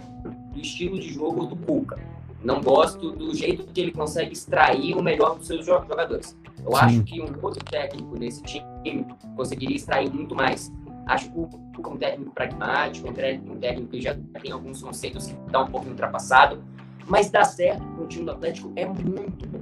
[0.52, 1.98] do estilo de jogo do Cuca.
[2.44, 6.36] Não gosto do jeito que ele consegue extrair o melhor dos seus jogadores.
[6.58, 6.78] Eu Sim.
[6.78, 10.70] acho que um outro técnico nesse time conseguiria extrair muito mais.
[11.06, 15.26] Acho que o Cuca é um técnico pragmático, um técnico que já tem alguns conceitos
[15.26, 16.62] que está um pouco ultrapassado,
[17.08, 19.58] mas dá certo, o time do Atlético é muito bom.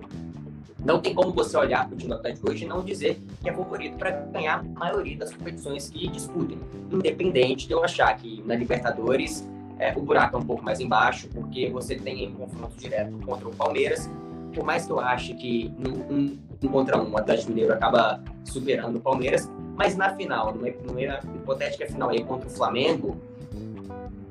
[0.84, 3.48] Não tem como você olhar para o time do Atlético hoje e não dizer que
[3.48, 6.58] é favorito para ganhar a maioria das competições que disputem.
[6.92, 9.48] Independente de eu achar que na Libertadores
[9.78, 13.48] é, o buraco é um pouco mais embaixo, porque você tem um confronto direto contra
[13.48, 14.10] o Palmeiras.
[14.54, 18.96] Por mais que eu ache que um, um contra um o Atlético Mineiro acaba superando
[18.96, 23.16] o Palmeiras, mas na final, numa, numa hipotética final aí contra o Flamengo,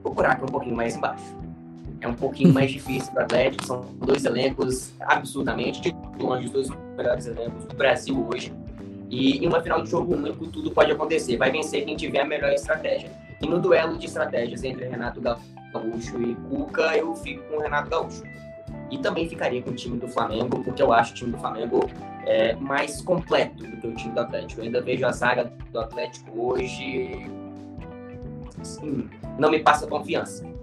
[0.03, 1.44] o buraco é um pouquinho mais embaixo
[2.05, 3.65] é um pouquinho mais difícil para o Atlético.
[3.65, 8.53] São dois elencos absurdamente longe dos dois melhores elencos do Brasil hoje.
[9.09, 11.37] E em uma final de jogo único, tudo pode acontecer.
[11.37, 13.11] Vai vencer quem tiver a melhor estratégia.
[13.41, 17.89] E no duelo de estratégias entre Renato Gaúcho e Cuca, eu fico com o Renato
[17.89, 18.23] Gaúcho.
[18.91, 21.89] E também ficaria com o time do Flamengo, porque eu acho o time do Flamengo
[22.25, 24.61] é, mais completo do que o time do Atlético.
[24.61, 27.29] Eu ainda vejo a zaga do Atlético hoje.
[28.59, 30.54] Assim, não me passa confiança.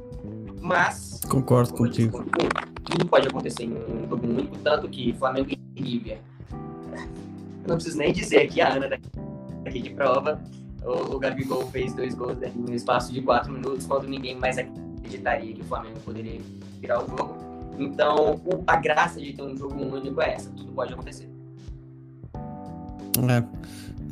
[0.62, 1.20] Mas.
[1.28, 2.24] Concordo contigo.
[2.84, 6.18] tudo pode acontecer em um jogo único, tanto que Flamengo e River.
[7.66, 10.40] Não preciso nem dizer que a Ana daqui de prova,
[10.84, 15.55] o, o Gabigol fez dois gols no espaço de quatro minutos, quando ninguém mais acreditaria
[15.55, 16.40] que o Flamengo poderia
[16.80, 17.36] virar o jogo.
[17.78, 21.28] Então, o, a graça de ter um jogo único é essa, tudo pode acontecer.
[23.28, 23.44] É.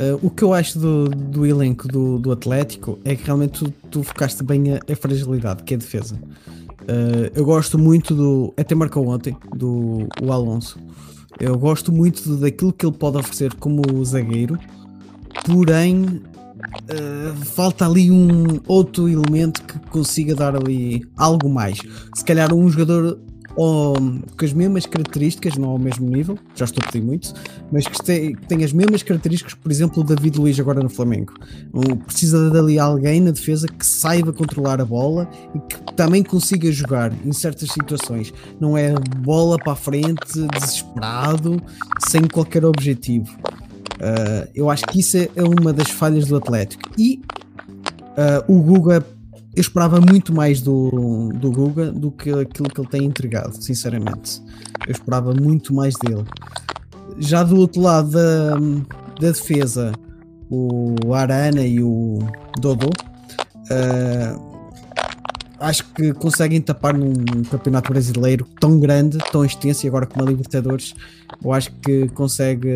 [0.01, 3.71] Uh, o que eu acho do, do elenco do, do Atlético é que realmente tu,
[3.91, 6.15] tu focaste bem a, a, fragilidade, que é a defesa.
[6.15, 8.55] Uh, eu gosto muito do.
[8.57, 10.79] Até marcou ontem, do o Alonso.
[11.39, 14.59] Eu gosto muito do, daquilo que ele pode oferecer como zagueiro,
[15.45, 21.79] porém uh, falta ali um outro elemento que consiga dar ali algo mais.
[22.15, 23.21] Se calhar um jogador
[23.57, 27.33] ou, com as mesmas características, não ao mesmo nível, já estou a pedir muito,
[27.73, 30.89] mas que tem, que tem as mesmas características, por exemplo, o David Luiz agora no
[30.89, 31.35] Flamengo.
[32.07, 36.71] Precisa de ali alguém na defesa que saiba controlar a bola e que também consiga
[36.71, 38.33] jogar em certas situações.
[38.61, 41.61] Não é bola para a frente, desesperado,
[42.09, 43.31] sem qualquer objetivo.
[44.01, 46.91] Uh, eu acho que isso é uma das falhas do Atlético.
[46.97, 47.21] E
[48.17, 49.05] uh, o Guga
[49.55, 54.41] eu esperava muito mais do, do Guga do que aquilo que ele tem entregado, sinceramente.
[54.87, 56.25] Eu esperava muito mais dele.
[57.19, 58.55] Já do outro lado da,
[59.21, 59.93] da defesa,
[60.49, 62.21] o Arana e o
[62.61, 64.51] Dodô, uh,
[65.59, 67.13] acho que conseguem tapar num
[67.51, 70.95] campeonato brasileiro tão grande, tão extenso, e agora com a Libertadores,
[71.45, 72.73] eu acho que consegue,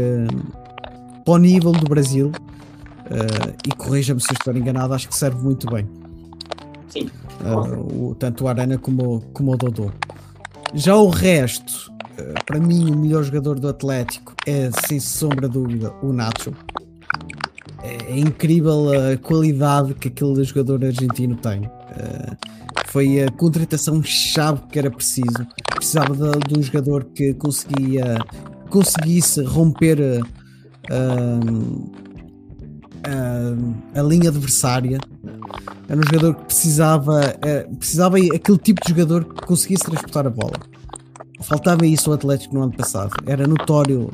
[1.24, 5.70] para o nível do Brasil, uh, e corrija-me se estou enganado, acho que serve muito
[5.72, 5.88] bem.
[6.94, 7.10] Sim.
[7.40, 9.90] Uh, o, tanto o Arana como, como o Dodô.
[10.72, 15.54] Já o resto, uh, para mim, o melhor jogador do Atlético é, sem sombra de
[15.54, 16.54] dúvida, o Nacho.
[17.82, 21.62] É, é incrível a qualidade que aquele jogador argentino tem.
[21.62, 22.36] Uh,
[22.86, 25.44] foi a contratação-chave que era preciso.
[25.74, 28.18] Precisava de, de, um jogador que conseguia,
[28.70, 29.98] conseguisse romper
[33.04, 34.98] a, a linha adversária
[35.88, 40.30] era um jogador que precisava, uh, precisava aquele tipo de jogador que conseguisse transportar a
[40.30, 40.54] bola.
[41.40, 43.12] Faltava isso ao Atlético no ano passado.
[43.26, 44.10] Era notório.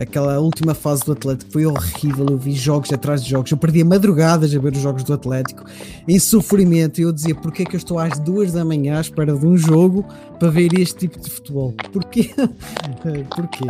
[0.00, 2.26] Aquela última fase do Atlético foi horrível.
[2.30, 3.50] Eu vi jogos atrás de jogos.
[3.50, 5.64] Eu perdia madrugadas a ver os jogos do Atlético
[6.08, 6.98] em sofrimento.
[6.98, 9.56] E eu dizia: porquê que eu estou às duas da manhã à espera de um
[9.56, 10.04] jogo
[10.38, 11.74] para ver este tipo de futebol?
[11.92, 12.30] Porquê?
[13.36, 13.68] porquê?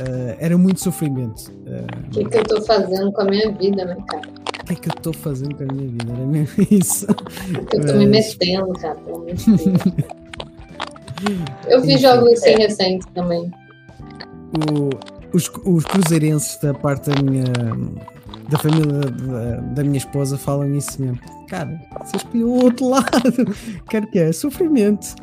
[0.00, 1.50] Uh, era muito sofrimento.
[2.06, 4.22] O que, que eu estou fazendo com a minha vida, né, cara?
[4.62, 6.12] O que, que eu estou fazendo com a minha vida?
[6.12, 7.06] Era mesmo isso.
[7.72, 10.18] Eu estou me metendo, cara, pelo amor de Deus.
[11.66, 12.56] Eu fiz jogos assim é.
[12.58, 13.50] recentes também.
[14.70, 14.90] O,
[15.34, 17.44] os, os cruzeirenses da parte da minha
[18.48, 21.18] da família da, da, minha esposa falam isso mesmo.
[21.48, 23.56] Cara, você escolheu o outro lado.
[23.88, 25.14] Quero que é sofrimento.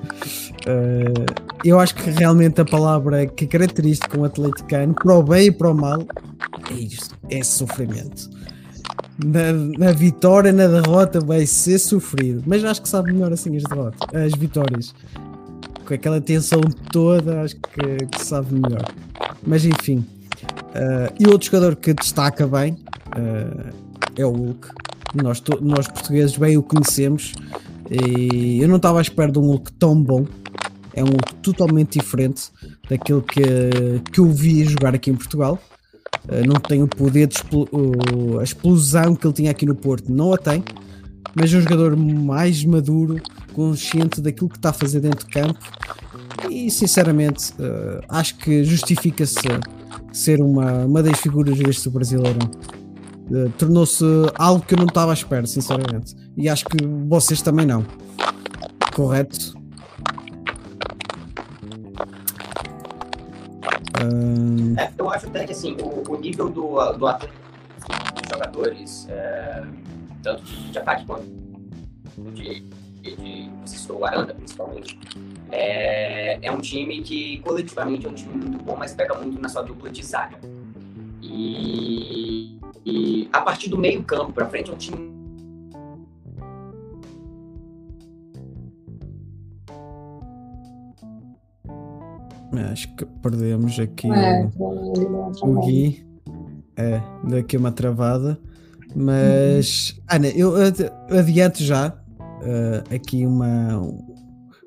[0.68, 1.26] Uh,
[1.64, 5.70] eu acho que realmente a palavra que característica um atleticano, para o bem e para
[5.70, 6.06] o mal,
[6.70, 8.30] é isto, é sofrimento.
[9.24, 12.44] Na, na vitória, na derrota, vai ser sofrido.
[12.46, 14.96] Mas acho que sabe melhor assim as derrotas, as vitórias.
[15.86, 16.62] Com aquela tensão
[16.92, 18.86] toda, acho que, que sabe melhor.
[19.46, 20.04] Mas enfim.
[20.76, 23.74] Uh, e outro jogador que destaca bem uh,
[24.18, 24.85] é o Hulk.
[25.22, 27.34] Nós, nós portugueses bem o conhecemos.
[27.90, 30.26] E eu não estava à espera de um Hulk tão bom.
[30.94, 32.50] É um Hulk totalmente diferente
[32.90, 33.42] daquilo que,
[34.12, 35.60] que eu vi jogar aqui em Portugal.
[36.26, 37.38] Uh, não tem o poder de
[38.40, 40.64] a explosão que ele tinha aqui no Porto, não a tem,
[41.36, 43.22] mas é um jogador mais maduro,
[43.54, 45.60] consciente daquilo que está a fazer dentro de campo
[46.50, 49.42] e sinceramente uh, acho que justifica-se
[50.12, 52.40] ser uma, uma das figuras deste brasileiro.
[53.30, 54.06] Uh, Tornou-se
[54.38, 56.16] algo que eu não estava à espera, sinceramente.
[56.38, 57.86] E acho que vocês também não.
[58.94, 59.54] Correto?
[64.04, 64.80] Uh...
[64.80, 67.34] É, eu acho até que assim, o, o nível do, do atleta,
[68.16, 69.64] dos jogadores, é,
[70.22, 71.26] tanto de, de, ataque quanto
[72.34, 72.62] de,
[73.02, 75.00] de, de o Aranda, principalmente,
[75.52, 79.48] é, é um time que coletivamente é um time muito bom, mas pega muito na
[79.48, 80.38] sua dupla de zaga.
[81.36, 85.16] E, e a partir do meio campo para frente é um time
[92.76, 96.06] Acho que perdemos aqui é, o, o Gui.
[96.76, 98.38] É, deu aqui uma travada.
[98.94, 100.04] Mas, uhum.
[100.10, 100.54] Ana, eu
[101.18, 103.82] adianto já uh, aqui uma,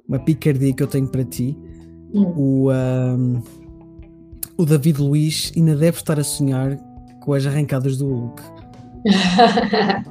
[0.08, 1.54] uma picardia que eu tenho para ti.
[2.14, 2.32] Uhum.
[2.36, 3.42] O, um,
[4.58, 6.76] o David Luiz ainda deve estar a sonhar
[7.20, 8.42] com as arrancadas do Hulk.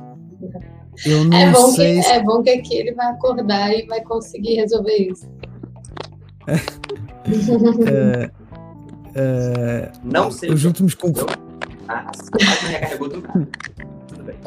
[1.05, 1.97] eu não é bom sei.
[1.97, 2.11] Que, se...
[2.13, 5.27] É bom que aqui ele vai acordar e vai conseguir resolver isso.
[6.47, 6.53] uh,
[9.11, 10.49] uh, não sei.
[10.49, 11.35] Os últimos confrontos.
[11.89, 12.13] Ah, a
[12.67, 13.45] recarregou do nada.
[14.07, 14.37] Tudo bem.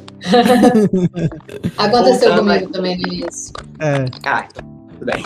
[1.77, 2.71] Aconteceu Voltando comigo a...
[2.73, 3.53] também no início.
[3.81, 4.07] É.
[4.25, 5.23] Ah, então, tudo bem.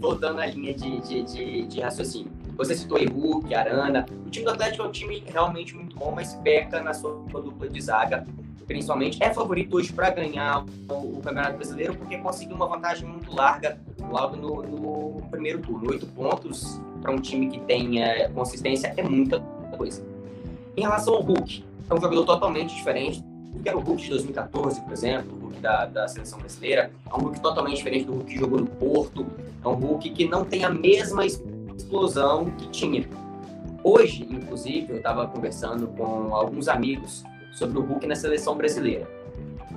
[0.00, 2.30] Voltando à linha de, de, de, de raciocínio.
[2.58, 4.04] Você citou Hulk, Arana.
[4.26, 7.68] O time do Atlético é um time realmente muito bom, mas peca na sua dupla
[7.68, 8.26] de zaga
[8.68, 13.34] principalmente, é favorito hoje para ganhar o, o, Campeonato Brasileiro porque conseguiu uma vantagem muito
[13.34, 15.90] larga logo no, no primeiro turno.
[15.90, 19.40] Oito pontos para um time que tem é, consistência é muita
[19.74, 20.04] coisa.
[20.76, 24.10] Em relação ao Hulk, é um jogador totalmente diferente do que era o Hulk de
[24.10, 26.92] 2014, por exemplo, o Hulk da, da seleção brasileira.
[27.10, 29.26] É um Hulk totalmente diferente do Hulk que jogou no Porto.
[29.64, 31.24] É um Hulk que não tem a mesma
[31.88, 33.08] explosão que tinha.
[33.82, 39.08] Hoje, inclusive, eu estava conversando com alguns amigos sobre o Hulk na seleção brasileira.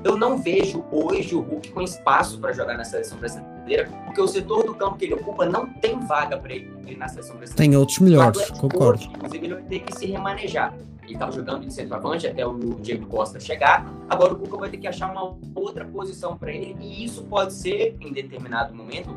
[0.04, 4.28] Eu não vejo hoje o Hulk com espaço para jogar na seleção brasileira, porque o
[4.28, 7.72] setor do campo que ele ocupa não tem vaga para ele na seleção brasileira.
[7.72, 9.00] Tem outros melhores, concordo.
[9.00, 10.74] Hoje, inclusive, ele vai ter que se remanejar.
[11.04, 13.86] Ele estava jogando de centroavante até o Diego Costa chegar.
[14.10, 17.54] Agora o Cuca vai ter que achar uma outra posição para ele, e isso pode
[17.54, 19.10] ser, em determinado momento,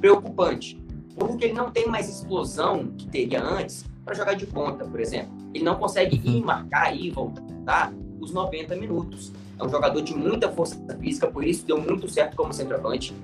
[0.00, 0.78] preocupante.
[1.20, 5.30] Porque ele não tem mais explosão que teria antes para jogar de ponta, por exemplo.
[5.52, 9.30] Ele não consegue ir marcar e voltar os 90 minutos.
[9.58, 13.14] É um jogador de muita força física, por isso deu muito certo como centroavante.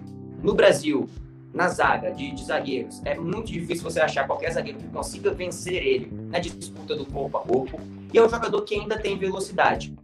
[0.42, 1.08] No Brasil,
[1.54, 5.82] na zaga de, de, zagueiros, é muito difícil você achar qualquer zagueiro que consiga vencer
[5.82, 7.80] ele na disputa do corpo a corpo.
[8.12, 9.96] E é um jogador que ainda tem velocidade.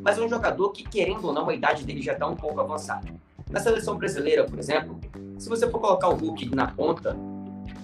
[0.00, 2.60] Mas é um jogador que, querendo ou não, a idade dele já está um pouco
[2.60, 3.08] avançada.
[3.50, 4.98] Na seleção brasileira, por exemplo,
[5.38, 7.16] se você for colocar o Hulk na ponta,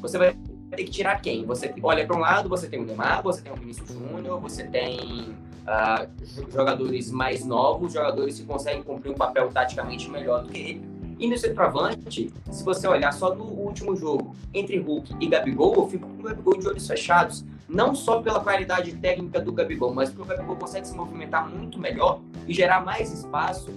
[0.01, 0.37] você vai
[0.71, 1.45] ter que tirar quem?
[1.47, 4.65] Você olha para um lado, você tem o Neymar, você tem o Vinícius Júnior, você
[4.65, 5.35] tem
[5.69, 10.99] uh, jogadores mais novos, jogadores que conseguem cumprir um papel taticamente melhor do que ele.
[11.19, 15.89] E no centroavante, se você olhar só no último jogo, entre Hulk e Gabigol, eu
[15.89, 17.45] fico com o Gabigol de olhos fechados.
[17.69, 21.79] Não só pela qualidade técnica do Gabigol, mas porque o Gabigol consegue se movimentar muito
[21.79, 23.73] melhor e gerar mais espaço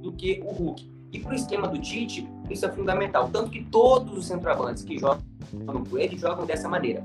[0.00, 0.88] do que o Hulk.
[1.12, 3.28] E para o esquema do Tite, isso é fundamental.
[3.32, 5.22] Tanto que todos os centroavantes que jogam
[5.88, 7.04] com ele jogam dessa maneira.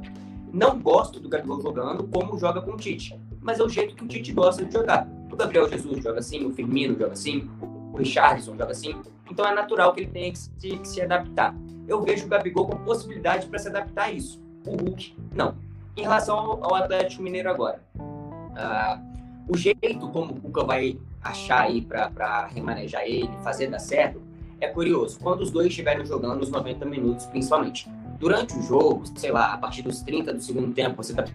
[0.52, 4.04] Não gosto do Gabigol jogando como joga com o Tite, mas é o jeito que
[4.04, 5.08] o Tite gosta de jogar.
[5.32, 7.50] O Gabriel Jesus joga assim, o Firmino joga assim,
[7.92, 8.96] o Richardson joga assim,
[9.32, 11.56] então é natural que ele tenha que se, que se adaptar.
[11.88, 14.42] Eu vejo o Gabigol com possibilidade para se adaptar a isso.
[14.66, 15.56] O Hulk, não.
[15.98, 19.14] Em relação ao, ao Atlético Mineiro agora, uh,
[19.48, 24.22] o jeito como o Cuca vai achar aí para remanejar ele, fazer dar certo,
[24.64, 25.20] é curioso.
[25.20, 27.90] Quando os dois estiverem jogando os 90 minutos, principalmente.
[28.20, 31.26] Durante o jogo, sei lá, a partir dos 30 do segundo tempo, você está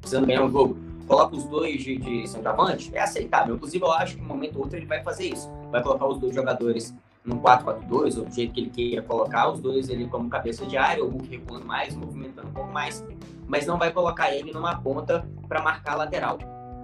[0.00, 3.56] precisando ganhar um jogo, coloca os dois de, de centroavante, é aceitável.
[3.56, 5.50] Inclusive, eu acho que em um momento ou outro ele vai fazer isso.
[5.72, 6.94] Vai colocar os dois jogadores
[7.24, 10.76] num 4-4-2, ou do jeito que ele queira colocar, os dois ele como cabeça de
[10.76, 13.04] área, o Hulk recuando mais, movimentando um pouco mais,
[13.48, 16.38] mas não vai colocar ele numa ponta para marcar a lateral.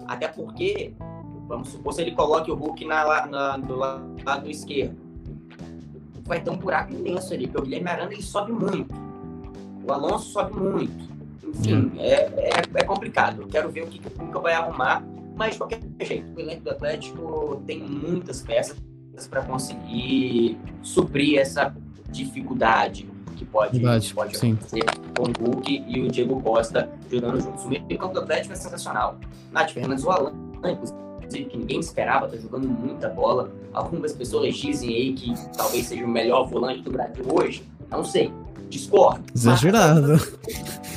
[0.05, 0.93] Até porque,
[1.47, 5.02] vamos supor, se ele coloque o Hulk na, na, do lado esquerdo,
[6.25, 8.93] vai ter um buraco imenso ali, porque o Guilherme Arana ele sobe muito,
[9.85, 11.13] o Alonso sobe muito.
[11.43, 13.41] Enfim, é, é, é complicado.
[13.41, 15.03] Eu quero ver o que, que o Cuca vai arrumar,
[15.35, 18.77] mas de qualquer jeito, o elenco do Atlético tem muitas peças
[19.29, 21.75] para conseguir suprir essa
[22.09, 24.53] dificuldade que pode, Verdade, pode sim.
[24.53, 24.83] acontecer
[25.17, 27.65] com o Hulk e o Diego Costa jogando juntos.
[27.65, 29.19] O meio campo do Atlético é sensacional.
[29.51, 30.33] Nath Fernandes, o Alan,
[30.65, 30.99] inclusive,
[31.33, 33.51] que ninguém esperava, tá jogando muita bola.
[33.73, 37.63] Algumas pessoas dizem aí que talvez seja o melhor volante do Brasil hoje.
[37.89, 38.31] Não sei.
[38.69, 39.23] Discordo.
[39.35, 40.15] Exagerado.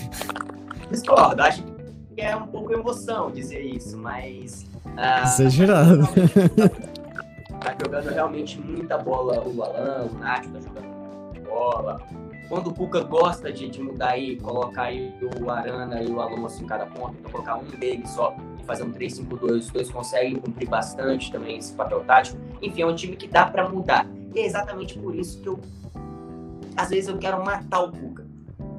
[0.91, 1.43] Discordo.
[1.43, 4.67] Acho que é um pouco emoção dizer isso, mas.
[4.97, 6.09] ah, Exagerado.
[7.61, 12.01] Tá jogando realmente muita bola o Alan, o Nath tá jogando muita bola.
[12.49, 16.63] Quando o Cuca gosta de, de mudar aí, colocar aí o Arana e o Alonso
[16.63, 18.37] em cada ponto, então colocar um deles só
[18.67, 22.37] fazer um 3-5-2, os dois conseguem cumprir bastante também esse papel tático.
[22.61, 24.07] Enfim, é um time que dá para mudar.
[24.35, 25.59] E é exatamente por isso que eu,
[26.77, 28.27] às vezes, eu quero matar o Cuca.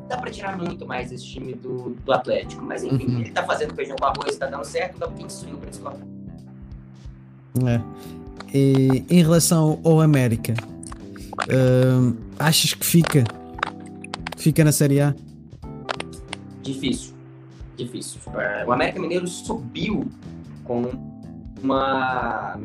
[0.07, 3.19] Dá para tirar muito mais esse time do, do Atlético, mas enfim, Uhum.
[3.21, 5.69] ele tá fazendo feijão com arroz, tá dando certo, dá um pouquinho de swing pra
[5.69, 6.07] esse papel.
[7.65, 7.81] É.
[8.53, 10.53] E, em relação ao América,
[11.49, 13.23] hum, achas que fica?
[14.37, 15.13] Fica na Série A?
[16.61, 17.13] Difícil.
[17.77, 18.19] Difícil.
[18.35, 20.09] É, O América Mineiro subiu
[20.63, 20.91] com
[21.61, 22.59] uma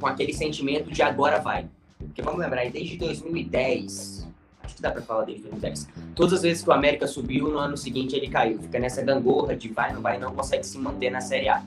[0.00, 1.66] com aquele sentimento de agora vai.
[1.98, 4.28] Porque vamos lembrar, desde 2010,
[4.62, 7.58] acho que dá pra falar desde 2010, todas as vezes que o América subiu, no
[7.58, 8.60] ano seguinte ele caiu.
[8.60, 11.62] Fica nessa gangorra de vai, não vai, não consegue se manter na Série A.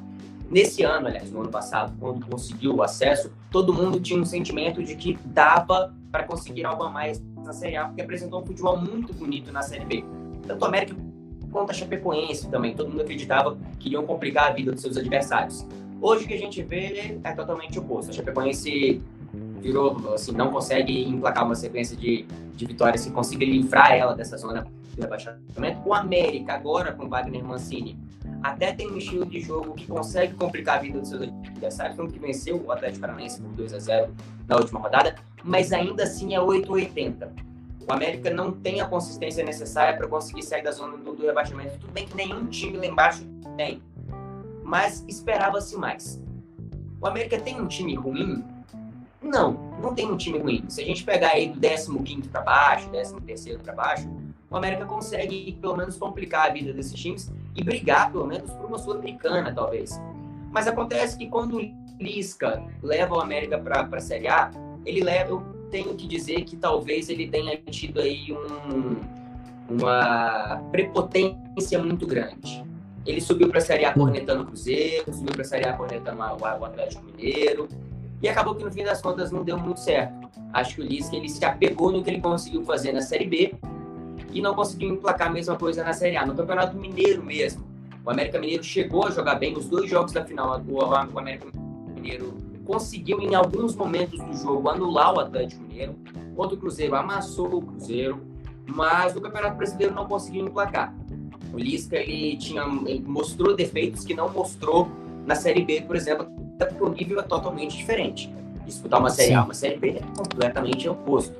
[0.49, 4.83] Nesse ano, aliás, no ano passado, quando conseguiu o acesso, todo mundo tinha um sentimento
[4.83, 8.77] de que dava para conseguir algo a mais na Série A, porque apresentou um futebol
[8.77, 10.03] muito bonito na Série B.
[10.45, 10.93] Tanto o América
[11.51, 12.73] quanto a Chapecoense também.
[12.73, 15.65] Todo mundo acreditava que iriam complicar a vida dos seus adversários.
[16.01, 18.09] Hoje o que a gente vê é totalmente oposto.
[18.09, 19.01] A Chapecoense
[19.61, 22.25] virou, assim, não consegue emplacar uma sequência de,
[22.55, 24.65] de vitórias que consiga livrar ela dessa zona
[24.95, 25.81] de rebaixamento.
[25.85, 27.97] O América, agora com Wagner Mancini,
[28.41, 32.11] até tem um estilo de jogo que consegue complicar a vida dos seus adversários, tanto
[32.11, 34.15] que venceu o Atlético Paranaense por 2 a 0
[34.47, 37.50] na última rodada, mas ainda assim é 8-80.
[37.91, 41.77] O América não tem a consistência necessária para conseguir sair da zona do, do rebaixamento.
[41.77, 43.27] Tudo bem que nenhum time lá embaixo
[43.57, 43.83] tem,
[44.63, 46.17] mas esperava-se mais.
[47.01, 48.45] O América tem um time ruim?
[49.21, 49.51] Não,
[49.81, 50.63] não tem um time ruim.
[50.69, 54.09] Se a gente pegar aí do 15 para baixo, 13 para baixo,
[54.49, 58.67] o América consegue pelo menos complicar a vida desses times e brigar pelo menos por
[58.67, 59.99] uma sul-americana, talvez.
[60.49, 64.49] Mas acontece que quando o Lisca leva o América para a Série A,
[64.85, 68.97] ele leva, tenho que dizer que talvez ele tenha tido aí um,
[69.69, 72.63] uma prepotência muito grande.
[73.05, 76.21] Ele subiu para a Série A cornetando o Cruzeiro, subiu para a Série A cornetando
[76.21, 77.67] o Atlético Mineiro,
[78.21, 80.29] e acabou que no fim das contas não deu muito certo.
[80.53, 83.55] Acho que o Lisca ele se apegou no que ele conseguiu fazer na Série B
[84.31, 86.25] e não conseguiu emplacar a mesma coisa na Série A.
[86.25, 87.65] No Campeonato Mineiro mesmo,
[88.05, 90.61] o América Mineiro chegou a jogar bem os dois jogos da final.
[90.67, 91.47] O, América
[91.95, 92.33] Mineiro
[92.65, 95.95] conseguiu em alguns momentos do jogo anular o Atlético Mineiro,
[96.35, 98.21] contra o Cruzeiro amassou o Cruzeiro,
[98.65, 100.95] mas no Campeonato Brasileiro não conseguiu emplacar.
[101.53, 104.87] O Lisca ele tinha ele mostrou defeitos que não mostrou
[105.25, 106.27] na Série B, por exemplo,
[106.57, 108.33] porque o nível é totalmente diferente.
[108.65, 111.35] Disputar uma Série A, uma Série B é completamente oposto.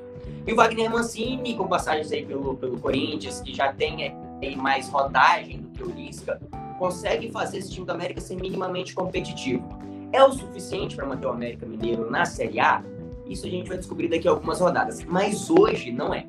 [0.46, 4.88] E o Wagner Mancini, com passagens aí pelo, pelo Corinthians, que já tem aí mais
[4.88, 6.40] rodagem do que o Lisca,
[6.78, 9.64] consegue fazer esse time do América ser minimamente competitivo.
[10.12, 12.82] É o suficiente para manter o América Mineiro na Série A?
[13.26, 15.02] Isso a gente vai descobrir daqui a algumas rodadas.
[15.04, 16.26] Mas hoje não é.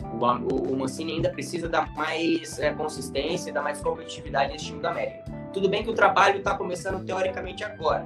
[0.00, 4.80] O, o, o Mancini ainda precisa dar mais é, consistência, dar mais competitividade nesse time
[4.80, 5.24] do América.
[5.52, 8.04] Tudo bem que o trabalho está começando teoricamente agora.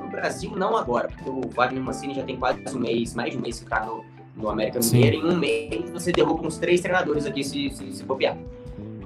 [0.00, 3.38] No Brasil, não agora, porque o Wagner Mancini já tem quase um mês, mais de
[3.38, 4.04] um mês que está no,
[4.36, 5.16] no América Mineiro.
[5.16, 8.36] Em um mês você derruba uns três treinadores aqui se, se, se copiar.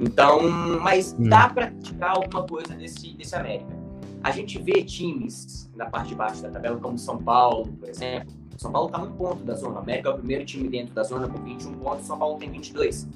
[0.00, 0.48] Então,
[0.80, 1.28] mas hum.
[1.28, 3.79] dá para tirar alguma coisa desse, desse América.
[4.22, 8.32] A gente vê times na parte de baixo da tabela, como São Paulo, por exemplo.
[8.56, 9.80] São Paulo está num ponto da zona.
[9.80, 13.04] América é o primeiro time dentro da zona com 21 pontos, São Paulo tem 22.
[13.04, 13.08] Uh,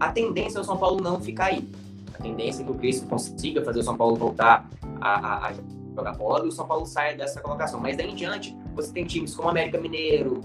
[0.00, 1.68] a tendência é o São Paulo não ficar aí.
[2.14, 4.66] A tendência é que o Cristo consiga fazer o São Paulo voltar
[5.00, 5.52] a, a, a
[5.94, 7.78] jogar bola e o São Paulo saia dessa colocação.
[7.78, 10.40] Mas daí em diante, você tem times como América Mineiro,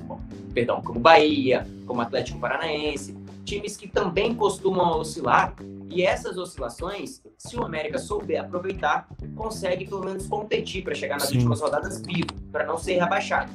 [0.53, 5.55] perdão, como Bahia, como Atlético Paranaense, times que também costumam oscilar.
[5.89, 11.29] E essas oscilações, se o América souber aproveitar, consegue pelo menos competir para chegar nas
[11.29, 11.37] Sim.
[11.37, 13.51] últimas rodadas vivo, para não ser rebaixado.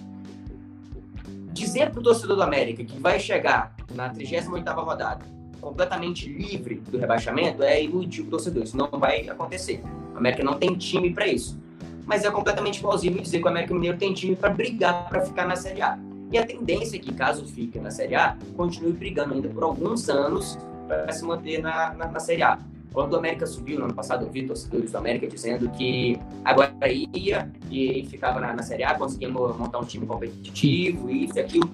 [1.52, 5.24] dizer para o torcedor do América que vai chegar na 38ª rodada
[5.60, 8.64] completamente livre do rebaixamento é iludir o torcedor.
[8.64, 9.82] Isso não vai acontecer.
[10.12, 11.58] O América não tem time para isso.
[12.04, 15.46] Mas é completamente plausível dizer que o América Mineiro tem time para brigar para ficar
[15.46, 15.98] na Série A.
[16.30, 20.08] E a tendência é que, caso fique na Série A, continue brigando ainda por alguns
[20.10, 22.58] anos para se manter na, na, na Série A.
[22.92, 26.72] Quando o América subiu no ano passado, eu vi torcedores do América dizendo que agora
[26.88, 31.68] ia e ficava na, na Série A, conseguia montar um time competitivo, isso e aquilo,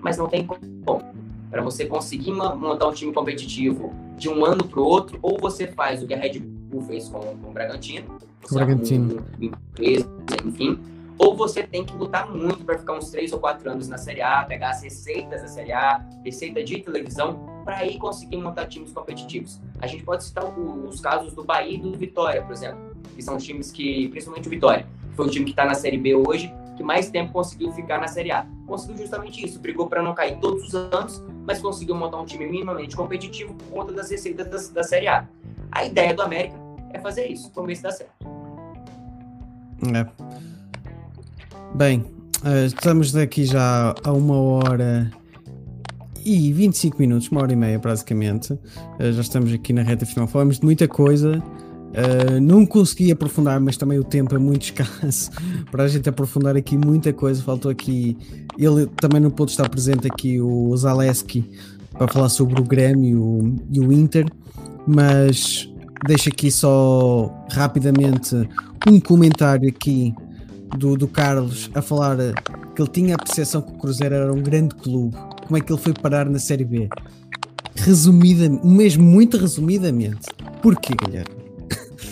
[0.00, 1.04] mas não tem como
[1.50, 5.68] para você conseguir montar um time competitivo de um ano para o outro, ou você
[5.68, 8.18] faz o que a Red Bull fez com, com o Bragantino,
[8.50, 9.24] Bragantino.
[9.40, 10.08] empresa,
[10.44, 10.80] enfim,
[11.18, 14.22] ou você tem que lutar muito para ficar uns três ou quatro anos na Série
[14.22, 18.92] A, pegar as receitas da Série A, receita de televisão, para aí conseguir montar times
[18.92, 19.60] competitivos.
[19.80, 23.38] A gente pode citar os casos do Bahia e do Vitória, por exemplo, que são
[23.38, 26.82] times que, principalmente o Vitória, foi um time que está na Série B hoje, que
[26.82, 28.46] mais tempo conseguiu ficar na Série A.
[28.66, 32.46] Conseguiu justamente isso, brigou para não cair todos os anos, mas conseguiu montar um time
[32.46, 35.28] minimamente competitivo por conta das receitas da, da Série A.
[35.70, 36.56] A ideia do América
[36.92, 38.12] é fazer isso, vamos ver se dá certo.
[39.94, 40.53] É.
[41.74, 42.04] Bem,
[42.44, 45.10] eh, estamos daqui já a uma hora
[46.24, 48.56] e 25 minutos, uma hora e meia praticamente.
[49.00, 50.28] Eh, já estamos aqui na reta final.
[50.28, 51.42] Falamos de muita coisa.
[51.94, 55.30] Uh, não consegui aprofundar, mas também o tempo é muito escasso
[55.70, 57.42] para a gente aprofundar aqui muita coisa.
[57.42, 58.16] Faltou aqui,
[58.56, 61.48] ele também não pôde estar presente aqui, o Zaleski,
[61.92, 64.26] para falar sobre o Grêmio e o Inter,
[64.86, 65.72] mas
[66.06, 68.48] deixo aqui só rapidamente
[68.88, 70.12] um comentário aqui
[70.76, 72.16] do, do Carlos a falar
[72.74, 75.16] que ele tinha a percepção que o Cruzeiro era um grande clube.
[75.46, 76.88] Como é que ele foi parar na Série B?
[77.76, 80.28] Resumidamente, mesmo muito resumidamente.
[80.62, 81.34] Porquê, Guilherme?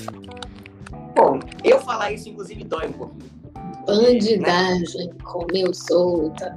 [1.17, 3.33] Bom, eu falar isso, inclusive, dói um pouquinho.
[3.87, 5.15] Bandidagem, né?
[5.25, 6.57] comeu solta.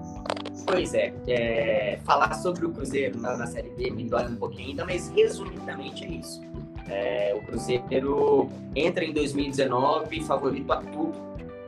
[0.67, 4.69] Pois é, é, falar sobre o Cruzeiro na, na, Série B me dói um pouquinho
[4.69, 6.41] ainda, mas resumidamente é isso.
[6.89, 11.13] É, o Cruzeiro entra em 2019 favorito a tudo.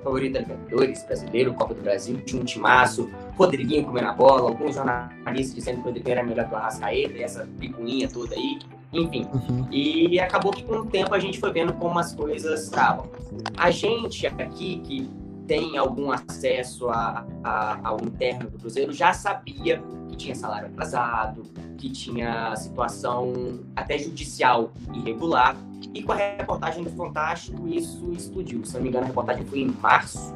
[0.04, 4.76] Favorito a Libertadores, Brasileiro, Copa do Brasil, tinha um timaço, Rodriguinho comendo a bola, alguns
[4.76, 8.60] jornalistas dizendo que o Rodriguinho era melhor que o Arrascaeta, essa picuinha toda aí.
[8.94, 9.28] Enfim.
[9.34, 9.68] Uhum.
[9.72, 13.10] E acabou que com o tempo a gente foi vendo como as coisas estavam.
[13.58, 15.10] A gente aqui que
[15.48, 21.44] tem algum acesso a, a, ao interno do Cruzeiro já sabia que tinha salário atrasado,
[21.78, 25.56] que tinha situação até judicial irregular.
[25.94, 28.66] E com a reportagem do Fantástico, isso explodiu.
[28.66, 30.36] Se não me engano, a reportagem foi em março.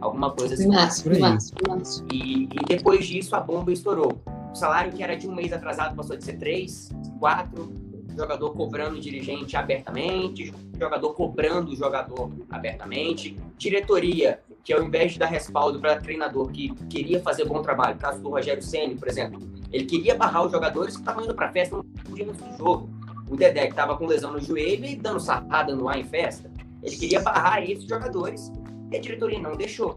[0.00, 0.68] Alguma coisa assim.
[0.68, 2.04] Março, março, março.
[2.12, 4.20] E, e depois disso, a bomba estourou.
[4.52, 7.72] O salário que era de um mês atrasado passou de ser três, quatro,
[8.16, 15.18] jogador cobrando o dirigente abertamente, jogador cobrando o jogador abertamente, diretoria que ao invés de
[15.18, 19.40] dar respaldo para treinador que queria fazer bom trabalho, caso do Rogério Ceni, por exemplo,
[19.72, 22.88] ele queria barrar os jogadores que estavam indo para festa no dia do jogo.
[23.28, 26.50] O Dedé que estava com lesão no joelho e dando sarrada no ar em festa,
[26.82, 28.52] ele queria barrar esses jogadores
[28.90, 29.96] e a diretoria não deixou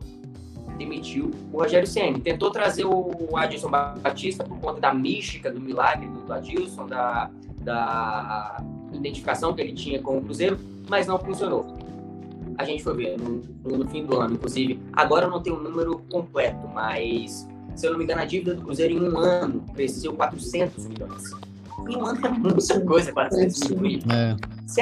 [0.78, 2.20] demitiu o Rogério Ceni.
[2.20, 7.30] Tentou trazer o Adilson Batista por conta da mística, do milagre do Adilson, da,
[7.62, 11.66] da identificação que ele tinha com o Cruzeiro, mas não funcionou.
[12.58, 13.42] A gente foi ver no,
[13.78, 14.80] no fim do ano, inclusive.
[14.94, 18.56] Agora eu não tenho o número completo, mas se eu não me engano, a dívida
[18.56, 21.32] do Cruzeiro em um ano cresceu 400 milhões.
[21.88, 24.04] Em um ano é muita coisa, 400 milhões.
[24.10, 24.36] É.
[24.66, 24.82] Você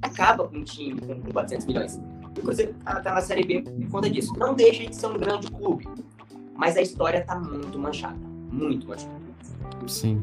[0.00, 2.00] acaba com um time com 400 milhões.
[2.36, 4.32] O Cruzeiro tá, tá, na Série B por conta disso.
[4.38, 5.88] Não deixa de ser um grande clube,
[6.54, 8.16] mas a história tá muito manchada.
[8.50, 9.18] Muito manchada.
[9.86, 10.22] Sim.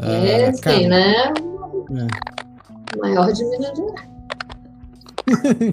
[0.00, 1.32] É, uh, sim, né?
[1.92, 2.98] É.
[2.98, 4.11] Maior de Minas Gerais.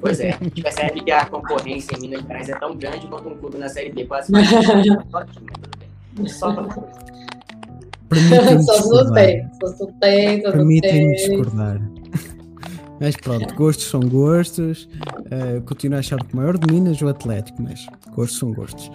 [0.02, 3.30] Pois é, a gente percebe que a concorrência em Minas Gerais é tão grande quanto
[3.30, 4.32] um clube na Série B quase
[6.28, 6.68] Só pra...
[8.64, 11.12] Só não tem, só tem, só não tem.
[11.12, 11.80] discordar.
[13.00, 14.90] Mas pronto, gostos são gostos.
[15.32, 18.92] Uh, continuo a achar que o maior de Minas o Atlético, mas gostos são gostos.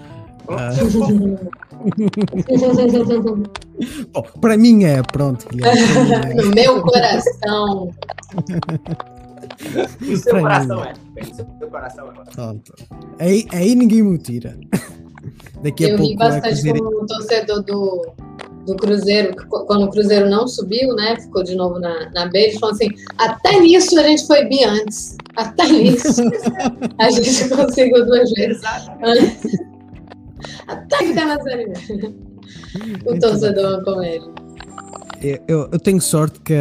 [0.49, 1.55] Uh...
[4.13, 5.47] Bom, para mim é, pronto.
[5.63, 6.35] É.
[6.35, 7.91] no meu coração.
[10.01, 10.95] o seu coração é.
[11.21, 12.31] O seu coração é.
[12.33, 12.75] Pronto.
[13.19, 14.59] Aí, aí ninguém me tira.
[15.63, 16.13] Daqui a Eu pouco.
[16.13, 18.15] Eu bastante com o torcedor do
[18.67, 21.17] do Cruzeiro, quando o Cruzeiro não subiu, né?
[21.21, 24.65] Ficou de novo na, na B, eles falaram assim: até nisso a gente foi bem
[24.65, 25.17] antes.
[25.37, 26.23] Até nisso.
[26.99, 28.63] a gente conseguiu duas vezes.
[30.67, 31.73] até ficar na série.
[33.07, 34.25] O torcedor com ele.
[35.49, 36.55] Eu, eu tenho sorte que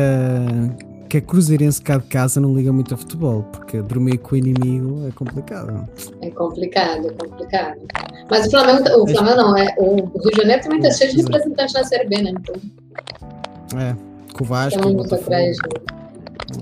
[1.18, 4.34] a, que é cruzeirense cá de casa não liga muito a futebol, porque dormir com
[4.34, 5.88] o inimigo é complicado.
[6.22, 7.82] É complicado, é complicado.
[8.32, 11.18] Mas o Flamengo, o Flamengo não, é, o Rio de Janeiro também tá cheio de
[11.22, 12.32] representantes na Série B, né?
[12.32, 12.56] Então,
[13.80, 13.96] É,
[14.34, 14.82] com o Vasco.
[14.82, 15.24] tem muito Botafogo.
[15.24, 15.58] atrás.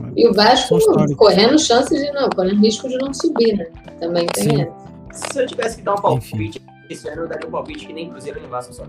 [0.01, 0.11] né?
[0.17, 0.77] E o Vasco
[1.15, 3.67] correndo chances de não, correndo risco de não subir, né?
[3.99, 4.61] Também tem Sim.
[4.63, 5.29] essa.
[5.31, 8.09] Se eu tivesse que dar um palpite, esse ano eu daria um palpite que nem
[8.09, 8.83] Cruzeiro nem Vasco só.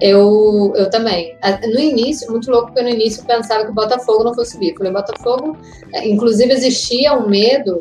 [0.00, 1.36] Eu, eu também.
[1.72, 4.70] No início, muito louco, porque no início eu pensava que o Botafogo não fosse subir.
[4.70, 5.56] Eu falei, Botafogo.
[5.92, 7.80] é, Inclusive, existia um medo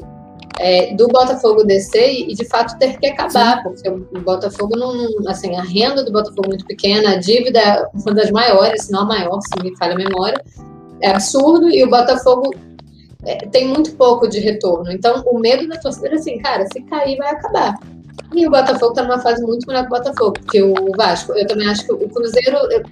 [0.60, 5.28] é, do Botafogo descer e, de fato, ter que acabar, porque o, Botafogo não.
[5.28, 8.92] Assim, a renda do Botafogo é muito pequena, a dívida é uma das maiores, se
[8.92, 10.44] não a maior, se me falha a memória.
[11.02, 12.54] É absurdo e o Botafogo.
[13.26, 14.92] é, tem muito pouco de retorno.
[14.92, 17.80] Então, o medo da torcida era assim, cara, se cair, vai acabar.
[18.34, 21.46] E o Botafogo tá numa fase muito melhor que o Botafogo, porque o Vasco, eu
[21.48, 22.84] também acho que o Cruzeiro eu-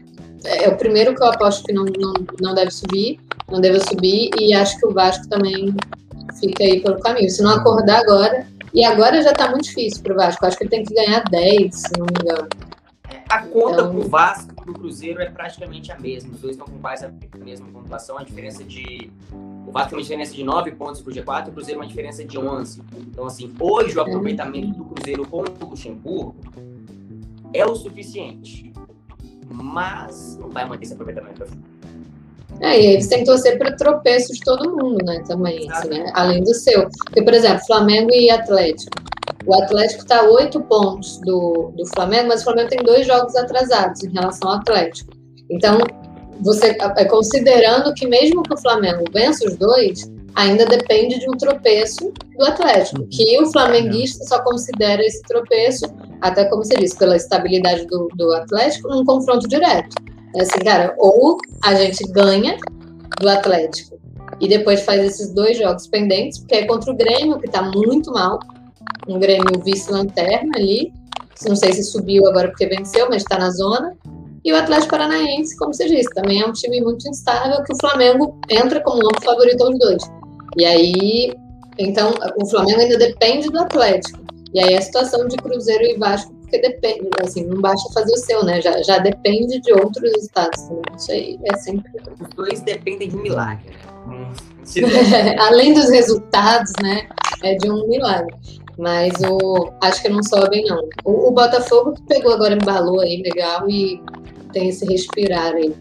[0.46, 3.20] é o primeiro que eu aposto que não, não, não deve subir,
[3.50, 5.76] não deve subir, e acho que o Vasco também
[6.40, 7.30] fica aí pelo caminho.
[7.30, 10.70] Se não acordar agora, e agora já tá muito difícil pro Vasco, acho que ele
[10.72, 12.48] tem que ganhar 10, se não me engano.
[13.30, 16.34] A conta Então- pro Vasco e pro Cruzeiro é praticamente a mesma.
[16.34, 18.18] Os dois estão com quase a mesma pontuação.
[18.18, 19.10] A diferença de.
[19.72, 22.26] O Vasco tem uma diferença de 9 pontos pro G4 e o Cruzeiro uma diferença
[22.26, 22.82] de 11.
[23.08, 26.36] Então, assim, hoje o aproveitamento do Cruzeiro com o Luxemburgo
[27.54, 28.74] é o suficiente.
[29.50, 31.46] Mas não vai manter esse aproveitamento.
[32.60, 35.24] É, e aí eles têm que torcer para tropeço de todo mundo, né?
[35.26, 36.12] Também, assim, né?
[36.16, 36.90] além do seu.
[37.06, 38.92] Porque, por exemplo, Flamengo e Atlético.
[39.46, 44.04] O Atlético está oito pontos do, do Flamengo, mas o Flamengo tem dois jogos atrasados
[44.04, 45.14] em relação ao Atlético.
[45.50, 45.80] Então,
[46.42, 51.34] você é, considerando que mesmo que o Flamengo vença os dois, ainda depende de um
[51.34, 55.86] tropeço do Atlético, que o flamenguista só considera esse tropeço,
[56.22, 59.96] até como você disse, pela estabilidade do, do Atlético, num confronto direto.
[60.36, 62.58] É assim, cara, ou a gente ganha
[63.20, 64.00] do Atlético
[64.40, 68.12] e depois faz esses dois jogos pendentes, porque é contra o Grêmio, que tá muito
[68.12, 68.40] mal,
[69.08, 70.94] um Grêmio vice-lanterna ali,
[71.48, 73.94] não sei se subiu agora porque venceu, mas está na zona,
[74.44, 77.78] e o Atlético Paranaense, como você disse, também é um time muito instável, que o
[77.80, 80.04] Flamengo entra como amplo favorito aos dois.
[80.58, 81.34] E aí,
[81.78, 84.20] então, o Flamengo ainda depende do Atlético.
[84.54, 88.18] E aí a situação de Cruzeiro e Vasco, porque depende, assim, não basta fazer o
[88.18, 88.62] seu, né?
[88.62, 90.84] Já, já depende de outros estados também.
[90.98, 91.92] Isso aí é sempre.
[92.20, 93.76] Os dois dependem de um milagre, né?
[94.08, 94.34] Hum.
[95.40, 97.08] Além dos resultados, né?
[97.44, 98.36] É de um milagre.
[98.78, 100.82] Mas o, acho que não sobem, não.
[101.06, 104.02] O, o Botafogo que pegou agora, embalou aí, legal, e
[104.52, 105.74] tem esse respirar aí.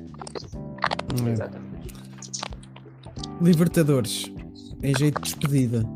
[1.26, 1.30] É.
[1.30, 1.70] Exatamente.
[3.40, 4.30] Libertadores,
[4.82, 5.86] em jeito de despedida,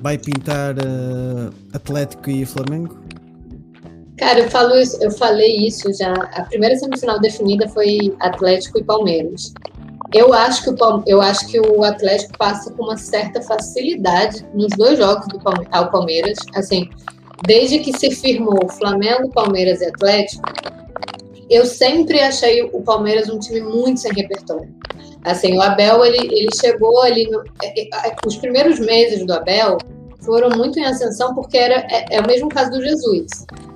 [0.00, 2.98] vai pintar eh, Atlético e Flamengo?
[4.16, 6.12] Cara, eu, falo isso, eu falei isso já.
[6.12, 9.52] A primeira semifinal definida foi Atlético e Palmeiras.
[10.12, 14.68] Eu acho que o, eu acho que o Atlético passa com uma certa facilidade nos
[14.76, 16.38] dois jogos do Palme- ao Palmeiras.
[16.54, 16.88] Assim,
[17.46, 20.42] desde que se firmou Flamengo, Palmeiras e Atlético,
[21.50, 24.68] eu sempre achei o Palmeiras um time muito sem repertório.
[25.24, 27.30] Assim, o Abel, ele, ele chegou ali.
[27.30, 29.78] no- é- é- é- os primeiros meses do Abel
[30.20, 33.26] foram muito em ascensão, porque era, é, é o mesmo caso do Jesus.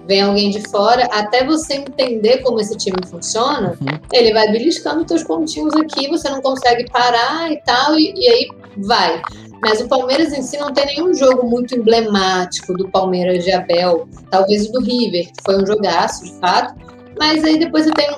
[0.07, 3.77] Vem alguém de fora, até você entender como esse time funciona,
[4.13, 8.49] ele vai beliscando teus pontinhos aqui, você não consegue parar e tal, e, e aí
[8.79, 9.21] vai.
[9.61, 14.09] Mas o Palmeiras em si não tem nenhum jogo muito emblemático do Palmeiras de Abel,
[14.31, 16.75] talvez o do River, que foi um jogaço, de fato,
[17.19, 18.17] mas aí depois você tem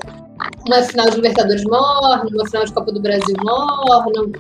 [0.66, 4.32] uma final de Libertadores morno, uma final de Copa do Brasil morno,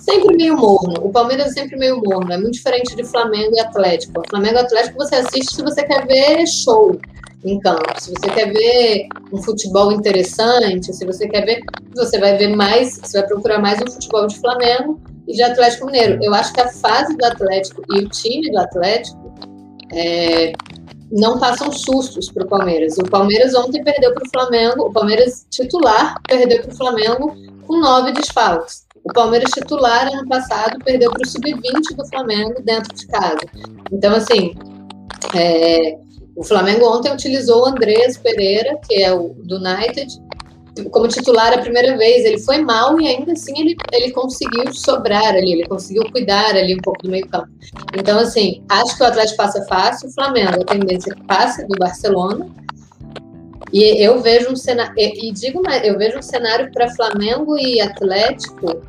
[0.00, 1.06] sempre meio morno.
[1.06, 4.20] O Palmeiras é sempre meio morno, é muito diferente de Flamengo e Atlético.
[4.20, 6.98] O Flamengo e Atlético você assiste se você quer ver show
[7.44, 11.60] em campo, se você quer ver um futebol interessante, se você quer ver,
[11.94, 15.86] você vai ver mais, você vai procurar mais um futebol de Flamengo e de Atlético
[15.86, 16.18] Mineiro.
[16.22, 19.34] Eu acho que a fase do Atlético e o time do Atlético
[19.92, 20.52] é,
[21.12, 22.96] não passam sustos para o Palmeiras.
[22.96, 27.36] O Palmeiras ontem perdeu para o Flamengo, o Palmeiras titular perdeu para o Flamengo
[27.66, 28.86] com nove desfalques.
[29.04, 33.40] O Palmeiras titular ano passado perdeu para o sub-20 do Flamengo dentro de casa.
[33.90, 34.54] Então, assim,
[35.34, 35.98] é,
[36.34, 40.08] o Flamengo ontem utilizou o Andrés Pereira, que é o do United,
[40.90, 42.24] como titular a primeira vez.
[42.24, 46.74] Ele foi mal e ainda assim ele, ele conseguiu sobrar ali, ele conseguiu cuidar ali
[46.74, 47.48] um pouco do meio campo.
[47.96, 51.66] Então, assim, acho que o Atlético passa fácil, o Flamengo, a tendência é que passe
[51.66, 52.48] do Barcelona.
[53.72, 57.80] E eu vejo um cenário, e, digo mais, eu vejo um cenário para Flamengo e
[57.80, 58.82] Atlético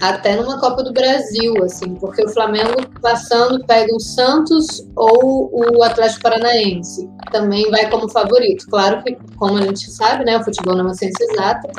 [0.00, 5.82] até numa Copa do Brasil, assim, porque o Flamengo passando pega o Santos ou o
[5.82, 8.66] Atlético Paranaense, também vai como favorito.
[8.68, 11.70] Claro que, como a gente sabe, né, o futebol não é uma ciência exata,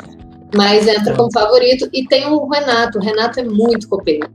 [0.54, 1.88] mas entra como favorito.
[1.92, 2.98] E tem o Renato.
[2.98, 4.28] O Renato é muito copeiro.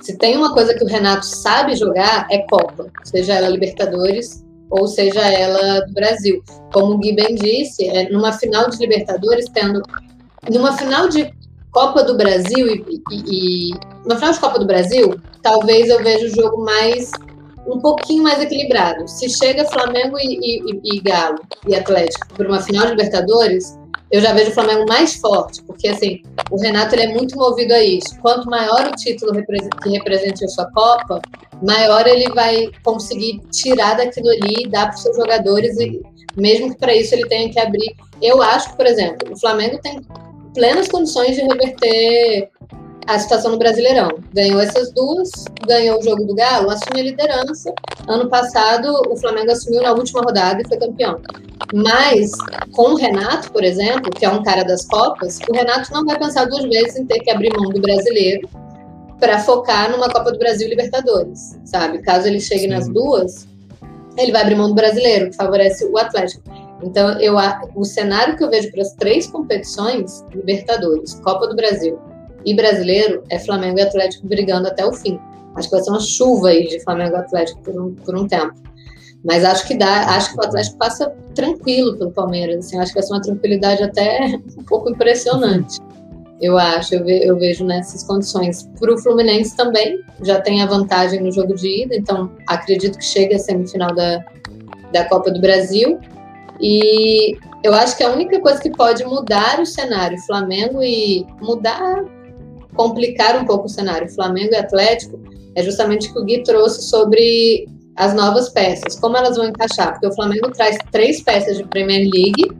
[0.00, 2.86] Se tem uma coisa que o Renato sabe jogar, é Copa.
[3.04, 6.42] Seja ela Libertadores ou seja ela do Brasil.
[6.72, 9.82] Como o Gui bem disse, é, numa final de Libertadores, tendo.
[10.48, 11.30] Numa final de
[11.72, 13.70] Copa do Brasil e, e, e
[14.06, 17.10] no final de Copa do Brasil, talvez eu veja o jogo mais
[17.66, 19.06] um pouquinho mais equilibrado.
[19.06, 23.78] Se chega Flamengo e, e, Galo e Atlético para uma final de Libertadores,
[24.10, 26.20] eu já vejo o Flamengo mais forte, porque assim,
[26.50, 28.18] o Renato ele é muito movido a isso.
[28.20, 31.20] Quanto maior o título que represente a sua Copa,
[31.62, 36.02] maior ele vai conseguir tirar daquilo ali e dar para os seus jogadores, e
[36.36, 37.94] mesmo que para isso ele tenha que abrir.
[38.20, 40.00] Eu acho que, por exemplo, o Flamengo tem
[40.54, 42.50] plenas condições de reverter
[43.06, 44.08] a situação no Brasileirão.
[44.32, 45.30] Ganhou essas duas,
[45.66, 47.72] ganhou o jogo do Galo, assume a liderança.
[48.06, 51.20] Ano passado, o Flamengo assumiu na última rodada e foi campeão.
[51.72, 52.30] Mas,
[52.72, 56.18] com o Renato, por exemplo, que é um cara das Copas, o Renato não vai
[56.18, 58.48] pensar duas vezes em ter que abrir mão do brasileiro
[59.18, 61.98] para focar numa Copa do Brasil e Libertadores, sabe?
[61.98, 62.68] Caso ele chegue Sim.
[62.68, 63.46] nas duas,
[64.16, 66.42] ele vai abrir mão do brasileiro, que favorece o Atlético.
[66.82, 67.36] Então, eu,
[67.74, 71.98] o cenário que eu vejo para as três competições, Libertadores, Copa do Brasil
[72.44, 75.18] e Brasileiro, é Flamengo e Atlético brigando até o fim.
[75.56, 78.26] Acho que vai ser uma chuva aí de Flamengo e Atlético por um, por um
[78.26, 78.54] tempo.
[79.24, 82.66] Mas acho que dá, acho que o Atlético passa tranquilo pelo Palmeiras.
[82.66, 85.78] Assim, acho que vai ser uma tranquilidade até um pouco impressionante.
[86.40, 88.66] Eu acho, eu, ve, eu vejo nessas condições.
[88.78, 93.04] Para o Fluminense também, já tem a vantagem no jogo de ida, então acredito que
[93.04, 94.24] chegue a semifinal da,
[94.90, 96.00] da Copa do Brasil.
[96.60, 102.04] E eu acho que a única coisa que pode mudar o cenário, Flamengo e mudar,
[102.74, 105.18] complicar um pouco o cenário, Flamengo e Atlético,
[105.54, 107.66] é justamente o que o Gui trouxe sobre
[107.96, 112.02] as novas peças, como elas vão encaixar, porque o Flamengo traz três peças de Premier
[112.02, 112.50] League,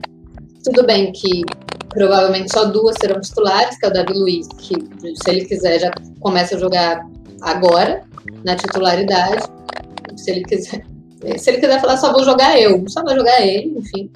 [0.65, 1.43] tudo bem que
[1.91, 4.75] provavelmente só duas serão titulares, que é o Davi Luiz, que
[5.17, 5.91] se ele quiser já
[6.21, 7.01] começa a jogar
[7.43, 8.03] agora,
[8.45, 9.45] na titularidade,
[10.17, 10.85] se ele quiser
[11.39, 14.11] se ele quiser falar, só vou jogar eu, só vai jogar ele, enfim.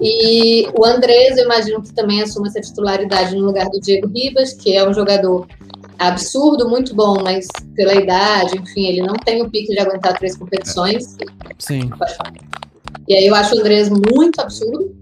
[0.00, 4.52] E o Andrés, eu imagino que também assuma essa titularidade no lugar do Diego Ribas,
[4.52, 5.46] que é um jogador
[5.98, 10.36] absurdo, muito bom, mas pela idade, enfim, ele não tem o pique de aguentar três
[10.36, 11.16] competições.
[11.58, 11.90] Sim.
[13.06, 14.94] E aí eu acho o Andrés muito absurdo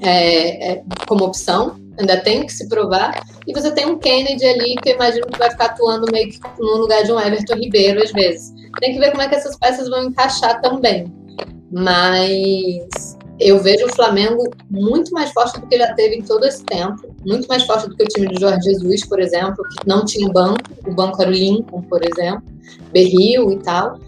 [0.00, 3.24] é, é, como opção, ainda tem que se provar.
[3.46, 6.38] E você tem um Kennedy ali que eu imagino que vai ficar atuando meio que
[6.58, 8.52] no lugar de um Everton Ribeiro às vezes.
[8.80, 11.12] Tem que ver como é que essas peças vão encaixar também.
[11.70, 16.64] Mas eu vejo o Flamengo muito mais forte do que já teve em todo esse
[16.64, 17.14] tempo.
[17.24, 20.28] Muito mais forte do que o time de Jorge Jesus, por exemplo, que não tinha
[20.32, 20.60] banco.
[20.86, 22.42] O banco era o Lincoln, por exemplo,
[22.92, 23.98] Berril e tal.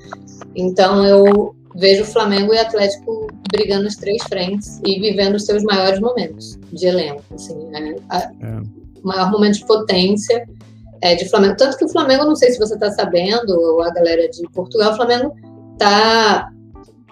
[0.54, 5.44] Então eu vejo o Flamengo e o Atlético brigando nas três frentes e vivendo os
[5.44, 7.22] seus maiores momentos de elenco.
[7.34, 8.60] Assim, é, a, é.
[9.02, 10.46] O maior momento de potência
[11.02, 11.56] é, de Flamengo.
[11.56, 14.92] Tanto que o Flamengo, não sei se você está sabendo, ou a galera de Portugal,
[14.92, 15.34] o Flamengo
[15.72, 16.50] está.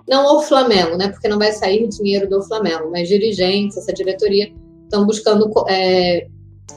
[0.06, 1.08] Não o Flamengo, né?
[1.08, 4.50] Porque não vai sair dinheiro do Flamengo, mas dirigentes, essa diretoria,
[4.84, 6.26] estão buscando é,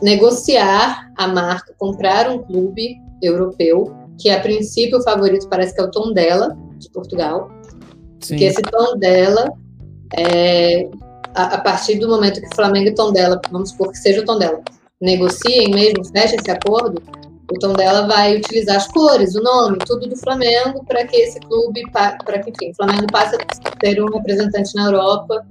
[0.02, 5.84] negociar a marca, comprar um clube europeu, que a princípio o favorito parece que é
[5.84, 7.50] o Tondela, de Portugal.
[8.22, 8.38] Sim.
[8.38, 9.54] Que esse Tondela,
[10.16, 10.88] é,
[11.34, 14.26] a, a, partir do momento que o Flamengo e Tondela, vamos supor que seja o
[14.26, 14.62] Tondela,
[15.02, 17.02] negociem mesmo, fechem esse acordo,
[17.52, 21.40] o tom dela vai utilizar as cores, o nome, tudo do Flamengo para que esse
[21.42, 25.46] clube, para que enfim, o Flamengo passe a ter um representante na Europa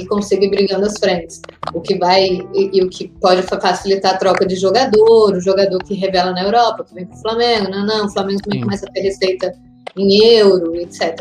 [0.00, 1.40] e consiga ir brigando as frentes.
[1.72, 2.24] O que vai
[2.54, 6.42] e, e, o que pode facilitar a troca de jogador, o jogador que revela na
[6.42, 8.64] Europa, que vem para o Flamengo, não, não, o Flamengo também Sim.
[8.64, 9.54] começa a ter receita
[9.96, 11.20] em euro, etc.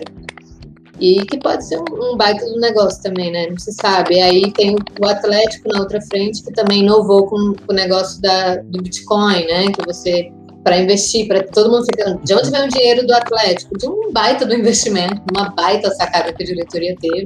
[1.03, 3.47] E que pode ser um, um baita do negócio também, né?
[3.49, 4.21] Não se sabe.
[4.21, 8.55] Aí tem o Atlético na outra frente, que também inovou com, com o negócio da,
[8.55, 9.65] do Bitcoin, né?
[9.73, 10.31] Que você,
[10.63, 12.13] para investir, para todo mundo ficar.
[12.23, 13.77] De onde vem o dinheiro do Atlético?
[13.77, 17.25] De um baita do investimento, uma baita sacada que a diretoria teve.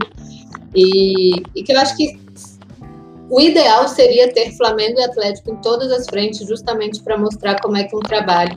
[0.73, 2.19] E, e que eu acho que
[3.29, 7.77] o ideal seria ter Flamengo e Atlético em todas as frentes, justamente para mostrar como
[7.77, 8.55] é que um trabalho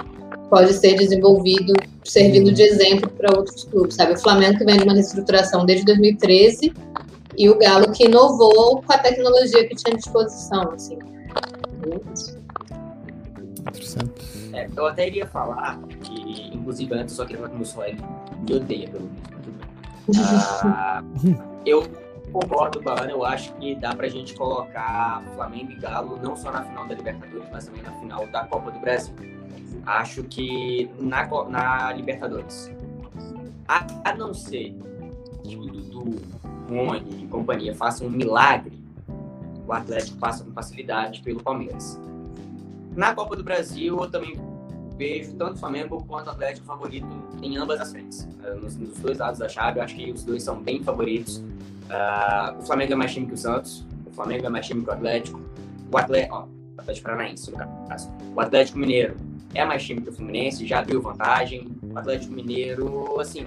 [0.50, 1.72] pode ser desenvolvido,
[2.04, 4.14] servindo de exemplo para outros clubes, sabe?
[4.14, 6.74] O Flamengo que vem de uma reestruturação desde 2013
[7.38, 10.98] e o Galo que inovou com a tecnologia que tinha à disposição, assim.
[14.52, 17.84] É, eu até iria falar que, inclusive, antes eu só queria falar que o meu
[17.86, 18.02] ele
[18.48, 20.18] me odeia pelo menos.
[20.64, 21.02] Ah,
[21.64, 21.88] eu
[22.32, 26.36] concordo com a Ana, eu acho que dá pra gente colocar Flamengo e Galo não
[26.36, 29.14] só na final da Libertadores, mas também na final da Copa do Brasil.
[29.90, 32.70] Acho que na, na Libertadores,
[33.66, 34.72] a, a não ser
[35.42, 36.16] que o Dudu,
[36.68, 38.80] Rony e companhia façam um milagre,
[39.66, 42.00] o Atlético passa com facilidade pelo Palmeiras.
[42.94, 44.40] Na Copa do Brasil, eu também
[44.96, 47.08] vejo tanto o Flamengo quanto o Atlético favorito
[47.42, 48.28] em ambas as frentes.
[48.44, 51.38] Uh, nos, nos, dois lados da chave, eu acho que os dois são bem favoritos.
[51.38, 54.88] Uh, o Flamengo é mais time que o Santos, o Flamengo é mais time que
[54.88, 55.40] o Atlético.
[55.92, 56.46] O Atlético, ó,
[56.78, 57.58] Atlético Paranaense, no
[57.88, 58.08] caso.
[58.36, 61.68] O Atlético Mineiro é mais time que o Fluminense, já deu vantagem.
[61.82, 63.46] O Atlético Mineiro, assim,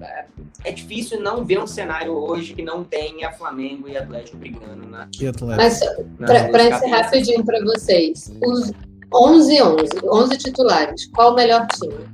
[0.00, 0.24] é,
[0.64, 5.08] é difícil não ver um cenário hoje que não tenha Flamengo e Atlético brigando na.
[5.18, 6.06] E Atlético.
[6.18, 8.72] Mas, para encerrar rapidinho para vocês, os
[9.12, 12.06] 11 11, 11 titulares, qual o melhor time?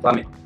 [0.00, 0.43] Flamengo.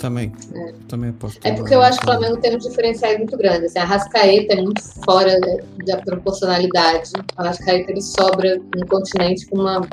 [0.00, 0.32] Também.
[0.54, 0.72] É.
[0.88, 1.38] Também aposto.
[1.44, 3.66] É porque eu acho que o Flamengo tem um diferencial muito grande.
[3.66, 5.38] Assim, a Rascaeta é muito fora
[5.86, 7.12] da proporcionalidade.
[7.36, 9.86] A Rascaeta ele sobra no continente com uma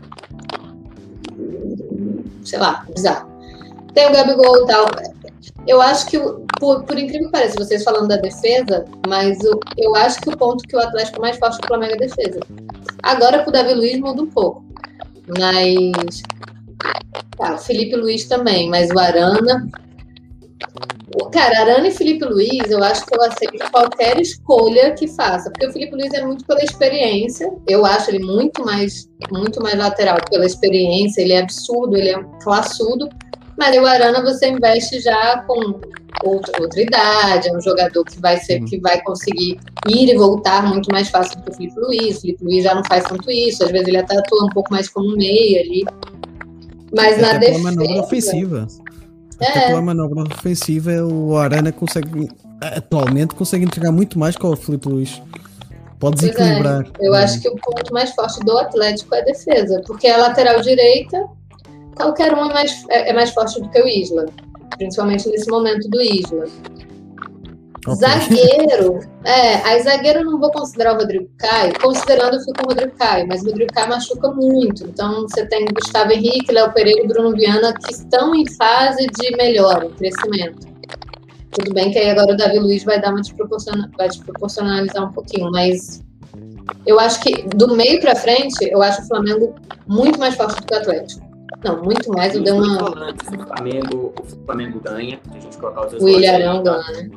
[2.48, 3.30] sei lá, bizarro.
[3.94, 4.86] Tem o Gabigol e tal.
[5.68, 6.18] Eu acho que,
[6.60, 10.38] por, por incrível que pareça, vocês falando da defesa, mas eu, eu acho que o
[10.38, 12.40] ponto que o Atlético mais forte do Flamengo é a defesa.
[13.04, 14.64] Agora com o Davi Luiz muda um pouco.
[15.28, 16.24] Mas.
[17.38, 19.68] Tá, o Felipe Luiz também, mas o Arana.
[21.32, 25.68] Cara, Arana e Felipe Luiz, eu acho que eu aceito qualquer escolha que faça, porque
[25.68, 27.52] o Felipe Luiz é muito pela experiência.
[27.68, 31.22] Eu acho ele muito mais, muito mais lateral pela experiência.
[31.22, 33.10] Ele é absurdo, ele é classudo.
[33.58, 35.80] Mas o Arana você investe já com
[36.24, 40.68] outra, outra idade, é um jogador que vai ser, que vai conseguir ir e voltar
[40.68, 42.18] muito mais fácil do que o Felipe Luiz.
[42.18, 44.72] O Felipe Luiz já não faz tanto isso, às vezes ele até atua um pouco
[44.72, 45.86] mais como meia ali.
[46.96, 47.64] Mas é na defesa.
[47.64, 48.68] manobra ofensiva.
[49.40, 49.68] Até é.
[49.68, 55.22] pela manobra ofensiva, o Arana consegue, atualmente, consegue entregar muito mais que o Felipe Luiz.
[56.00, 56.30] Pode é.
[56.30, 56.86] desequilibrar.
[57.00, 57.08] É.
[57.08, 60.62] Eu acho que o ponto mais forte do Atlético é a defesa, porque a lateral
[60.62, 61.28] direita,
[61.96, 64.26] qualquer um é mais, é, é mais forte do que o Isla,
[64.78, 66.46] principalmente nesse momento do Isla.
[67.96, 72.66] Zagueiro, é, aí zagueiro eu não vou considerar o Rodrigo Caio, considerando eu fico com
[72.66, 74.84] o Rodrigo Caio, mas o Rodrigo Caio machuca muito.
[74.86, 79.36] Então você tem Gustavo Henrique, Léo Pereira e Bruno Viana que estão em fase de
[79.36, 80.68] melhora, crescimento.
[81.52, 85.12] Tudo bem que aí agora o Davi Luiz vai dar uma desproporciona, vai desproporcionalizar um
[85.12, 86.04] pouquinho, mas
[86.86, 89.56] eu acho que do meio para frente, eu acho o Flamengo
[89.88, 91.28] muito mais forte do que o Atlético.
[91.64, 92.36] Não, muito mais.
[92.36, 92.84] Eu dei uma.
[92.84, 95.20] O Flamengo, o Flamengo ganha.
[95.32, 97.10] A gente colocar os o Ilharão ganha.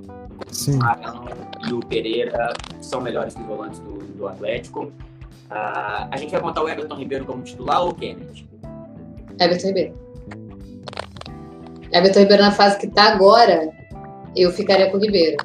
[0.51, 0.79] Sim.
[0.79, 1.25] O Arão
[1.69, 4.85] e o Pereira são melhores que volantes do, do Atlético.
[5.51, 8.49] Uh, a gente vai contar o Everton Ribeiro como titular ou o Kennedy?
[9.41, 9.95] Everton Ribeiro.
[11.93, 13.69] Everton Ribeiro na fase que está agora,
[14.37, 15.37] eu ficaria com o Ribeiro.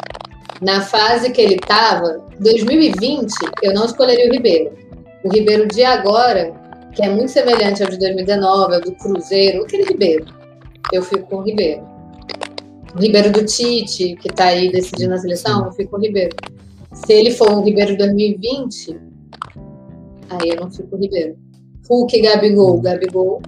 [0.62, 4.78] Na fase que ele estava, 2020, eu não escolheria o Ribeiro.
[5.24, 6.54] O Ribeiro de agora,
[6.94, 10.26] que é muito semelhante ao de 2019, ao do Cruzeiro, aquele Ribeiro.
[10.94, 11.95] Eu fico com o Ribeiro.
[12.96, 16.34] O Ribeiro do Tite, que está aí decidindo a seleção, eu fico com o Ribeiro.
[16.94, 18.98] Se ele for o Ribeiro 2020,
[20.30, 21.38] aí eu não fico com o Ribeiro.
[21.90, 22.80] Hulk e Gabigol.
[22.80, 23.42] Gabigol.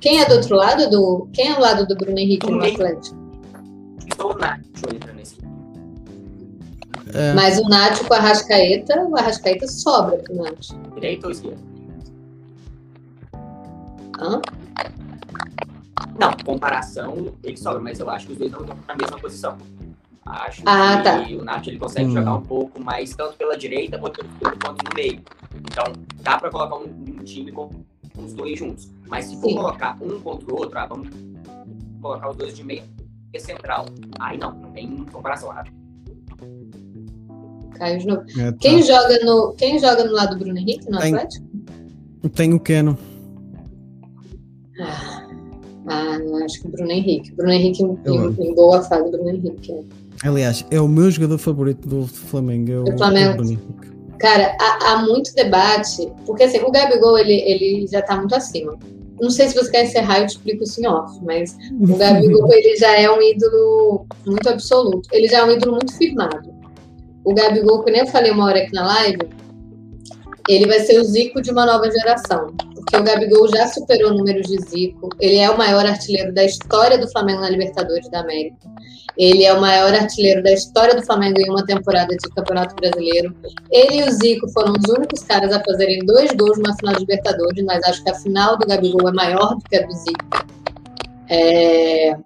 [0.00, 0.90] Quem é do outro lado?
[0.90, 3.16] Do, quem é do lado do Bruno Henrique no Atlético?
[4.08, 4.62] Estou o Nacho
[4.92, 5.36] entra nesse.
[7.14, 7.32] É.
[7.32, 10.74] Mas o Nacho com a Arrascaeta, o Arrascaeta sobra pro Nacho.
[10.94, 11.58] Direito ou esquerda?
[14.18, 14.40] Hã?
[16.18, 19.56] Não, comparação, ele sobra, mas eu acho que os dois não estão na mesma posição.
[20.26, 21.40] Acho ah, que tá.
[21.40, 22.14] o Nath ele consegue hum.
[22.14, 25.22] jogar um pouco mais, tanto pela direita quanto no meio.
[25.54, 25.84] Então,
[26.20, 27.70] dá para colocar um, um, time com
[28.18, 28.90] os dois juntos.
[29.06, 29.54] Mas se for Sim.
[29.54, 31.08] colocar um contra o outro, ah, vamos
[32.02, 32.82] colocar os dois de meio
[33.32, 33.86] e central.
[34.18, 35.52] Aí não, não tem comparação.
[35.52, 35.64] Ah.
[37.76, 38.24] Caiu de novo.
[38.36, 38.58] É, tá.
[38.58, 41.46] quem, joga no, quem joga no lado do Bruno Henrique, no tem, Atlético?
[42.34, 42.98] Tem o Keno.
[46.46, 47.32] Acho que o Bruno Henrique.
[47.32, 47.98] Bruno Henrique em,
[48.38, 49.72] em, boa fase, Bruno Henrique.
[49.72, 49.82] É.
[50.24, 52.72] Aliás, é o meu jogador favorito do Flamengo.
[52.72, 53.42] É o, do Flamengo.
[53.42, 58.34] O Cara, há, há, muito debate, porque assim, o Gabigol ele, ele já tá muito
[58.34, 58.78] acima.
[59.20, 62.50] Não sei se você quer encerrar, eu te explico isso em off, mas o Gabigol
[62.52, 65.08] ele já é um ídolo muito absoluto.
[65.12, 66.50] Ele já é um ídolo muito firmado.
[67.24, 69.28] O Gabigol, que nem eu falei uma hora aqui na live,
[70.48, 72.54] ele vai ser o Zico de uma nova geração
[72.86, 75.08] porque o Gabigol já superou números de Zico.
[75.18, 78.56] Ele é o maior artilheiro da história do Flamengo na Libertadores da América.
[79.16, 83.34] Ele é o maior artilheiro da história do Flamengo em uma temporada de Campeonato Brasileiro.
[83.72, 87.00] Ele e o Zico foram os únicos caras a fazerem dois gols numa final de
[87.00, 90.46] Libertadores, mas acho que a final do Gabigol é maior do que a do Zico.
[91.28, 92.16] É...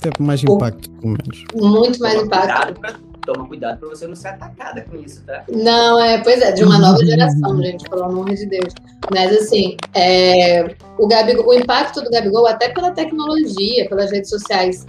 [0.00, 1.44] Teve mais impacto, pelo menos.
[1.54, 5.44] Muito mais impacto toma cuidado para você não ser atacada com isso, tá?
[5.50, 8.72] Não, é, pois é, de uma nova geração, gente, pelo amor de Deus.
[9.12, 14.86] Mas assim, é, o, Gabigol, o impacto do Gabigol, até pela tecnologia, pelas redes sociais,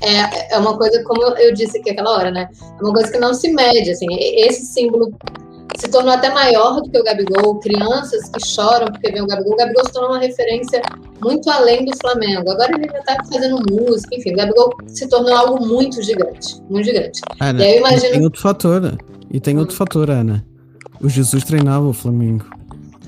[0.00, 2.48] é, é uma coisa, como eu disse aqui aquela hora, né?
[2.62, 4.06] É uma coisa que não se mede, assim.
[4.10, 5.12] Esse símbolo
[5.76, 7.58] se tornou até maior do que o Gabigol.
[7.60, 9.54] Crianças que choram porque vem o Gabigol.
[9.54, 10.80] O Gabigol se tornou uma referência
[11.22, 12.50] muito além do Flamengo.
[12.50, 14.32] Agora ele já está fazendo música, enfim.
[14.32, 17.20] O Gabigol se tornou algo muito gigante, muito gigante.
[17.40, 18.12] Ana, e aí eu imagino...
[18.12, 18.98] tem outro fator.
[19.30, 20.44] E tem outro fator, Ana.
[21.00, 22.44] O Jesus treinava o Flamengo.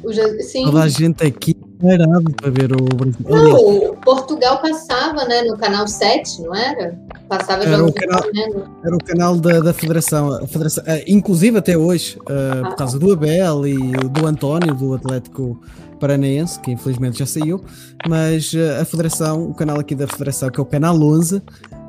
[0.02, 0.42] O Je...
[0.42, 0.64] Sim.
[0.64, 3.14] Toda a gente aqui parado para ver o Brasil.
[3.28, 6.98] Não, Portugal passava, né, no canal 7, não era?
[7.28, 8.64] Passava Era jogos o canal- Flamengo.
[8.84, 12.98] Era o canal da, da Federação, a Federação eh, inclusive até hoje, eh, por causa
[12.98, 13.76] do Abel e
[14.08, 15.60] do António, do Atlético
[15.98, 17.64] Paranaense, que infelizmente já saiu,
[18.08, 21.42] mas eh, a Federação, o canal aqui da Federação, que é o canal 11,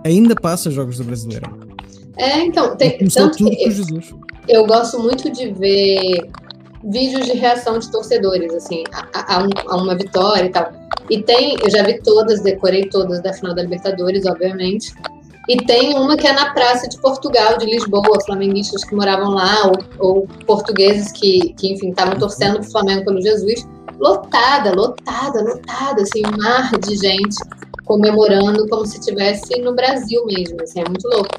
[0.05, 1.67] ainda passa jogos do Brasileiro.
[2.17, 4.11] É, então, tem, tanto tudo que Jesus.
[4.49, 6.27] eu gosto muito de ver
[6.87, 9.43] vídeos de reação de torcedores, assim, a, a- a
[9.75, 10.71] um- uma vitória e tal.
[11.09, 14.93] E tem, eu já vi todas, decorei todas da final da Libertadores, obviamente.
[15.49, 19.71] E tem uma que é na Praça de Portugal, de Lisboa, flamenguistas que moravam lá,
[19.99, 23.65] ou, ou portugueses que, que, enfim, estavam torcendo pro Flamengo pelo Jesus.
[23.97, 27.35] Lotada, lotada, lotada, assim, um mar de gente
[27.85, 31.29] comemorando como se estivesse no Brasil mesmo, assim, é muito louco.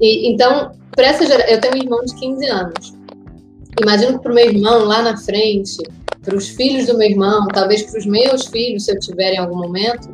[0.00, 1.50] E, então, para essa gera...
[1.50, 2.92] eu tenho um irmão de 15 anos.
[3.80, 5.76] Imagino que para o meu irmão lá na frente,
[6.22, 9.38] para os filhos do meu irmão, talvez para os meus filhos, se eu tiver em
[9.38, 10.08] algum momento,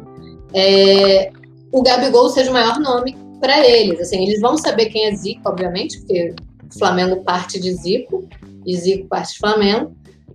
[0.54, 1.30] é,
[1.72, 4.00] o Gabigol seja o maior nome para eles.
[4.00, 6.34] Assim, eles vão saber quem é Zico, obviamente, porque
[6.74, 8.26] o Flamengo parte de Zico
[8.64, 9.92] e Zico parte de Flamengo.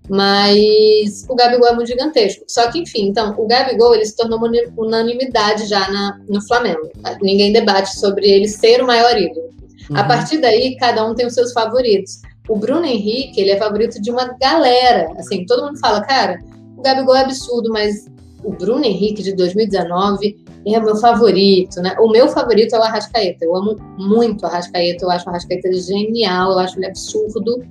[0.09, 2.43] Mas o Gabigol é muito gigantesco.
[2.47, 6.91] Só que, enfim, então, o Gabigol ele se tornou uma unanimidade já na, no Flamengo.
[7.21, 9.53] Ninguém debate sobre ele ser o maior ídolo.
[9.93, 10.07] A Uhum.
[10.07, 12.21] partir daí, cada um tem os seus favoritos.
[12.47, 15.11] O Bruno Henrique, ele é favorito de uma galera.
[15.17, 16.39] Assim, todo mundo fala, cara,
[16.77, 18.05] o Gabigol é absurdo, mas
[18.43, 21.95] o Bruno Henrique de 2019 é meu favorito, né?
[21.99, 23.45] O meu favorito é o Arrascaeta.
[23.45, 27.63] Eu amo muito o Arrascaeta, eu acho o Arrascaeta genial, eu acho ele absurdo.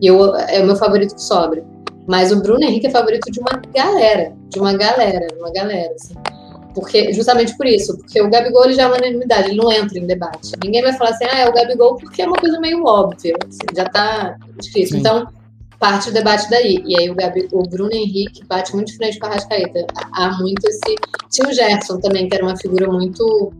[0.00, 1.64] E eu, é o meu favorito que sobra.
[2.06, 5.92] Mas o Bruno Henrique é favorito de uma galera, de uma galera, de uma galera,
[5.94, 6.14] assim.
[6.76, 9.98] Porque, justamente por isso, porque o Gabigol ele já é uma unanimidade, ele não entra
[9.98, 10.52] em debate.
[10.62, 13.74] Ninguém vai falar assim, ah, é o Gabigol, porque é uma coisa meio óbvia, assim,
[13.74, 14.96] já tá difícil.
[14.96, 14.98] Sim.
[14.98, 15.26] Então,
[15.78, 16.82] parte o debate daí.
[16.84, 19.86] E aí o, Gabi, o Bruno Henrique bate muito de frente com a Rascaeta.
[20.12, 20.96] Há muito esse.
[21.30, 23.50] Tinha o Gerson também, que era uma figura muito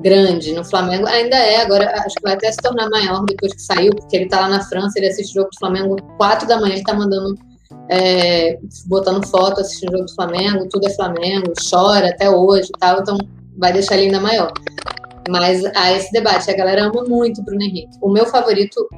[0.00, 1.06] grande no Flamengo.
[1.06, 4.28] Ainda é, agora acho que vai até se tornar maior depois que saiu, porque ele
[4.28, 6.94] tá lá na França, ele assiste o jogo do Flamengo 4 da manhã, ele tá
[6.94, 7.38] mandando.
[7.88, 12.78] É, botando foto, assistindo o jogo do Flamengo, tudo é Flamengo, chora até hoje e
[12.78, 13.18] tal, então
[13.56, 14.52] vai deixar ele ainda maior.
[15.28, 17.98] Mas há esse debate, a galera ama muito o Bruno Henrique.
[18.00, 18.88] O meu favorito,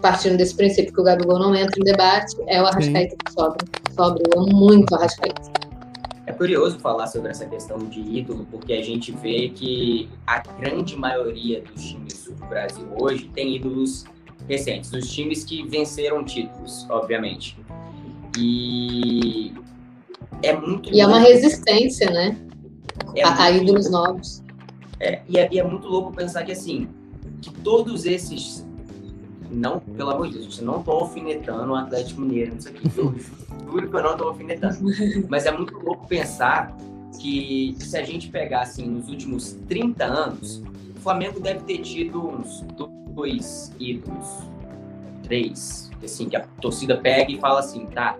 [0.00, 3.58] partindo desse princípio que o Gabigol não entra em debate, é o Arrascaeta que sobra.
[3.94, 5.50] Sobra, eu amo muito o Arrascaeta.
[6.26, 10.96] É curioso falar sobre essa questão de ídolo, porque a gente vê que a grande
[10.96, 14.04] maioria dos times do Brasil hoje tem ídolos
[14.48, 17.58] recentes, os times que venceram títulos, obviamente.
[18.38, 19.52] E
[20.42, 22.36] é muito E é uma resistência, né?
[23.14, 24.42] é A, ídolos novos.
[24.98, 26.88] É, e, é, e é muito louco pensar que assim,
[27.40, 28.66] que todos esses.
[29.50, 32.88] Não, pelo amor de Deus, eu não tô alfinetando o Atlético Mineiro, isso aqui.
[32.96, 33.14] Eu
[33.66, 34.78] juro que eu não tô alfinetando.
[35.28, 36.76] Mas é muito louco pensar
[37.20, 40.62] que se a gente pegar assim, nos últimos 30 anos,
[40.96, 42.64] o Flamengo deve ter tido uns
[43.12, 44.28] dois ídolos,
[45.24, 48.16] três, assim, que a torcida pega e fala assim, tá,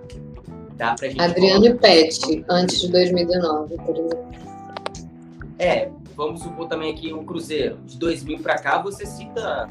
[0.76, 1.20] dá pra gente.
[1.20, 4.30] Adriano e Pet, antes de 2019, por exemplo.
[5.58, 7.78] É, vamos supor também aqui o Cruzeiro.
[7.84, 9.68] De 2000 pra cá, você cita,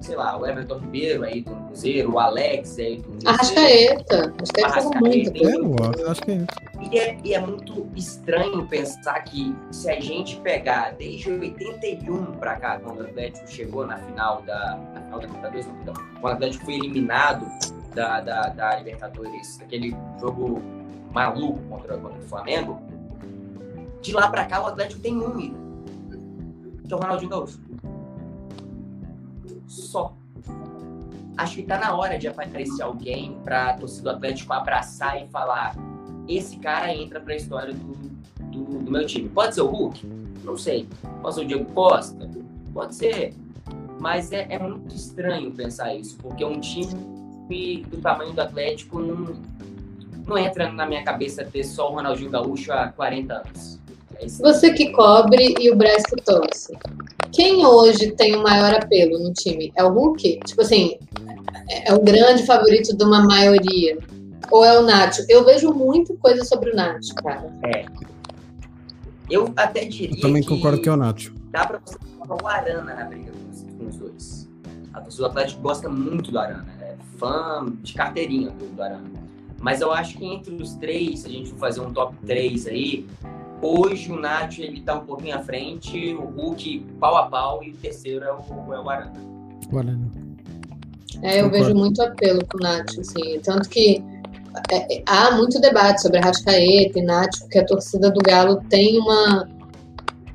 [0.00, 3.28] sei lá, o Everton Ribeiro aí do Cruzeiro, o Alex aí do Cruzeiro.
[3.28, 4.34] Arrascaeta.
[4.64, 5.46] Arrascaeta muito.
[5.46, 6.46] É, eu acho que é isso.
[6.90, 12.56] E é, e é muito estranho pensar que se a gente pegar desde 81 pra
[12.56, 16.32] cá, quando o Atlético chegou na final da, na final da Libertadores, não, perdão, quando
[16.32, 17.46] o Atlético foi eliminado
[17.94, 20.62] da, da, da Libertadores, aquele jogo
[21.12, 22.80] maluco contra, contra o Flamengo,
[24.00, 25.82] de lá pra cá o Atlético tem um ídolo,
[26.86, 27.67] que é o Ronaldinho Gaúcho.
[29.68, 30.16] Só.
[31.36, 35.76] Acho que tá na hora de aparecer alguém pra torcida do Atlético abraçar e falar
[36.28, 37.94] esse cara entra pra história do,
[38.42, 39.28] do, do meu time.
[39.28, 40.06] Pode ser o Hulk?
[40.44, 40.88] Não sei.
[41.22, 42.28] Pode ser o Diego Costa?
[42.72, 43.34] Pode ser.
[44.00, 46.94] Mas é, é muito estranho pensar isso, porque um time
[47.88, 49.40] do tamanho do Atlético não,
[50.26, 53.80] não entra na minha cabeça ter só o Ronaldinho Gaúcho há 40 anos.
[54.16, 54.26] É.
[54.26, 56.76] Você que cobre e o que torce.
[57.32, 59.72] Quem hoje tem o maior apelo no time?
[59.76, 60.40] É o Hulk?
[60.44, 60.96] Tipo assim,
[61.68, 63.98] é é o grande favorito de uma maioria.
[64.50, 65.24] Ou é o Nacho?
[65.28, 67.52] Eu vejo muita coisa sobre o Nacho, cara.
[69.30, 70.48] Eu até diria Eu também que...
[70.48, 71.34] concordo que é o Nacho.
[71.50, 73.30] dá pra você colocar o Arana na briga
[73.78, 74.48] com os, dois.
[74.94, 79.10] A torcida do Atlético gosta muito do Arana, é fã de carteirinha do, do Arana.
[79.60, 82.66] Mas eu acho que entre os três, se a gente for fazer um top 3
[82.68, 83.06] aí,
[83.62, 87.70] hoje o Nacho ele tá um pouquinho à frente, o Hulk pau a pau e
[87.70, 89.12] o terceiro é o, é o Arana.
[89.68, 89.98] Agora,
[91.22, 91.64] É, eu Concordo.
[91.64, 93.40] vejo muito apelo com o Nacho, assim.
[93.42, 94.02] Tanto que
[94.70, 98.98] é, é, há muito debate sobre Rascaeta e Nacho, porque a torcida do Galo tem
[99.00, 99.48] uma.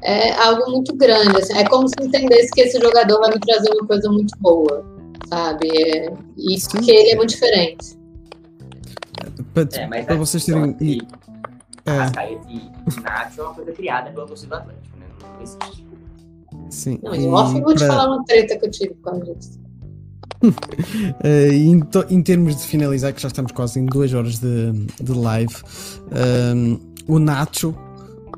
[0.02, 1.38] É algo muito grande.
[1.38, 1.54] assim.
[1.58, 4.86] É como se entendesse que esse jogador vai me trazer uma coisa muito boa,
[5.28, 5.70] sabe?
[5.82, 6.14] É,
[6.58, 6.82] Sim.
[6.82, 7.98] que ele é muito diferente.
[9.54, 10.76] para, É, mas para a vocês terem.
[11.86, 15.06] É, Arrascaeta e Nacho é uma coisa criada pela torcida do Atlético, né?
[15.22, 15.86] Não existe.
[16.70, 17.00] sim.
[17.04, 19.36] Não, em off eu vou te para- falar uma treta que eu tive com causa
[19.36, 19.60] disso.
[21.24, 24.72] Eh, em, to- em termos de finalizar, que já estamos quase em duas horas de,
[25.02, 25.56] de live,
[26.12, 26.78] ehm,
[27.08, 27.74] o Nacho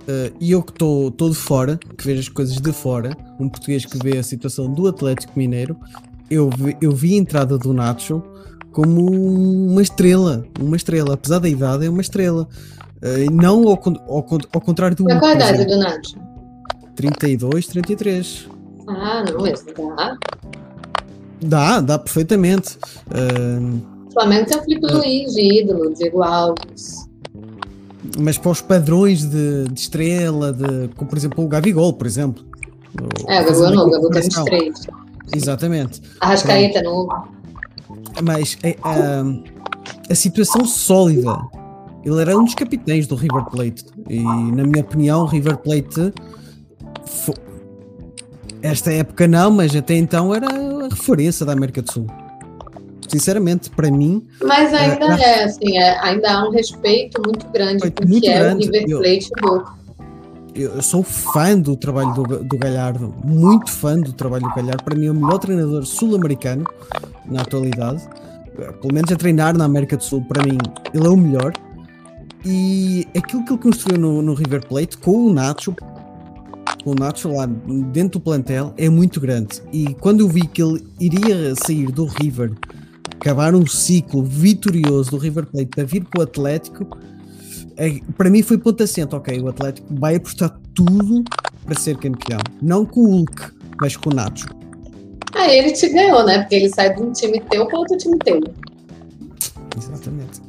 [0.08, 3.86] eh, e eu que estou de fora, que vejo as coisas de fora, um português
[3.86, 5.76] que vê a situação do Atlético Mineiro,
[6.30, 8.22] eu vi, eu vi a entrada do Nacho
[8.72, 9.10] como
[9.72, 12.48] uma estrela, uma estrela, apesar da idade, é uma estrela.
[13.02, 16.16] Eh, não ao, ao, ao contrário do Mas qual a por idade do Nacho?
[16.96, 18.48] 32, 33.
[18.88, 20.18] Ah, não, mas dá.
[21.42, 22.78] Dá, dá perfeitamente.
[24.08, 27.06] O Flamengo tem o Felipe Luiz de ídolo, Diego Alves.
[28.18, 32.46] mas para os padrões de, de estrela, de, como por exemplo o Gabigol, por exemplo.
[33.28, 34.88] É, o Gabigol não, o Gabigol tem 23.
[35.36, 36.02] Exatamente.
[36.22, 37.10] Arrascaeta novo.
[38.24, 39.24] Mas é, a,
[40.10, 41.38] a situação sólida.
[42.06, 43.86] Ele era um dos capitães do River Plate.
[44.10, 46.14] E na minha opinião, o River Plate.
[47.06, 47.34] fo-
[48.62, 52.08] esta época não, mas até então era a referência da América do Sul.
[53.08, 57.84] Sinceramente, para mim, Mas ainda É, é, assim, é, ainda há um respeito muito grande
[57.84, 58.66] muito que é o grande.
[58.66, 59.30] River Eu- Plate
[60.56, 64.84] eu eu sou fã do trabalho do, do Galhardo, muito fã do trabalho do Galhardo.
[64.84, 66.64] Para mim, é o melhor treinador sul-americano
[67.26, 68.02] na atualidade.
[68.58, 70.58] Eh, Pelo menos a treinar na América do Sul, para mim,
[70.94, 71.52] ele é o melhor.
[72.46, 75.76] E aquilo que ele construiu no, no River Plate com o Nacho,
[76.84, 79.62] com o Nacho lá dentro do plantel, é muito grande.
[79.74, 82.52] E quando eu vi que ele iria sair do River,
[83.20, 86.88] acabar um ciclo vitorioso do River Plate para vir para o Atlético,
[87.78, 91.24] é- para mim foi ponto assento, ok, o Atlético vai apostar tudo
[91.66, 92.40] para ser campeão.
[92.62, 93.42] Não com o Hulk,
[93.82, 94.48] mas com o Nacho.
[95.34, 96.40] Aí ele te ganhou, né?
[96.40, 98.40] Porque ele sai de um time teu para outro time teu.
[99.78, 100.40] Exatamente.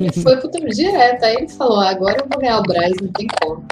[0.00, 1.24] Ele foi pro time direto.
[1.24, 3.64] Aí ele falou: "Ah, agora eu vou ganhar o Braz, não tem como.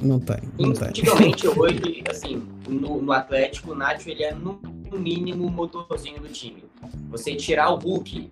[0.00, 0.88] Não tem, não tem.
[0.88, 4.60] Indiscutivelmente, hoje, assim, no, no Atlético, o Nacho, ele é no
[4.92, 6.64] mínimo o motorzinho do time.
[7.10, 8.30] Você tirar o Hulk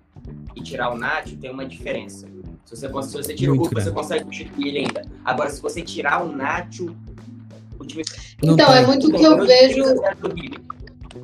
[0.55, 2.29] e tirar o Nacho, tem uma diferença.
[2.67, 3.97] Se você, se você tira Muito o Hulk, você grande.
[3.97, 5.03] consegue substituir ele ainda.
[5.25, 6.95] Agora, se você tirar o Nacho,
[7.79, 8.03] o time...
[8.43, 9.83] Não então, é muito o que eu vejo.
[9.83, 10.61] 3 a 0 do River.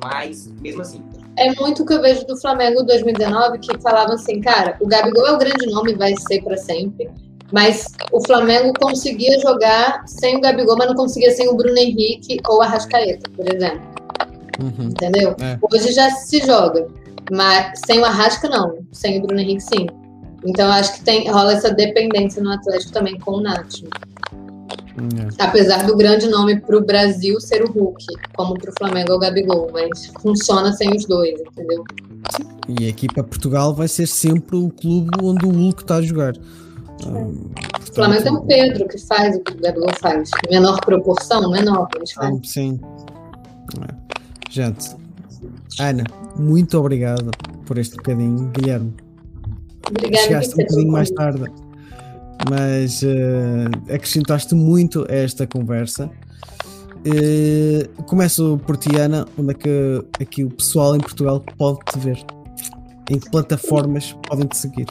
[0.03, 1.03] Mas, mesmo assim,
[1.37, 5.27] É muito o que eu vejo do Flamengo 2019, que falavam assim, cara, o Gabigol
[5.27, 7.09] é o grande nome, vai ser para sempre.
[7.51, 12.39] Mas o Flamengo conseguia jogar sem o Gabigol, mas não conseguia sem o Bruno Henrique
[12.47, 13.81] ou a Rascaeta, por exemplo.
[14.61, 14.89] Uhum.
[14.89, 15.35] Entendeu?
[15.41, 15.57] É.
[15.71, 16.87] Hoje já se joga.
[17.31, 18.79] Mas sem o Arrasca, não.
[18.91, 19.87] Sem o Bruno Henrique, sim.
[20.45, 23.85] Então acho que tem, rola essa dependência no Atlético também com o Nacho.
[24.99, 25.43] É.
[25.43, 28.05] Apesar do grande nome pro Brasil ser o Hulk,
[28.35, 31.83] como pro Flamengo é o Gabigol, mas funciona sem os dois, entendeu?
[32.79, 36.33] E aqui para Portugal vai ser sempre o clube onde o Hulk está a jogar.
[37.07, 37.45] Hum,
[37.89, 40.29] O Flamengo tem o Pedro, que faz o que o Gabigol faz.
[40.51, 42.27] Menor proporção, menor, mas faz.
[42.29, 42.79] Então, sim.
[43.81, 43.93] É.
[44.49, 44.95] Gente,
[45.79, 46.03] Ana,
[46.35, 47.31] muito obrigado
[47.65, 48.51] por este bocadinho.
[48.53, 48.93] Guilherme,
[49.89, 51.43] Obrigada chegaste um bocadinho mais tarde,
[52.47, 56.09] mas eh, acrescentaste muito a esta conversa.
[57.05, 61.99] Eh, começo por ti, Ana, onde é que aqui o pessoal em Portugal pode te
[61.99, 62.23] ver?
[63.09, 64.87] Em que plataformas podem te seguir?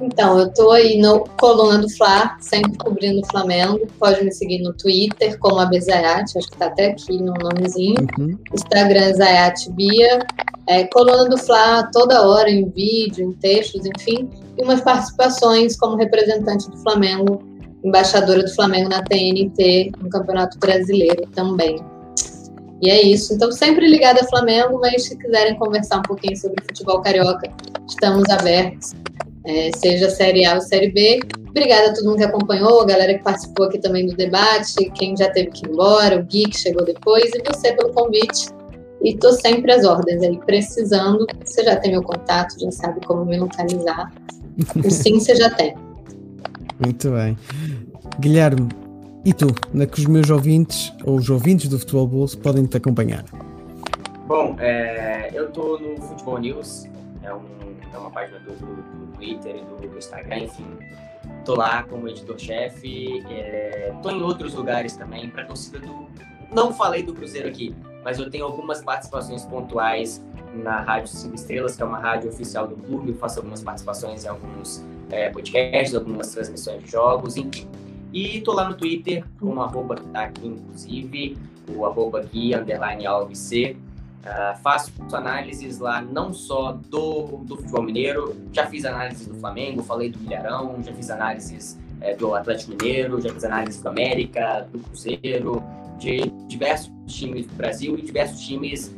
[0.00, 3.86] Então, eu tô aí no Coluna do Fla, sempre cobrindo o Flamengo.
[3.98, 8.06] Pode me seguir no Twitter, como a Bezayat, acho que tá até aqui no nomezinho.
[8.18, 8.38] Uhum.
[8.52, 10.18] Instagram Zayat Bia.
[10.68, 14.28] É, Coluna do Fla toda hora, em vídeo, em textos, enfim.
[14.58, 17.42] E umas participações como representante do Flamengo,
[17.84, 21.80] embaixadora do Flamengo na TNT, no Campeonato Brasileiro também.
[22.82, 23.34] E é isso.
[23.34, 27.50] Então, sempre ligada a Flamengo, mas se quiserem conversar um pouquinho sobre futebol carioca,
[27.88, 28.94] estamos abertos.
[29.46, 31.20] É, seja Série A ou Série B.
[31.48, 35.16] Obrigada a todo mundo que acompanhou, a galera que participou aqui também do debate, quem
[35.16, 38.48] já teve que ir embora, o Gui que chegou depois, e você pelo convite.
[39.02, 41.26] E tô sempre às ordens aí, precisando.
[41.44, 44.12] Você já tem meu contato, já sabe como me localizar.
[44.84, 45.76] O sim você já tem.
[46.84, 47.38] Muito bem.
[48.18, 48.68] Guilherme,
[49.24, 52.64] E tu, onde é que os meus ouvintes, ou os ouvintes do Futebol Bolso, podem
[52.64, 53.24] te acompanhar?
[54.26, 56.86] Bom, é, eu tô no Futebol News,
[57.22, 57.40] é, um,
[57.92, 60.66] é uma página do, do, Twitter e do, do, Instagram, enfim.
[61.44, 66.06] Tô lá como editor-chefe, é, tô em outros lugares também, para torcida do.
[66.52, 71.76] Não falei do Cruzeiro aqui, mas eu tenho algumas participações pontuais na Rádio Cinco Estrelas,
[71.76, 73.10] que é uma rádio oficial do clube.
[73.10, 77.68] Eu faço algumas participações em alguns é, podcasts, algumas transmissões de jogos, enfim.
[78.12, 81.36] E tô lá no Twitter, com o arroba que tá aqui, inclusive,
[81.68, 83.76] o arroba aqui, underline alvc.
[84.26, 89.84] Uh, faço análises lá não só do, do futebol mineiro, já fiz análises do Flamengo,
[89.84, 94.66] falei do Milharão, já fiz análises é, do Atlético Mineiro, já fiz análises do América,
[94.72, 95.62] do Cruzeiro,
[95.98, 98.92] de diversos times do Brasil e diversos times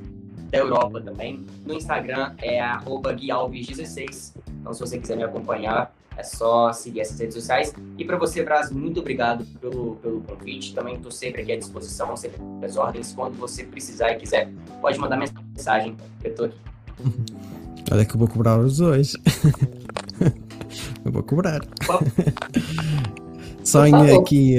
[0.51, 1.45] da Europa também.
[1.67, 4.35] No Instagram é guialves16.
[4.61, 7.73] Então, se você quiser me acompanhar, é só seguir essas redes sociais.
[7.97, 10.75] E para você, Braz, muito obrigado pelo, pelo convite.
[10.75, 13.13] Também estou sempre aqui à disposição, sempre às ordens.
[13.13, 15.97] Quando você precisar e quiser, pode mandar mensagem.
[16.25, 16.59] Eu estou aqui.
[17.93, 19.15] Olha que eu vou cobrar os dois.
[21.05, 21.61] eu vou cobrar.
[23.63, 24.57] Só em aqui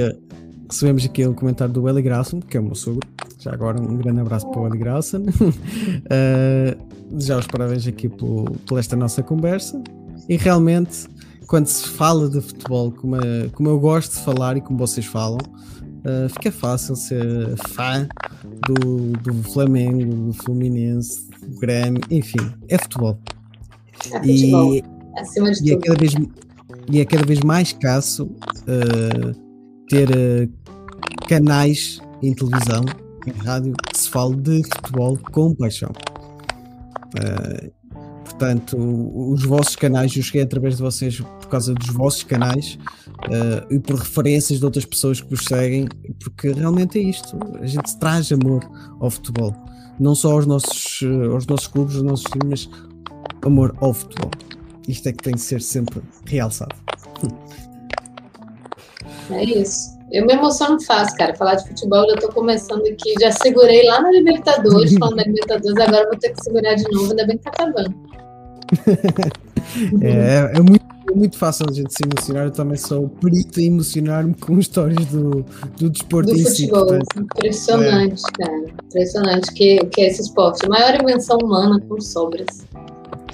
[0.69, 3.05] recebemos aqui o comentário do Eli Grasson, que é o meu sogro.
[3.37, 5.23] Já agora um grande abraço para o Eli Grasson.
[5.23, 9.81] uh, já os parabéns aqui por esta nossa conversa.
[10.29, 11.07] E realmente,
[11.49, 15.07] quando se fala de futebol, como, é, como eu gosto de falar e como vocês
[15.07, 18.07] falam, uh, fica fácil ser fã
[18.67, 23.19] do, do Flamengo, do Fluminense, do Grêmio, enfim, é futebol.
[24.11, 24.75] É futebol.
[24.75, 24.83] E,
[25.17, 25.83] Acima de e tudo.
[25.83, 26.13] É cada vez,
[26.91, 32.85] e é cada vez mais escasso uh, ter uh, canais em televisão,
[33.25, 35.91] em rádio, que se fale de futebol com paixão.
[37.15, 37.78] Uh,
[38.39, 42.79] portanto, os vossos canais, eu cheguei através de vocês por causa dos vossos canais
[43.25, 45.89] uh, e por referências de outras pessoas que vos seguem,
[46.23, 48.63] porque realmente é isto, a gente traz amor
[49.01, 49.53] ao futebol,
[49.99, 51.01] não só aos nossos,
[51.33, 52.69] aos nossos clubes, aos nossos times, mas
[53.45, 54.31] amor ao futebol.
[54.87, 56.75] Isto é que tem de ser sempre realçado.
[59.31, 59.99] É isso.
[60.11, 61.35] Eu me emociono fácil, cara.
[61.35, 63.13] Falar de futebol, eu tô começando aqui.
[63.21, 67.11] Já segurei lá na Libertadores, falando da Libertadores, agora vou ter que segurar de novo,
[67.11, 68.08] ainda bem que tá acabando.
[70.01, 72.45] é, é, muito, é muito fácil a gente se emocionar.
[72.45, 75.45] Eu também sou perito em emocionar-me com histórias do,
[75.77, 76.89] do desporto do em futebol.
[76.89, 76.97] si.
[76.97, 78.43] Portanto, Impressionante, é.
[78.43, 78.65] cara.
[78.85, 80.65] Impressionante que, que é esse esporte.
[80.65, 82.65] A maior invenção humana com sobras.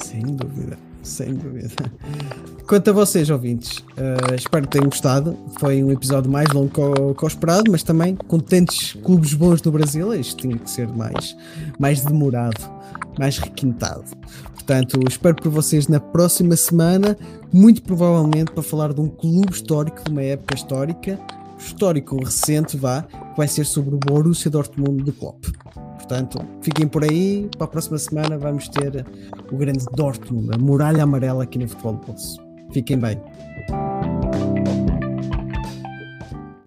[0.02, 1.70] Sem dúvida, sem dúvida.
[2.68, 5.38] Quanto a vocês, ouvintes, uh, espero que tenham gostado.
[5.60, 9.36] Foi um episódio mais longo que o, que o esperado, mas também com tantos clubes
[9.36, 11.38] bons no Brasil, isto tinha que ser mais,
[11.78, 12.60] mais demorado,
[13.20, 14.06] mais requintado.
[14.66, 17.16] Portanto, espero por vocês na próxima semana,
[17.54, 21.20] muito provavelmente para falar de um clube histórico, de uma época histórica,
[21.60, 25.46] histórico recente, vá, que vai ser sobre o Borussia Dortmund de Klopp.
[25.98, 27.48] Portanto, fiquem por aí.
[27.56, 29.06] Para a próxima semana vamos ter
[29.52, 32.44] o grande Dortmund, a muralha amarela aqui no Futebol do Poço.
[32.72, 33.22] Fiquem bem.